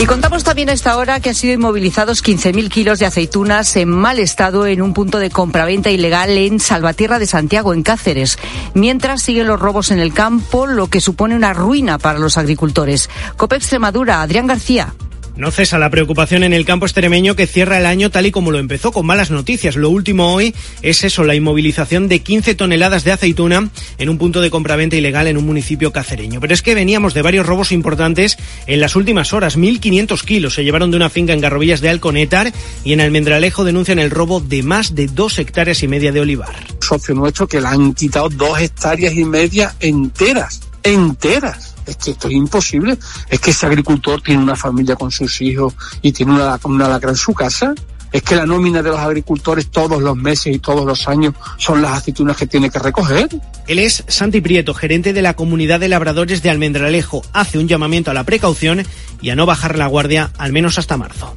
Y 0.00 0.06
contamos 0.06 0.44
también 0.44 0.70
a 0.70 0.72
esta 0.72 0.96
hora 0.96 1.20
que 1.20 1.28
han 1.28 1.34
sido 1.34 1.52
inmovilizados 1.52 2.24
15.000 2.24 2.70
kilos 2.70 2.98
de 2.98 3.04
aceitunas 3.04 3.76
en 3.76 3.90
mal 3.90 4.18
estado 4.18 4.66
en 4.66 4.80
un 4.80 4.94
punto 4.94 5.18
de 5.18 5.28
compraventa 5.28 5.90
ilegal 5.90 6.30
en 6.38 6.58
Salvatierra 6.58 7.18
de 7.18 7.26
Santiago, 7.26 7.74
en 7.74 7.82
Cáceres, 7.82 8.38
mientras 8.72 9.20
siguen 9.20 9.46
los 9.46 9.60
robos 9.60 9.90
en 9.90 9.98
el 9.98 10.14
campo, 10.14 10.66
lo 10.66 10.86
que 10.86 11.02
supone 11.02 11.36
una 11.36 11.52
ruina 11.52 11.98
para 11.98 12.18
los 12.18 12.38
agricultores. 12.38 13.10
COPE 13.36 13.56
Extremadura, 13.56 14.22
Adrián 14.22 14.46
García. 14.46 14.94
No 15.40 15.50
cesa 15.50 15.78
la 15.78 15.88
preocupación 15.88 16.42
en 16.42 16.52
el 16.52 16.66
campo 16.66 16.84
extremeño 16.84 17.34
que 17.34 17.46
cierra 17.46 17.78
el 17.78 17.86
año 17.86 18.10
tal 18.10 18.26
y 18.26 18.30
como 18.30 18.50
lo 18.50 18.58
empezó, 18.58 18.92
con 18.92 19.06
malas 19.06 19.30
noticias. 19.30 19.74
Lo 19.74 19.88
último 19.88 20.34
hoy 20.34 20.54
es 20.82 21.02
eso, 21.02 21.24
la 21.24 21.34
inmovilización 21.34 22.08
de 22.08 22.18
15 22.18 22.54
toneladas 22.54 23.04
de 23.04 23.12
aceituna 23.12 23.70
en 23.96 24.08
un 24.10 24.18
punto 24.18 24.42
de 24.42 24.50
compraventa 24.50 24.96
ilegal 24.96 25.28
en 25.28 25.38
un 25.38 25.46
municipio 25.46 25.94
cacereño. 25.94 26.40
Pero 26.40 26.52
es 26.52 26.60
que 26.60 26.74
veníamos 26.74 27.14
de 27.14 27.22
varios 27.22 27.46
robos 27.46 27.72
importantes 27.72 28.36
en 28.66 28.80
las 28.80 28.96
últimas 28.96 29.32
horas. 29.32 29.56
1.500 29.56 30.22
kilos 30.26 30.52
se 30.52 30.62
llevaron 30.62 30.90
de 30.90 30.98
una 30.98 31.08
finca 31.08 31.32
en 31.32 31.40
Garrovillas 31.40 31.80
de 31.80 31.88
Alconétar 31.88 32.52
y 32.84 32.92
en 32.92 33.00
Almendralejo 33.00 33.64
denuncian 33.64 33.98
el 33.98 34.10
robo 34.10 34.40
de 34.40 34.62
más 34.62 34.94
de 34.94 35.06
dos 35.06 35.38
hectáreas 35.38 35.82
y 35.82 35.88
media 35.88 36.12
de 36.12 36.20
olivar. 36.20 36.54
Socio 36.82 37.14
nuestro 37.14 37.48
que 37.48 37.62
le 37.62 37.66
han 37.66 37.94
quitado 37.94 38.28
dos 38.28 38.60
hectáreas 38.60 39.14
y 39.14 39.24
media 39.24 39.74
enteras, 39.80 40.60
enteras 40.82 41.69
es 41.90 41.96
que 41.96 42.10
esto 42.12 42.28
es 42.28 42.34
imposible. 42.34 42.98
Es 43.28 43.40
que 43.40 43.50
ese 43.50 43.66
agricultor 43.66 44.20
tiene 44.22 44.42
una 44.42 44.56
familia 44.56 44.96
con 44.96 45.10
sus 45.10 45.40
hijos 45.40 45.74
y 46.02 46.12
tiene 46.12 46.32
una, 46.32 46.58
una 46.64 46.88
lacra 46.88 47.10
en 47.10 47.16
su 47.16 47.34
casa. 47.34 47.74
Es 48.12 48.22
que 48.22 48.34
la 48.34 48.44
nómina 48.44 48.82
de 48.82 48.90
los 48.90 48.98
agricultores 48.98 49.70
todos 49.70 50.02
los 50.02 50.16
meses 50.16 50.54
y 50.54 50.58
todos 50.58 50.84
los 50.84 51.06
años 51.06 51.34
son 51.58 51.80
las 51.80 51.92
aceitunas 51.92 52.36
que 52.36 52.46
tiene 52.46 52.68
que 52.68 52.80
recoger. 52.80 53.28
Él 53.68 53.78
es 53.78 54.02
Santi 54.08 54.40
Prieto, 54.40 54.74
gerente 54.74 55.12
de 55.12 55.22
la 55.22 55.34
comunidad 55.34 55.78
de 55.78 55.88
labradores 55.88 56.42
de 56.42 56.50
Almendralejo. 56.50 57.22
Hace 57.32 57.58
un 57.58 57.68
llamamiento 57.68 58.10
a 58.10 58.14
la 58.14 58.24
precaución 58.24 58.84
y 59.22 59.30
a 59.30 59.36
no 59.36 59.46
bajar 59.46 59.78
la 59.78 59.86
guardia 59.86 60.32
al 60.38 60.52
menos 60.52 60.78
hasta 60.78 60.96
marzo. 60.96 61.36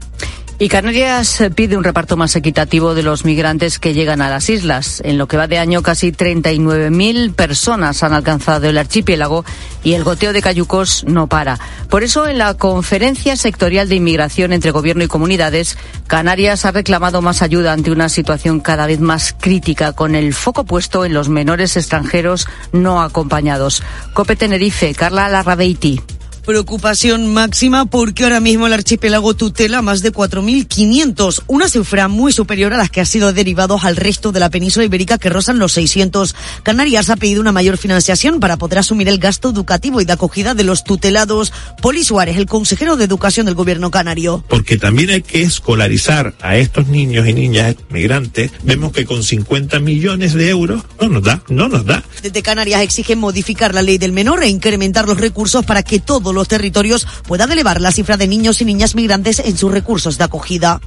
Y 0.64 0.70
Canarias 0.70 1.44
pide 1.56 1.76
un 1.76 1.84
reparto 1.84 2.16
más 2.16 2.38
equitativo 2.38 2.96
de 2.96 3.04
los 3.04 3.26
migrantes 3.26 3.80
que 3.80 3.94
llegan 3.94 4.22
a 4.22 4.30
las 4.30 4.50
islas. 4.50 5.02
En 5.04 5.18
lo 5.18 5.28
que 5.28 5.36
va 5.36 5.46
de 5.46 5.58
año, 5.58 5.82
casi 5.82 6.14
39.000 6.14 7.34
personas 7.36 8.02
han 8.02 8.14
alcanzado 8.14 8.70
el 8.70 8.78
archipiélago 8.78 9.44
y 9.84 9.92
el 9.92 10.06
goteo 10.06 10.32
de 10.32 10.42
cayucos 10.42 11.04
no 11.04 11.28
para. 11.28 11.60
Por 11.90 12.02
eso, 12.02 12.30
en 12.30 12.38
la 12.38 12.54
conferencia 12.54 13.36
sectorial 13.36 13.90
de 13.90 13.96
inmigración 13.96 14.54
entre 14.54 14.72
gobierno 14.72 15.04
y 15.04 15.10
comunidades, 15.10 15.78
Canarias 16.08 16.64
ha 16.64 16.72
reclamado 16.72 17.22
más 17.22 17.42
ayuda 17.42 17.74
ante 17.74 17.92
una 17.92 18.08
situación 18.08 18.62
cada 18.62 18.88
vez 18.88 19.02
más 19.02 19.36
crítica, 19.38 19.92
con 19.92 20.16
el 20.16 20.34
foco 20.34 20.64
puesto 20.64 21.04
en 21.04 21.14
los 21.14 21.28
menores 21.28 21.76
extranjeros 21.76 22.48
no 22.72 23.02
acompañados. 23.02 23.84
Cope 24.14 24.38
Tenerife, 24.38 24.96
Carla 24.96 25.28
Larrabeiti. 25.28 26.00
Preocupación 26.46 27.34
máxima 27.34 27.86
porque 27.86 28.26
ahora 28.26 28.42
mismo 28.42 28.68
el 28.68 28.74
archipiélago 28.74 29.34
tutela 29.34 29.82
más 29.82 30.02
de 30.02 30.12
4.500, 30.12 31.44
una 31.48 31.70
cifra 31.70 32.10
muy 32.10 32.34
superior 32.34 32.74
a 32.74 32.78
las 32.78 32.90
que 32.90 33.00
ha 33.00 33.06
sido 33.06 33.32
derivados 33.32 33.86
al 33.86 33.96
resto 33.96 34.34
de 34.34 34.42
la 34.42 34.50
península 34.50 34.86
ibérica 34.86 35.18
que 35.18 35.30
rozan 35.30 35.58
los 35.58 35.72
600. 35.72 36.36
Canarias 36.64 37.10
ha 37.10 37.16
pedido 37.16 37.40
una 37.40 37.54
mayor 37.54 37.78
financiación 37.78 38.42
para 38.42 38.58
poder 38.58 38.80
asumir 38.80 39.08
el 39.08 39.20
gasto 39.20 39.52
educativo 39.52 40.02
y 40.02 40.06
de 40.06 40.12
acogida 40.12 40.54
de 40.54 40.66
los 40.66 40.84
tutelados. 40.84 41.54
Poli 41.82 42.04
Suárez, 42.04 42.36
el 42.36 42.46
consejero 42.46 42.98
de 42.98 43.06
Educación 43.06 43.46
del 43.46 43.56
gobierno 43.56 43.90
canario. 43.90 44.44
Porque 44.50 44.78
también 44.78 45.12
hay 45.12 45.22
que 45.22 45.44
escolarizar 45.44 46.34
a 46.42 46.58
estos 46.58 46.88
niños 46.88 47.26
y 47.26 47.34
niñas 47.34 47.76
migrantes. 47.90 48.52
Vemos 48.64 48.92
que 48.92 49.06
con 49.06 49.24
50 49.24 49.80
millones 49.80 50.34
de 50.34 50.50
euros 50.50 50.84
no 51.00 51.08
nos 51.08 51.24
da, 51.24 51.42
no 51.48 51.70
nos 51.70 51.86
da. 51.86 52.04
Desde 52.22 52.42
Canarias 52.42 52.82
exigen 52.82 53.20
modificar 53.20 53.74
la 53.74 53.82
ley 53.82 53.98
del 53.98 54.12
menor 54.12 54.44
e 54.44 54.50
incrementar 54.50 55.08
los 55.08 55.18
recursos 55.18 55.64
para 55.66 55.84
que 55.84 56.00
todo 56.34 56.42
los 56.42 56.48
territorios 56.48 57.08
puedan 57.28 57.52
elevar 57.52 57.80
la 57.80 57.92
cifra 57.92 58.18
de 58.18 58.28
niños 58.28 58.60
y 58.62 58.66
niñas 58.66 58.96
migrantes 58.96 59.40
en 59.40 59.56
sus 59.56 59.72
recursos 59.72 60.18
de 60.18 60.24
acogida. 60.24 60.82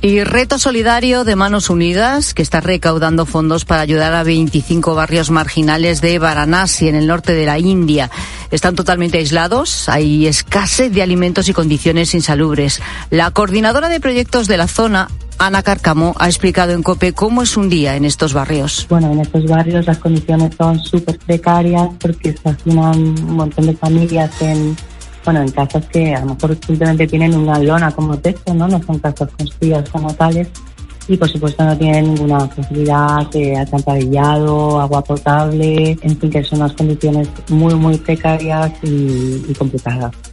Y 0.00 0.24
Reto 0.24 0.58
Solidario 0.58 1.22
de 1.22 1.36
Manos 1.36 1.70
Unidas, 1.70 2.34
que 2.34 2.42
está 2.42 2.60
recaudando 2.60 3.24
fondos 3.24 3.64
para 3.64 3.82
ayudar 3.82 4.14
a 4.14 4.24
25 4.24 4.96
barrios 4.96 5.30
marginales 5.30 6.00
de 6.00 6.18
Varanasi, 6.18 6.88
en 6.88 6.96
el 6.96 7.06
norte 7.06 7.34
de 7.34 7.46
la 7.46 7.60
India. 7.60 8.10
Están 8.50 8.74
totalmente 8.74 9.18
aislados, 9.18 9.88
hay 9.88 10.26
escasez 10.26 10.92
de 10.92 11.02
alimentos 11.02 11.48
y 11.48 11.52
condiciones 11.52 12.14
insalubres. 12.14 12.80
La 13.10 13.30
coordinadora 13.30 13.88
de 13.88 14.00
proyectos 14.00 14.48
de 14.48 14.56
la 14.56 14.66
zona, 14.66 15.08
Ana 15.38 15.62
Carcamo, 15.62 16.16
ha 16.18 16.26
explicado 16.26 16.72
en 16.72 16.82
COPE 16.82 17.12
cómo 17.12 17.42
es 17.42 17.56
un 17.56 17.68
día 17.68 17.94
en 17.94 18.04
estos 18.04 18.34
barrios. 18.34 18.86
Bueno, 18.90 19.12
en 19.12 19.20
estos 19.20 19.44
barrios 19.46 19.86
las 19.86 19.98
condiciones 19.98 20.52
son 20.58 20.80
súper 20.80 21.16
precarias 21.20 21.88
porque 22.00 22.34
se 22.36 22.48
hacinan 22.48 22.98
un 22.98 23.36
montón 23.36 23.66
de 23.66 23.76
familias 23.76 24.30
en 24.40 24.76
bueno, 25.24 25.42
en 25.42 25.50
casas 25.50 25.86
que 25.86 26.14
a 26.14 26.20
lo 26.20 26.34
mejor 26.34 26.56
simplemente 26.66 27.06
tienen 27.06 27.34
una 27.34 27.58
lona 27.58 27.90
como 27.92 28.16
techo, 28.18 28.54
¿no? 28.54 28.68
No 28.68 28.82
son 28.82 28.98
casas 28.98 29.28
construidas 29.36 29.88
como 29.90 30.12
tales 30.14 30.48
y 31.08 31.16
por 31.16 31.28
supuesto 31.28 31.64
no 31.64 31.76
tienen 31.76 32.14
ninguna 32.14 32.46
facilidad 32.48 33.28
de 33.30 33.56
alcantarillado, 33.56 34.80
agua 34.80 35.02
potable, 35.02 35.98
en 36.00 36.16
fin, 36.18 36.30
que 36.30 36.44
son 36.44 36.60
unas 36.60 36.72
condiciones 36.74 37.28
muy, 37.48 37.74
muy 37.74 37.96
precarias 37.98 38.72
y 38.82 39.52
complicadas. 39.58 40.31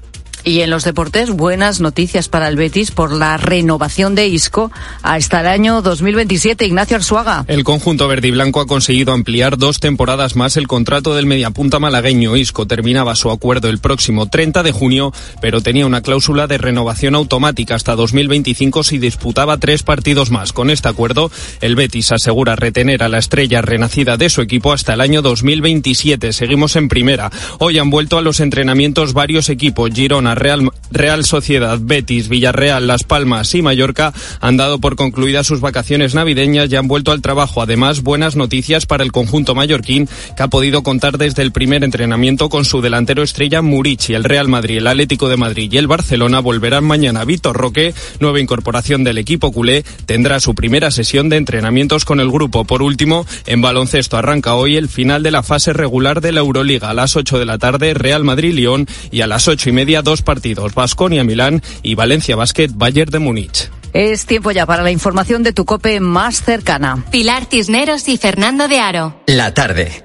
Y 0.50 0.64
en 0.64 0.72
los 0.72 0.84
deportes, 0.84 1.30
buenas 1.30 1.80
noticias 1.80 2.28
para 2.28 2.47
el 2.47 2.56
Betis 2.56 2.89
por 2.89 3.12
la 3.12 3.38
renovación 3.38 4.16
de 4.16 4.26
Isco 4.26 4.72
hasta 5.04 5.41
el 5.41 5.45
año 5.45 5.84
2027. 5.84 6.66
Ignacio 6.66 6.97
Arzuaga. 6.97 7.45
El 7.47 7.64
conjunto 7.64 8.08
verde 8.08 8.30
y 8.30 8.32
blanco 8.32 8.60
ha 8.60 8.66
conseguido 8.66 9.14
ampliar 9.14 9.60
dos 9.60 9.80
temporadas 9.80 10.36
más 10.36 10.58
el 10.58 10.68
contrato 10.68 11.14
del 11.14 11.28
mediapunta 11.28 11.78
malagueño. 11.78 12.36
Isco 12.36 12.66
terminaba 12.66 13.16
su 13.16 13.30
acuerdo 13.30 13.70
el 13.70 13.78
próximo 13.78 14.28
30 14.28 14.64
de 14.64 14.72
junio, 14.72 15.14
pero 15.39 15.62
tenía 15.62 15.86
una 15.86 16.02
cláusula 16.02 16.47
de 16.47 16.58
renovación 16.58 17.14
automática 17.14 17.76
hasta 17.76 17.95
2025 17.95 18.82
si 18.82 18.97
disputaba 18.97 19.58
tres 19.58 19.84
partidos 19.84 20.32
más. 20.32 20.52
Con 20.52 20.72
este 20.72 20.89
acuerdo, 20.89 21.30
el 21.62 21.76
Betis 21.76 22.12
asegura 22.12 22.56
retener 22.56 23.04
a 23.04 23.10
la 23.10 23.20
estrella 23.20 23.62
renacida 23.62 24.18
de 24.18 24.32
su 24.32 24.41
equipo 24.41 24.74
hasta 24.74 24.95
el 24.95 25.02
año 25.02 25.22
2027. 25.22 26.34
Seguimos 26.34 26.76
en 26.76 26.88
primera. 26.88 27.30
Hoy 27.60 27.78
han 27.78 27.91
vuelto 27.91 28.18
a 28.18 28.24
los 28.24 28.39
entrenamientos 28.39 29.14
varios 29.14 29.50
equipos. 29.50 29.91
Girona, 29.93 30.39
Real, 30.40 30.72
Real 30.92 31.26
Sociedad, 31.26 31.78
Betis, 31.82 32.30
Villarreal, 32.30 32.88
Las 32.88 33.04
Palmas 33.04 33.54
y 33.54 33.62
Mallorca 33.62 34.14
han 34.42 34.58
dado 34.58 34.80
por 34.80 34.96
concluidas 34.96 35.48
sus 35.48 35.62
vacaciones 35.62 36.16
navideñas 36.16 36.72
y 36.72 36.76
han 36.76 36.88
vuelto 36.88 37.12
al 37.12 37.22
trabajo. 37.22 37.62
Además, 37.62 38.02
buenas 38.02 38.36
noticias 38.36 38.86
para 38.86 39.04
el 39.04 39.12
conjunto 39.12 39.56
mallorquín 39.56 40.08
que 40.36 40.44
ha 40.44 40.48
podido 40.48 40.84
contar 40.84 41.18
desde 41.18 41.42
el 41.42 41.52
primer 41.52 41.84
entrenamiento 41.84 42.50
con 42.50 42.66
su 42.66 42.82
delantero 42.82 43.24
estrella 43.24 43.62
Murici. 43.62 44.14
El 44.14 44.24
Real 44.24 44.48
Madrid, 44.48 44.78
el 44.78 44.88
Atlético 44.88 45.30
de 45.30 45.38
Madrid 45.38 45.72
y 45.72 45.78
el 45.78 45.88
Barcelona 45.88 46.40
volverán 46.40 46.84
mañana. 46.84 47.26
Víctor 47.26 47.58
Roque, 47.58 47.94
nueva 48.20 48.40
incorporación 48.40 49.04
del 49.04 49.18
equipo 49.18 49.52
culé, 49.52 49.84
tendrá 50.06 50.40
su 50.40 50.56
primera 50.56 50.92
sesión 50.92 51.30
de 51.30 51.38
entrenamientos 51.38 52.06
con 52.06 52.20
el 52.20 52.32
grupo. 52.32 52.66
Por 52.66 52.82
último, 52.82 53.26
en 53.46 53.62
baloncesto 53.62 54.18
arranca 54.18 54.56
hoy 54.56 54.76
el 54.78 54.90
final 54.90 55.24
de 55.24 55.32
la 55.32 55.44
fase 55.44 55.74
regular 55.74 56.22
de 56.22 56.32
la 56.32 56.40
Euroliga. 56.40 56.90
A 56.90 56.94
las 56.94 57.16
8 57.16 57.40
de 57.40 57.46
la 57.46 57.58
tarde, 57.58 57.94
Real 57.94 58.24
Madrid-León 58.24 58.88
y 59.12 59.22
a 59.22 59.28
las 59.28 59.48
ocho 59.48 59.70
y 59.70 59.74
media, 59.74 60.02
dos 60.02 60.19
partidos, 60.22 60.74
Basconia 60.74 61.24
Milán 61.24 61.62
y 61.84 61.96
Valencia 61.96 62.36
Basket 62.36 62.70
Bayern 62.74 63.12
de 63.12 63.20
Múnich. 63.20 63.70
Es 63.94 64.26
tiempo 64.26 64.52
ya 64.52 64.66
para 64.66 64.84
la 64.84 64.92
información 64.92 65.44
de 65.44 65.54
tu 65.54 65.66
cope 65.66 66.00
más 66.00 66.44
cercana. 66.44 67.04
Pilar 67.12 67.46
Cisneros 67.50 68.08
y 68.08 68.18
Fernando 68.18 68.68
de 68.68 68.80
Aro. 68.80 69.22
La 69.26 69.54
tarde. 69.54 70.04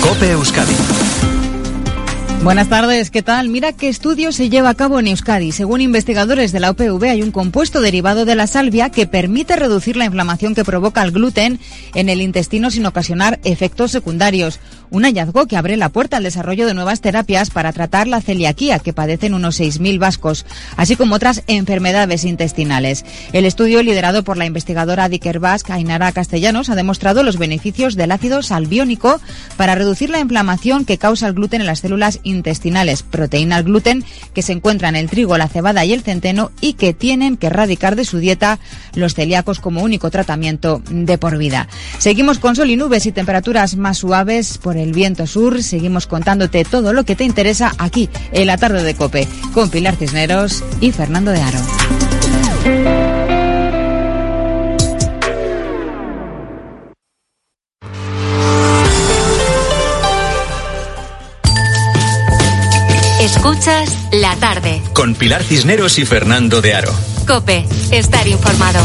Cope 0.00 0.30
Euskadi. 0.30 0.74
Buenas 2.44 2.68
tardes, 2.68 3.10
¿qué 3.10 3.22
tal? 3.22 3.48
Mira 3.48 3.72
qué 3.72 3.88
estudio 3.88 4.30
se 4.30 4.50
lleva 4.50 4.68
a 4.68 4.74
cabo 4.74 5.00
en 5.00 5.08
Euskadi. 5.08 5.50
Según 5.50 5.80
investigadores 5.80 6.52
de 6.52 6.60
la 6.60 6.72
UPV, 6.72 7.04
hay 7.04 7.22
un 7.22 7.30
compuesto 7.30 7.80
derivado 7.80 8.26
de 8.26 8.34
la 8.34 8.46
salvia 8.46 8.90
que 8.90 9.06
permite 9.06 9.56
reducir 9.56 9.96
la 9.96 10.04
inflamación 10.04 10.54
que 10.54 10.62
provoca 10.62 11.02
el 11.02 11.12
gluten 11.12 11.58
en 11.94 12.10
el 12.10 12.20
intestino 12.20 12.70
sin 12.70 12.84
ocasionar 12.84 13.40
efectos 13.44 13.92
secundarios. 13.92 14.60
Un 14.94 15.02
hallazgo 15.02 15.46
que 15.46 15.56
abre 15.56 15.76
la 15.76 15.88
puerta 15.88 16.18
al 16.18 16.22
desarrollo 16.22 16.68
de 16.68 16.74
nuevas 16.74 17.00
terapias 17.00 17.50
para 17.50 17.72
tratar 17.72 18.06
la 18.06 18.20
celiaquía 18.20 18.78
que 18.78 18.92
padecen 18.92 19.34
unos 19.34 19.58
6.000 19.58 19.98
vascos, 19.98 20.46
así 20.76 20.94
como 20.94 21.16
otras 21.16 21.42
enfermedades 21.48 22.22
intestinales. 22.22 23.04
El 23.32 23.44
estudio, 23.44 23.82
liderado 23.82 24.22
por 24.22 24.36
la 24.36 24.46
investigadora 24.46 25.08
Dicker 25.08 25.40
Basque, 25.40 25.72
Ainara 25.72 26.12
Castellanos, 26.12 26.70
ha 26.70 26.76
demostrado 26.76 27.24
los 27.24 27.38
beneficios 27.38 27.96
del 27.96 28.12
ácido 28.12 28.40
salviónico 28.44 29.20
para 29.56 29.74
reducir 29.74 30.10
la 30.10 30.20
inflamación 30.20 30.84
que 30.84 30.96
causa 30.96 31.26
el 31.26 31.34
gluten 31.34 31.62
en 31.62 31.66
las 31.66 31.80
células 31.80 32.20
intestinales, 32.22 33.02
proteína 33.02 33.56
al 33.56 33.64
gluten 33.64 34.04
que 34.32 34.42
se 34.42 34.52
encuentra 34.52 34.90
en 34.90 34.94
el 34.94 35.10
trigo, 35.10 35.36
la 35.36 35.48
cebada 35.48 35.84
y 35.84 35.92
el 35.92 36.02
centeno 36.02 36.52
y 36.60 36.74
que 36.74 36.94
tienen 36.94 37.36
que 37.36 37.48
erradicar 37.48 37.96
de 37.96 38.04
su 38.04 38.18
dieta 38.18 38.60
los 38.94 39.14
celíacos 39.14 39.58
como 39.58 39.82
único 39.82 40.12
tratamiento 40.12 40.82
de 40.88 41.18
por 41.18 41.36
vida. 41.36 41.66
Seguimos 41.98 42.38
con 42.38 42.54
sol 42.54 42.70
y 42.70 42.76
nubes 42.76 43.06
y 43.06 43.12
temperaturas 43.12 43.74
más 43.74 43.98
suaves 43.98 44.58
por 44.58 44.76
el 44.76 44.83
viento 44.92 45.26
sur. 45.26 45.62
Seguimos 45.62 46.06
contándote 46.06 46.64
todo 46.64 46.92
lo 46.92 47.04
que 47.04 47.16
te 47.16 47.24
interesa 47.24 47.72
aquí 47.78 48.08
en 48.32 48.46
la 48.46 48.56
tarde 48.56 48.82
de 48.82 48.94
Cope 48.94 49.28
con 49.52 49.70
Pilar 49.70 49.96
Cisneros 49.96 50.64
y 50.80 50.92
Fernando 50.92 51.30
de 51.30 51.40
Aro. 51.40 51.60
Escuchas 63.20 63.96
la 64.12 64.36
tarde. 64.36 64.82
Con 64.92 65.14
Pilar 65.14 65.42
Cisneros 65.42 65.98
y 65.98 66.04
Fernando 66.04 66.60
de 66.60 66.74
Aro. 66.74 66.92
Cope, 67.26 67.64
estar 67.90 68.26
informado. 68.28 68.80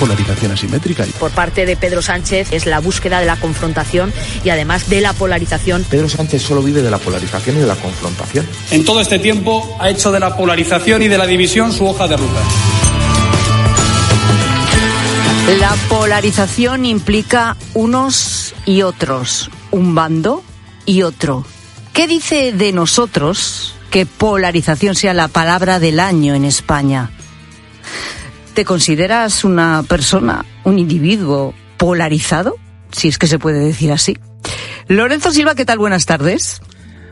Polarización 0.00 0.52
asimétrica. 0.52 1.04
Por 1.18 1.30
parte 1.30 1.66
de 1.66 1.76
Pedro 1.76 2.00
Sánchez 2.00 2.48
es 2.52 2.64
la 2.64 2.80
búsqueda 2.80 3.20
de 3.20 3.26
la 3.26 3.36
confrontación 3.36 4.12
y 4.42 4.48
además 4.48 4.88
de 4.88 5.02
la 5.02 5.12
polarización. 5.12 5.84
Pedro 5.88 6.08
Sánchez 6.08 6.42
solo 6.42 6.62
vive 6.62 6.80
de 6.80 6.90
la 6.90 6.98
polarización 6.98 7.56
y 7.56 7.60
de 7.60 7.66
la 7.66 7.76
confrontación. 7.76 8.48
En 8.70 8.84
todo 8.84 9.00
este 9.00 9.18
tiempo 9.18 9.76
ha 9.78 9.90
hecho 9.90 10.10
de 10.10 10.18
la 10.18 10.36
polarización 10.36 11.02
y 11.02 11.08
de 11.08 11.18
la 11.18 11.26
división 11.26 11.72
su 11.72 11.86
hoja 11.86 12.08
de 12.08 12.16
ruta. 12.16 12.40
La 15.58 15.74
polarización 15.88 16.86
implica 16.86 17.56
unos 17.74 18.54
y 18.64 18.82
otros, 18.82 19.50
un 19.70 19.94
bando 19.94 20.42
y 20.86 21.02
otro. 21.02 21.44
¿Qué 21.92 22.06
dice 22.06 22.52
de 22.52 22.72
nosotros 22.72 23.74
que 23.90 24.06
polarización 24.06 24.94
sea 24.94 25.12
la 25.12 25.28
palabra 25.28 25.78
del 25.78 26.00
año 26.00 26.34
en 26.34 26.44
España? 26.44 27.10
¿Te 28.60 28.66
consideras 28.66 29.42
una 29.44 29.82
persona, 29.88 30.44
un 30.64 30.78
individuo 30.78 31.54
polarizado? 31.78 32.56
Si 32.92 33.08
es 33.08 33.16
que 33.16 33.26
se 33.26 33.38
puede 33.38 33.58
decir 33.58 33.90
así. 33.90 34.18
Lorenzo 34.86 35.30
Silva, 35.30 35.54
¿qué 35.54 35.64
tal? 35.64 35.78
Buenas 35.78 36.04
tardes. 36.04 36.60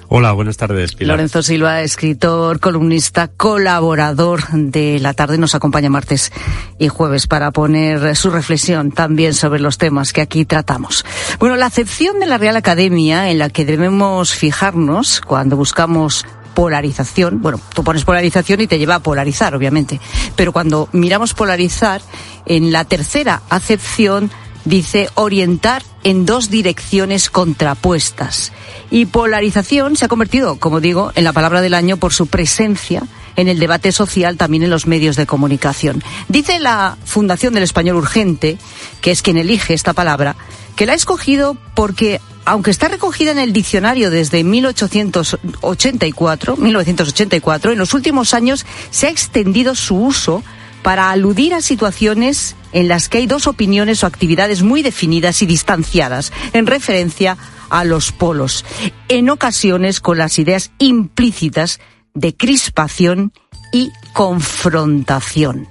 Hola, 0.09 0.33
buenas 0.33 0.59
tardes, 0.59 0.95
Pilar. 0.95 1.17
Lorenzo 1.17 1.43
Silva, 1.43 1.81
escritor, 1.81 2.61
columnista, 2.61 3.29
colaborador 3.29 4.47
de 4.53 4.99
La 5.01 5.15
Tarde, 5.15 5.39
nos 5.39 5.55
acompaña 5.55 5.89
martes 5.89 6.33
y 6.79 6.89
jueves 6.89 7.27
para 7.27 7.51
poner 7.51 8.15
su 8.15 8.31
reflexión 8.31 8.91
también 8.91 9.33
sobre 9.33 9.61
los 9.61 9.79
temas 9.79 10.13
que 10.13 10.21
aquí 10.21 10.45
tratamos. 10.45 11.05
Bueno, 11.39 11.57
la 11.57 11.67
acepción 11.67 12.21
de 12.21 12.27
la 12.27 12.37
Real 12.37 12.57
Academia 12.57 13.31
en 13.31 13.39
la 13.39 13.49
que 13.49 13.65
debemos 13.65 14.35
fijarnos 14.35 15.23
cuando 15.23 15.57
buscamos 15.57 16.27
polarización, 16.59 17.41
bueno, 17.41 17.61
tú 17.73 17.85
pones 17.85 18.05
polarización 18.05 18.61
y 18.61 18.67
te 18.67 18.81
lleva 18.81 18.97
a 18.97 18.99
polarizar, 18.99 19.55
obviamente, 19.55 20.01
pero 20.35 20.53
cuando 20.53 20.89
miramos 20.91 21.33
polarizar, 21.33 22.03
en 22.47 22.73
la 22.73 22.85
tercera 22.85 23.43
acepción 23.49 24.29
dice 24.65 25.09
orientar 25.15 25.85
en 26.03 26.27
dos 26.27 26.51
direcciones 26.51 27.31
contrapuestas. 27.31 28.51
Y 28.91 29.07
polarización 29.07 29.95
se 29.95 30.07
ha 30.07 30.09
convertido, 30.09 30.59
como 30.59 30.81
digo, 30.81 31.13
en 31.15 31.23
la 31.23 31.33
palabra 31.33 31.61
del 31.61 31.75
año 31.75 31.97
por 31.97 32.13
su 32.13 32.27
presencia 32.27 33.05
en 33.37 33.47
el 33.47 33.61
debate 33.61 33.93
social, 33.93 34.37
también 34.37 34.65
en 34.65 34.71
los 34.71 34.89
medios 34.89 35.15
de 35.15 35.27
comunicación. 35.27 36.03
Dice 36.27 36.59
la 36.59 36.99
Fundación 37.05 37.55
del 37.55 37.63
Español 37.63 37.99
Urgente, 37.99 38.59
que 39.01 39.13
es 39.13 39.23
quien 39.23 39.37
elige 39.37 39.75
esta 39.75 39.93
palabra, 39.93 40.35
que 40.75 40.87
la 40.87 40.95
ha 40.95 40.97
escogido 40.97 41.57
porque 41.75 42.21
aunque 42.49 42.71
está 42.71 42.89
recogida 42.89 43.31
en 43.31 43.39
el 43.39 43.53
diccionario 43.53 44.11
desde 44.11 44.43
1884, 44.43 46.57
1984, 46.57 47.73
en 47.73 47.79
los 47.79 47.93
últimos 47.93 48.33
años 48.33 48.65
se 48.91 49.07
ha 49.07 49.11
extendido 49.11 49.75
su 49.75 49.97
uso 49.97 50.43
para 50.83 51.11
aludir 51.11 51.53
a 51.53 51.61
situaciones 51.61 52.57
en 52.73 52.89
las 52.89 53.11
que 53.11 53.19
hay 53.19 53.27
dos 53.27 53.47
opiniones 53.47 54.03
o 54.03 54.07
actividades 54.07 54.63
muy 54.63 54.81
definidas 54.81 55.43
y 55.43 55.47
distanciadas 55.47 56.33
en 56.55 56.67
referencia 56.67 57.37
a 57.69 57.85
los 57.85 58.13
polos, 58.13 58.65
en 59.09 59.29
ocasiones 59.29 60.01
con 60.01 60.17
las 60.17 60.39
ideas 60.39 60.71
implícitas 60.79 61.81
de 62.15 62.35
crispación 62.35 63.35
y 63.75 63.91
confrontación. 64.15 65.69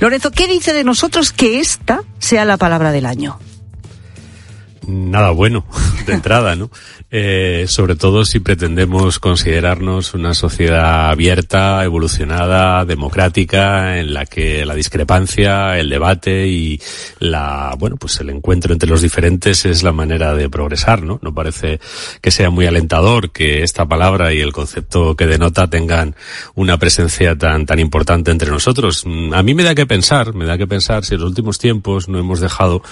Lorenzo, 0.00 0.32
¿qué 0.32 0.48
dice 0.48 0.72
de 0.72 0.82
nosotros 0.82 1.32
que 1.32 1.60
esta 1.60 2.00
sea 2.18 2.44
la 2.44 2.56
palabra 2.56 2.90
del 2.90 3.06
año? 3.06 3.38
Nada 4.86 5.30
bueno 5.30 5.64
de 6.06 6.12
entrada, 6.12 6.56
¿no? 6.56 6.70
Eh, 7.10 7.64
sobre 7.66 7.96
todo 7.96 8.24
si 8.24 8.40
pretendemos 8.40 9.18
considerarnos 9.18 10.14
una 10.14 10.34
sociedad 10.34 11.10
abierta, 11.10 11.82
evolucionada, 11.84 12.84
democrática, 12.84 13.98
en 13.98 14.14
la 14.14 14.26
que 14.26 14.64
la 14.64 14.74
discrepancia, 14.74 15.78
el 15.78 15.90
debate 15.90 16.46
y 16.46 16.80
la, 17.18 17.74
bueno, 17.78 17.96
pues 17.96 18.20
el 18.20 18.30
encuentro 18.30 18.72
entre 18.72 18.88
los 18.88 19.02
diferentes 19.02 19.66
es 19.66 19.82
la 19.82 19.92
manera 19.92 20.34
de 20.34 20.48
progresar, 20.48 21.02
¿no? 21.02 21.18
No 21.22 21.34
parece 21.34 21.80
que 22.20 22.30
sea 22.30 22.50
muy 22.50 22.66
alentador 22.66 23.30
que 23.30 23.62
esta 23.62 23.86
palabra 23.86 24.32
y 24.32 24.40
el 24.40 24.52
concepto 24.52 25.16
que 25.16 25.26
denota 25.26 25.68
tengan 25.68 26.14
una 26.54 26.78
presencia 26.78 27.36
tan, 27.36 27.66
tan 27.66 27.78
importante 27.78 28.30
entre 28.30 28.50
nosotros. 28.50 29.04
A 29.32 29.42
mí 29.42 29.54
me 29.54 29.64
da 29.64 29.74
que 29.74 29.86
pensar, 29.86 30.34
me 30.34 30.46
da 30.46 30.58
que 30.58 30.66
pensar 30.66 31.04
si 31.04 31.14
en 31.14 31.20
los 31.20 31.30
últimos 31.30 31.58
tiempos 31.58 32.08
no 32.08 32.18
hemos 32.18 32.40
dejado 32.40 32.82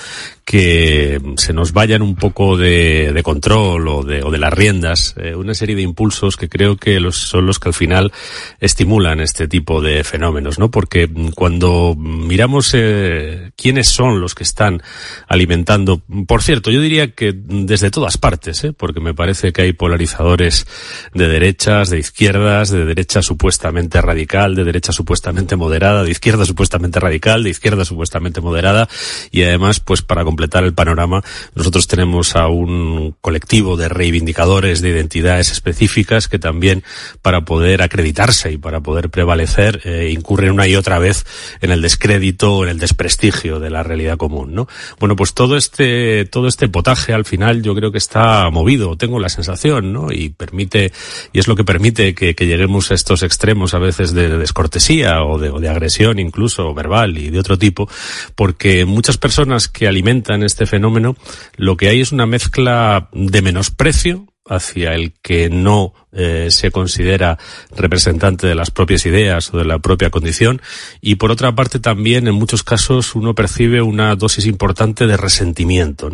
que 0.48 1.20
se 1.36 1.52
nos 1.52 1.74
vayan 1.74 2.00
un 2.00 2.16
poco 2.16 2.56
de, 2.56 3.12
de 3.12 3.22
control 3.22 3.86
o 3.86 4.02
de, 4.02 4.22
o 4.22 4.30
de 4.30 4.38
las 4.38 4.50
riendas, 4.50 5.14
eh, 5.18 5.34
una 5.34 5.52
serie 5.52 5.76
de 5.76 5.82
impulsos 5.82 6.38
que 6.38 6.48
creo 6.48 6.78
que 6.78 7.00
los, 7.00 7.18
son 7.18 7.44
los 7.44 7.58
que 7.58 7.68
al 7.68 7.74
final 7.74 8.12
estimulan 8.58 9.20
este 9.20 9.46
tipo 9.46 9.82
de 9.82 10.02
fenómenos, 10.04 10.58
¿no? 10.58 10.70
Porque 10.70 11.06
cuando 11.34 11.94
miramos 11.94 12.70
eh, 12.72 13.50
quiénes 13.56 13.90
son 13.90 14.22
los 14.22 14.34
que 14.34 14.42
están 14.42 14.82
alimentando, 15.26 16.00
por 16.26 16.42
cierto, 16.42 16.70
yo 16.70 16.80
diría 16.80 17.10
que 17.10 17.34
desde 17.36 17.90
todas 17.90 18.16
partes, 18.16 18.64
¿eh? 18.64 18.72
porque 18.72 19.00
me 19.00 19.12
parece 19.12 19.52
que 19.52 19.60
hay 19.60 19.74
polarizadores 19.74 20.66
de 21.12 21.28
derechas, 21.28 21.90
de 21.90 21.98
izquierdas, 21.98 22.70
de 22.70 22.86
derecha 22.86 23.20
supuestamente 23.20 24.00
radical, 24.00 24.54
de 24.54 24.64
derecha 24.64 24.92
supuestamente 24.92 25.56
moderada, 25.56 26.04
de 26.04 26.10
izquierda 26.10 26.46
supuestamente 26.46 27.00
radical, 27.00 27.44
de 27.44 27.50
izquierda 27.50 27.84
supuestamente 27.84 28.40
moderada, 28.40 28.88
y 29.30 29.42
además, 29.42 29.80
pues 29.80 30.00
para 30.00 30.24
completar 30.38 30.62
el 30.62 30.72
panorama, 30.72 31.24
nosotros 31.56 31.88
tenemos 31.88 32.36
a 32.36 32.46
un 32.46 33.16
colectivo 33.20 33.76
de 33.76 33.88
reivindicadores 33.88 34.80
de 34.80 34.90
identidades 34.90 35.50
específicas 35.50 36.28
que 36.28 36.38
también, 36.38 36.84
para 37.22 37.40
poder 37.40 37.82
acreditarse 37.82 38.52
y 38.52 38.56
para 38.56 38.78
poder 38.80 39.10
prevalecer, 39.10 39.80
eh, 39.82 40.12
incurren 40.12 40.52
una 40.52 40.68
y 40.68 40.76
otra 40.76 41.00
vez 41.00 41.26
en 41.60 41.72
el 41.72 41.82
descrédito, 41.82 42.62
en 42.62 42.70
el 42.70 42.78
desprestigio 42.78 43.58
de 43.58 43.70
la 43.70 43.82
realidad 43.82 44.16
común, 44.16 44.54
¿no? 44.54 44.68
Bueno, 45.00 45.16
pues 45.16 45.34
todo 45.34 45.56
este, 45.56 46.24
todo 46.26 46.46
este 46.46 46.68
potaje 46.68 47.12
al 47.12 47.24
final 47.24 47.60
yo 47.62 47.74
creo 47.74 47.90
que 47.90 47.98
está 47.98 48.48
movido, 48.50 48.96
tengo 48.96 49.18
la 49.18 49.30
sensación, 49.30 49.92
¿no? 49.92 50.12
Y 50.12 50.28
permite, 50.28 50.92
y 51.32 51.40
es 51.40 51.48
lo 51.48 51.56
que 51.56 51.64
permite 51.64 52.14
que, 52.14 52.32
lleguemos 52.38 52.92
a 52.92 52.94
estos 52.94 53.24
extremos 53.24 53.74
a 53.74 53.78
veces 53.78 54.14
de, 54.14 54.28
de 54.28 54.38
descortesía 54.38 55.24
o 55.24 55.40
de, 55.40 55.50
o 55.50 55.58
de 55.58 55.68
agresión 55.68 56.20
incluso 56.20 56.72
verbal 56.74 57.18
y 57.18 57.30
de 57.30 57.40
otro 57.40 57.58
tipo, 57.58 57.88
porque 58.36 58.84
muchas 58.84 59.18
personas 59.18 59.66
que 59.66 59.88
alimentan 59.88 60.27
en 60.34 60.42
este 60.42 60.66
fenómeno, 60.66 61.16
lo 61.56 61.76
que 61.76 61.88
hay 61.88 62.00
es 62.00 62.12
una 62.12 62.26
mezcla 62.26 63.08
de 63.12 63.42
menosprecio 63.42 64.26
hacia 64.46 64.94
el 64.94 65.12
que 65.20 65.50
no 65.50 65.94
eh, 66.12 66.48
se 66.50 66.70
considera 66.70 67.38
representante 67.76 68.46
de 68.46 68.54
las 68.54 68.70
propias 68.70 69.04
ideas 69.04 69.52
o 69.52 69.58
de 69.58 69.64
la 69.64 69.78
propia 69.78 70.10
condición. 70.10 70.62
Y 71.00 71.16
por 71.16 71.30
otra 71.30 71.54
parte 71.54 71.78
también 71.80 72.28
en 72.28 72.34
muchos 72.34 72.62
casos 72.62 73.14
uno 73.14 73.34
percibe 73.34 73.82
una 73.82 74.14
dosis 74.16 74.46
importante 74.46 75.06
de 75.06 75.16
resentimiento 75.16 76.08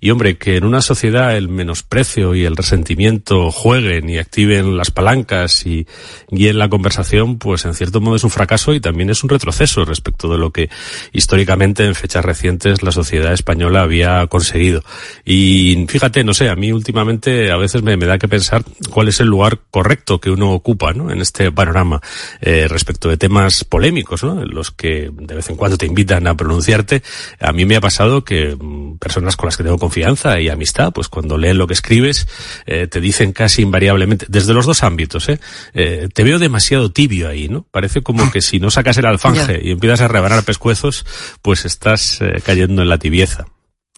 y 0.00 0.10
hombre 0.10 0.38
que 0.38 0.56
en 0.56 0.64
una 0.64 0.80
sociedad 0.80 1.36
el 1.36 1.48
menosprecio 1.48 2.34
y 2.34 2.44
el 2.44 2.56
resentimiento 2.56 3.50
jueguen 3.50 4.08
y 4.08 4.18
activen 4.18 4.76
las 4.76 4.90
palancas 4.90 5.66
y 5.66 5.86
guíen 6.30 6.58
la 6.58 6.68
conversación 6.68 7.38
pues 7.38 7.64
en 7.64 7.74
cierto 7.74 8.00
modo 8.00 8.16
es 8.16 8.24
un 8.24 8.30
fracaso 8.30 8.72
y 8.72 8.80
también 8.80 9.10
es 9.10 9.22
un 9.22 9.30
retroceso 9.30 9.84
respecto 9.84 10.28
de 10.28 10.38
lo 10.38 10.50
que 10.50 10.70
históricamente 11.12 11.84
en 11.84 11.94
fechas 11.94 12.24
recientes 12.24 12.82
la 12.82 12.92
sociedad 12.92 13.32
española 13.32 13.82
había 13.82 14.26
conseguido. 14.28 14.82
Y 15.24 15.86
fíjate 15.88 16.24
no 16.24 16.32
sé 16.32 16.48
a 16.48 16.56
mí 16.56 16.72
últimamente 16.72 17.50
a 17.50 17.56
veces 17.56 17.82
me, 17.82 17.96
me 17.96 18.06
da 18.06 18.18
que 18.18 18.28
pensar 18.28 18.64
cuál 18.90 19.08
es 19.08 19.20
el 19.20 19.25
lugar 19.26 19.60
correcto 19.70 20.20
que 20.20 20.30
uno 20.30 20.52
ocupa 20.52 20.92
¿no? 20.92 21.10
en 21.10 21.20
este 21.20 21.52
panorama 21.52 22.00
eh, 22.40 22.66
respecto 22.68 23.08
de 23.08 23.16
temas 23.16 23.64
polémicos, 23.64 24.24
¿no? 24.24 24.42
en 24.42 24.50
los 24.50 24.70
que 24.70 25.10
de 25.12 25.34
vez 25.34 25.48
en 25.50 25.56
cuando 25.56 25.76
te 25.76 25.86
invitan 25.86 26.26
a 26.26 26.36
pronunciarte. 26.36 27.02
A 27.40 27.52
mí 27.52 27.64
me 27.64 27.76
ha 27.76 27.80
pasado 27.80 28.24
que 28.24 28.56
mm, 28.58 28.98
personas 28.98 29.36
con 29.36 29.46
las 29.46 29.56
que 29.56 29.62
tengo 29.62 29.78
confianza 29.78 30.40
y 30.40 30.48
amistad, 30.48 30.92
pues 30.92 31.08
cuando 31.08 31.38
leen 31.38 31.58
lo 31.58 31.66
que 31.66 31.74
escribes, 31.74 32.26
eh, 32.66 32.86
te 32.86 33.00
dicen 33.00 33.32
casi 33.32 33.62
invariablemente, 33.62 34.26
desde 34.28 34.54
los 34.54 34.66
dos 34.66 34.82
ámbitos, 34.82 35.28
¿eh? 35.28 35.40
eh 35.74 36.08
te 36.12 36.24
veo 36.24 36.38
demasiado 36.38 36.90
tibio 36.90 37.28
ahí, 37.28 37.48
¿no? 37.48 37.62
Parece 37.70 38.02
como 38.02 38.30
que 38.30 38.40
si 38.40 38.58
no 38.58 38.70
sacas 38.70 38.98
el 38.98 39.06
alfanje 39.06 39.60
y 39.62 39.70
empiezas 39.70 40.00
a 40.02 40.08
rebanar 40.08 40.44
pescuezos, 40.44 41.04
pues 41.42 41.64
estás 41.64 42.20
eh, 42.20 42.40
cayendo 42.44 42.82
en 42.82 42.88
la 42.88 42.98
tibieza. 42.98 43.46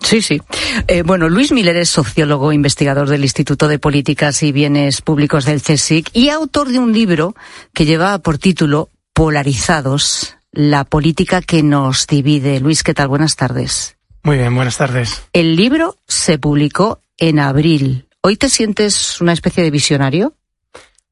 Sí, 0.01 0.22
sí. 0.22 0.40
Eh, 0.86 1.03
bueno, 1.03 1.28
Luis 1.28 1.53
Miller 1.53 1.76
es 1.76 1.90
sociólogo, 1.90 2.53
investigador 2.53 3.09
del 3.09 3.24
Instituto 3.24 3.68
de 3.68 3.78
Políticas 3.78 4.42
y 4.42 4.53
Bienes 4.53 5.03
Públicos 5.03 5.44
del 5.44 5.61
CSIC 5.61 6.11
y 6.12 6.30
autor 6.30 6.68
de 6.68 6.78
un 6.78 6.92
libro 6.92 7.34
que 7.74 7.84
lleva 7.84 8.18
por 8.18 8.38
título 8.38 8.90
Polarizados, 9.12 10.36
la 10.53 10.84
política 10.84 11.42
que 11.42 11.62
nos 11.62 12.07
divide. 12.07 12.61
Luis, 12.61 12.82
¿qué 12.82 12.94
tal? 12.94 13.09
Buenas 13.09 13.36
tardes. 13.36 13.96
Muy 14.22 14.38
bien, 14.38 14.55
buenas 14.55 14.76
tardes. 14.76 15.22
El 15.32 15.57
libro 15.57 15.96
se 16.07 16.38
publicó 16.38 17.01
en 17.16 17.38
abril. 17.38 18.07
¿Hoy 18.22 18.36
te 18.36 18.49
sientes 18.49 19.20
una 19.20 19.32
especie 19.32 19.62
de 19.62 19.70
visionario? 19.70 20.34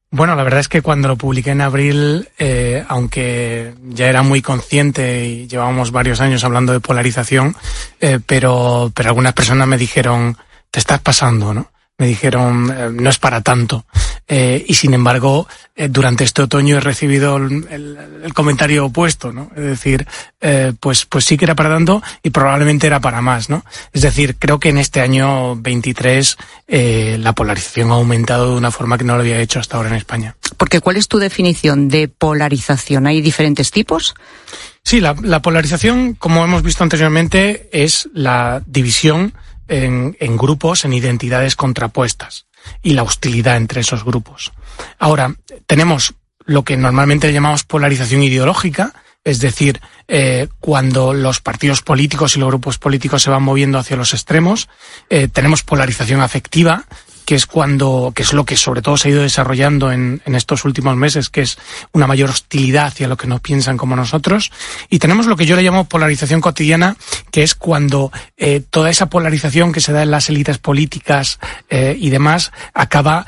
Bueno, 0.09 0.35
la 0.35 0.43
verdad 0.43 0.61
es 0.61 0.69
que 0.69 0.81
cuando 0.81 1.09
lo 1.09 1.17
publiqué 1.17 1.51
en 1.51 1.61
abril, 1.61 2.29
eh, 2.39 2.83
aunque 2.87 3.73
ya 3.89 4.07
era 4.07 4.23
muy 4.23 4.41
consciente 4.41 5.25
y 5.25 5.47
llevábamos 5.47 5.91
varios 5.91 6.21
años 6.21 6.45
hablando 6.45 6.71
de 6.71 6.79
polarización, 6.79 7.55
eh, 7.99 8.19
pero, 8.25 8.91
pero 8.95 9.09
algunas 9.09 9.33
personas 9.33 9.67
me 9.67 9.77
dijeron, 9.77 10.37
te 10.71 10.79
estás 10.79 11.01
pasando, 11.01 11.53
¿no? 11.53 11.71
Me 11.97 12.07
dijeron, 12.07 12.73
eh, 12.75 12.89
no 12.93 13.09
es 13.09 13.19
para 13.19 13.41
tanto. 13.41 13.85
Eh, 14.27 14.65
y 14.67 14.73
sin 14.73 14.93
embargo, 14.93 15.47
eh, 15.75 15.87
durante 15.89 16.23
este 16.23 16.41
otoño 16.41 16.77
he 16.77 16.81
recibido 16.81 17.37
el, 17.37 17.65
el, 17.69 17.97
el 18.23 18.33
comentario 18.33 18.85
opuesto, 18.85 19.31
¿no? 19.31 19.51
Es 19.55 19.63
decir, 19.63 20.05
eh, 20.41 20.73
pues, 20.79 21.05
pues 21.05 21.23
sí 21.23 21.37
que 21.37 21.45
era 21.45 21.55
para 21.55 21.69
tanto 21.69 22.01
y 22.23 22.31
probablemente 22.31 22.87
era 22.87 22.99
para 22.99 23.21
más, 23.21 23.49
¿no? 23.49 23.63
Es 23.93 24.01
decir, 24.01 24.35
creo 24.37 24.59
que 24.59 24.69
en 24.69 24.79
este 24.79 24.99
año 24.99 25.55
23 25.55 26.37
eh, 26.67 27.17
la 27.19 27.33
polarización 27.33 27.91
ha 27.91 27.95
aumentado 27.95 28.51
de 28.51 28.57
una 28.57 28.71
forma 28.71 28.97
que 28.97 29.05
no 29.05 29.15
lo 29.15 29.21
había 29.21 29.39
hecho 29.39 29.59
hasta 29.59 29.77
ahora 29.77 29.89
en 29.89 29.95
España. 29.95 30.35
Porque 30.57 30.81
¿cuál 30.81 30.97
es 30.97 31.07
tu 31.07 31.19
definición 31.19 31.87
de 31.87 32.07
polarización? 32.07 33.07
¿Hay 33.07 33.21
diferentes 33.21 33.71
tipos? 33.71 34.13
Sí, 34.83 34.99
la, 34.99 35.15
la 35.21 35.41
polarización, 35.41 36.15
como 36.15 36.43
hemos 36.43 36.63
visto 36.63 36.83
anteriormente, 36.83 37.69
es 37.71 38.09
la 38.13 38.61
división 38.65 39.33
en, 39.67 40.17
en 40.19 40.37
grupos, 40.37 40.85
en 40.85 40.93
identidades 40.93 41.55
contrapuestas 41.55 42.47
y 42.81 42.93
la 42.93 43.03
hostilidad 43.03 43.57
entre 43.57 43.81
esos 43.81 44.03
grupos. 44.03 44.51
Ahora, 44.99 45.35
tenemos 45.65 46.15
lo 46.45 46.63
que 46.63 46.77
normalmente 46.77 47.31
llamamos 47.31 47.63
polarización 47.63 48.23
ideológica, 48.23 48.93
es 49.23 49.39
decir, 49.39 49.81
eh, 50.07 50.47
cuando 50.61 51.13
los 51.13 51.41
partidos 51.41 51.81
políticos 51.81 52.35
y 52.35 52.39
los 52.39 52.47
grupos 52.47 52.77
políticos 52.77 53.23
se 53.23 53.29
van 53.29 53.43
moviendo 53.43 53.77
hacia 53.77 53.97
los 53.97 54.13
extremos, 54.13 54.69
eh, 55.09 55.27
tenemos 55.27 55.63
polarización 55.63 56.21
afectiva, 56.21 56.85
que 57.27 57.35
es 57.35 57.45
cuando, 57.45 58.13
que 58.15 58.23
es 58.23 58.31
lo 58.31 58.45
que 58.45 58.55
sobre 58.55 58.81
todo 58.81 58.95
se 58.95 59.09
ha 59.09 59.11
ido 59.11 59.21
desarrollando 59.21 59.91
en, 59.91 60.21
en 60.25 60.33
estos 60.33 60.63
últimos 60.63 60.95
meses, 60.95 61.29
que 61.29 61.41
es 61.41 61.57
una 61.91 62.07
mayor 62.07 62.29
hostilidad 62.29 62.85
hacia 62.85 63.09
lo 63.09 63.17
que 63.17 63.27
no 63.27 63.39
piensan 63.39 63.75
como 63.75 63.97
nosotros. 63.97 64.49
Y 64.89 64.99
tenemos 64.99 65.25
lo 65.25 65.35
que 65.35 65.45
yo 65.45 65.57
le 65.57 65.61
llamo 65.61 65.89
polarización 65.89 66.39
cotidiana, 66.39 66.95
que 67.29 67.43
es 67.43 67.53
cuando 67.53 68.13
eh, 68.37 68.61
toda 68.69 68.89
esa 68.89 69.07
polarización 69.09 69.73
que 69.73 69.81
se 69.81 69.91
da 69.91 70.03
en 70.03 70.11
las 70.11 70.29
élites 70.29 70.57
políticas 70.57 71.39
eh, 71.69 71.97
y 71.99 72.11
demás 72.11 72.53
acaba 72.73 73.25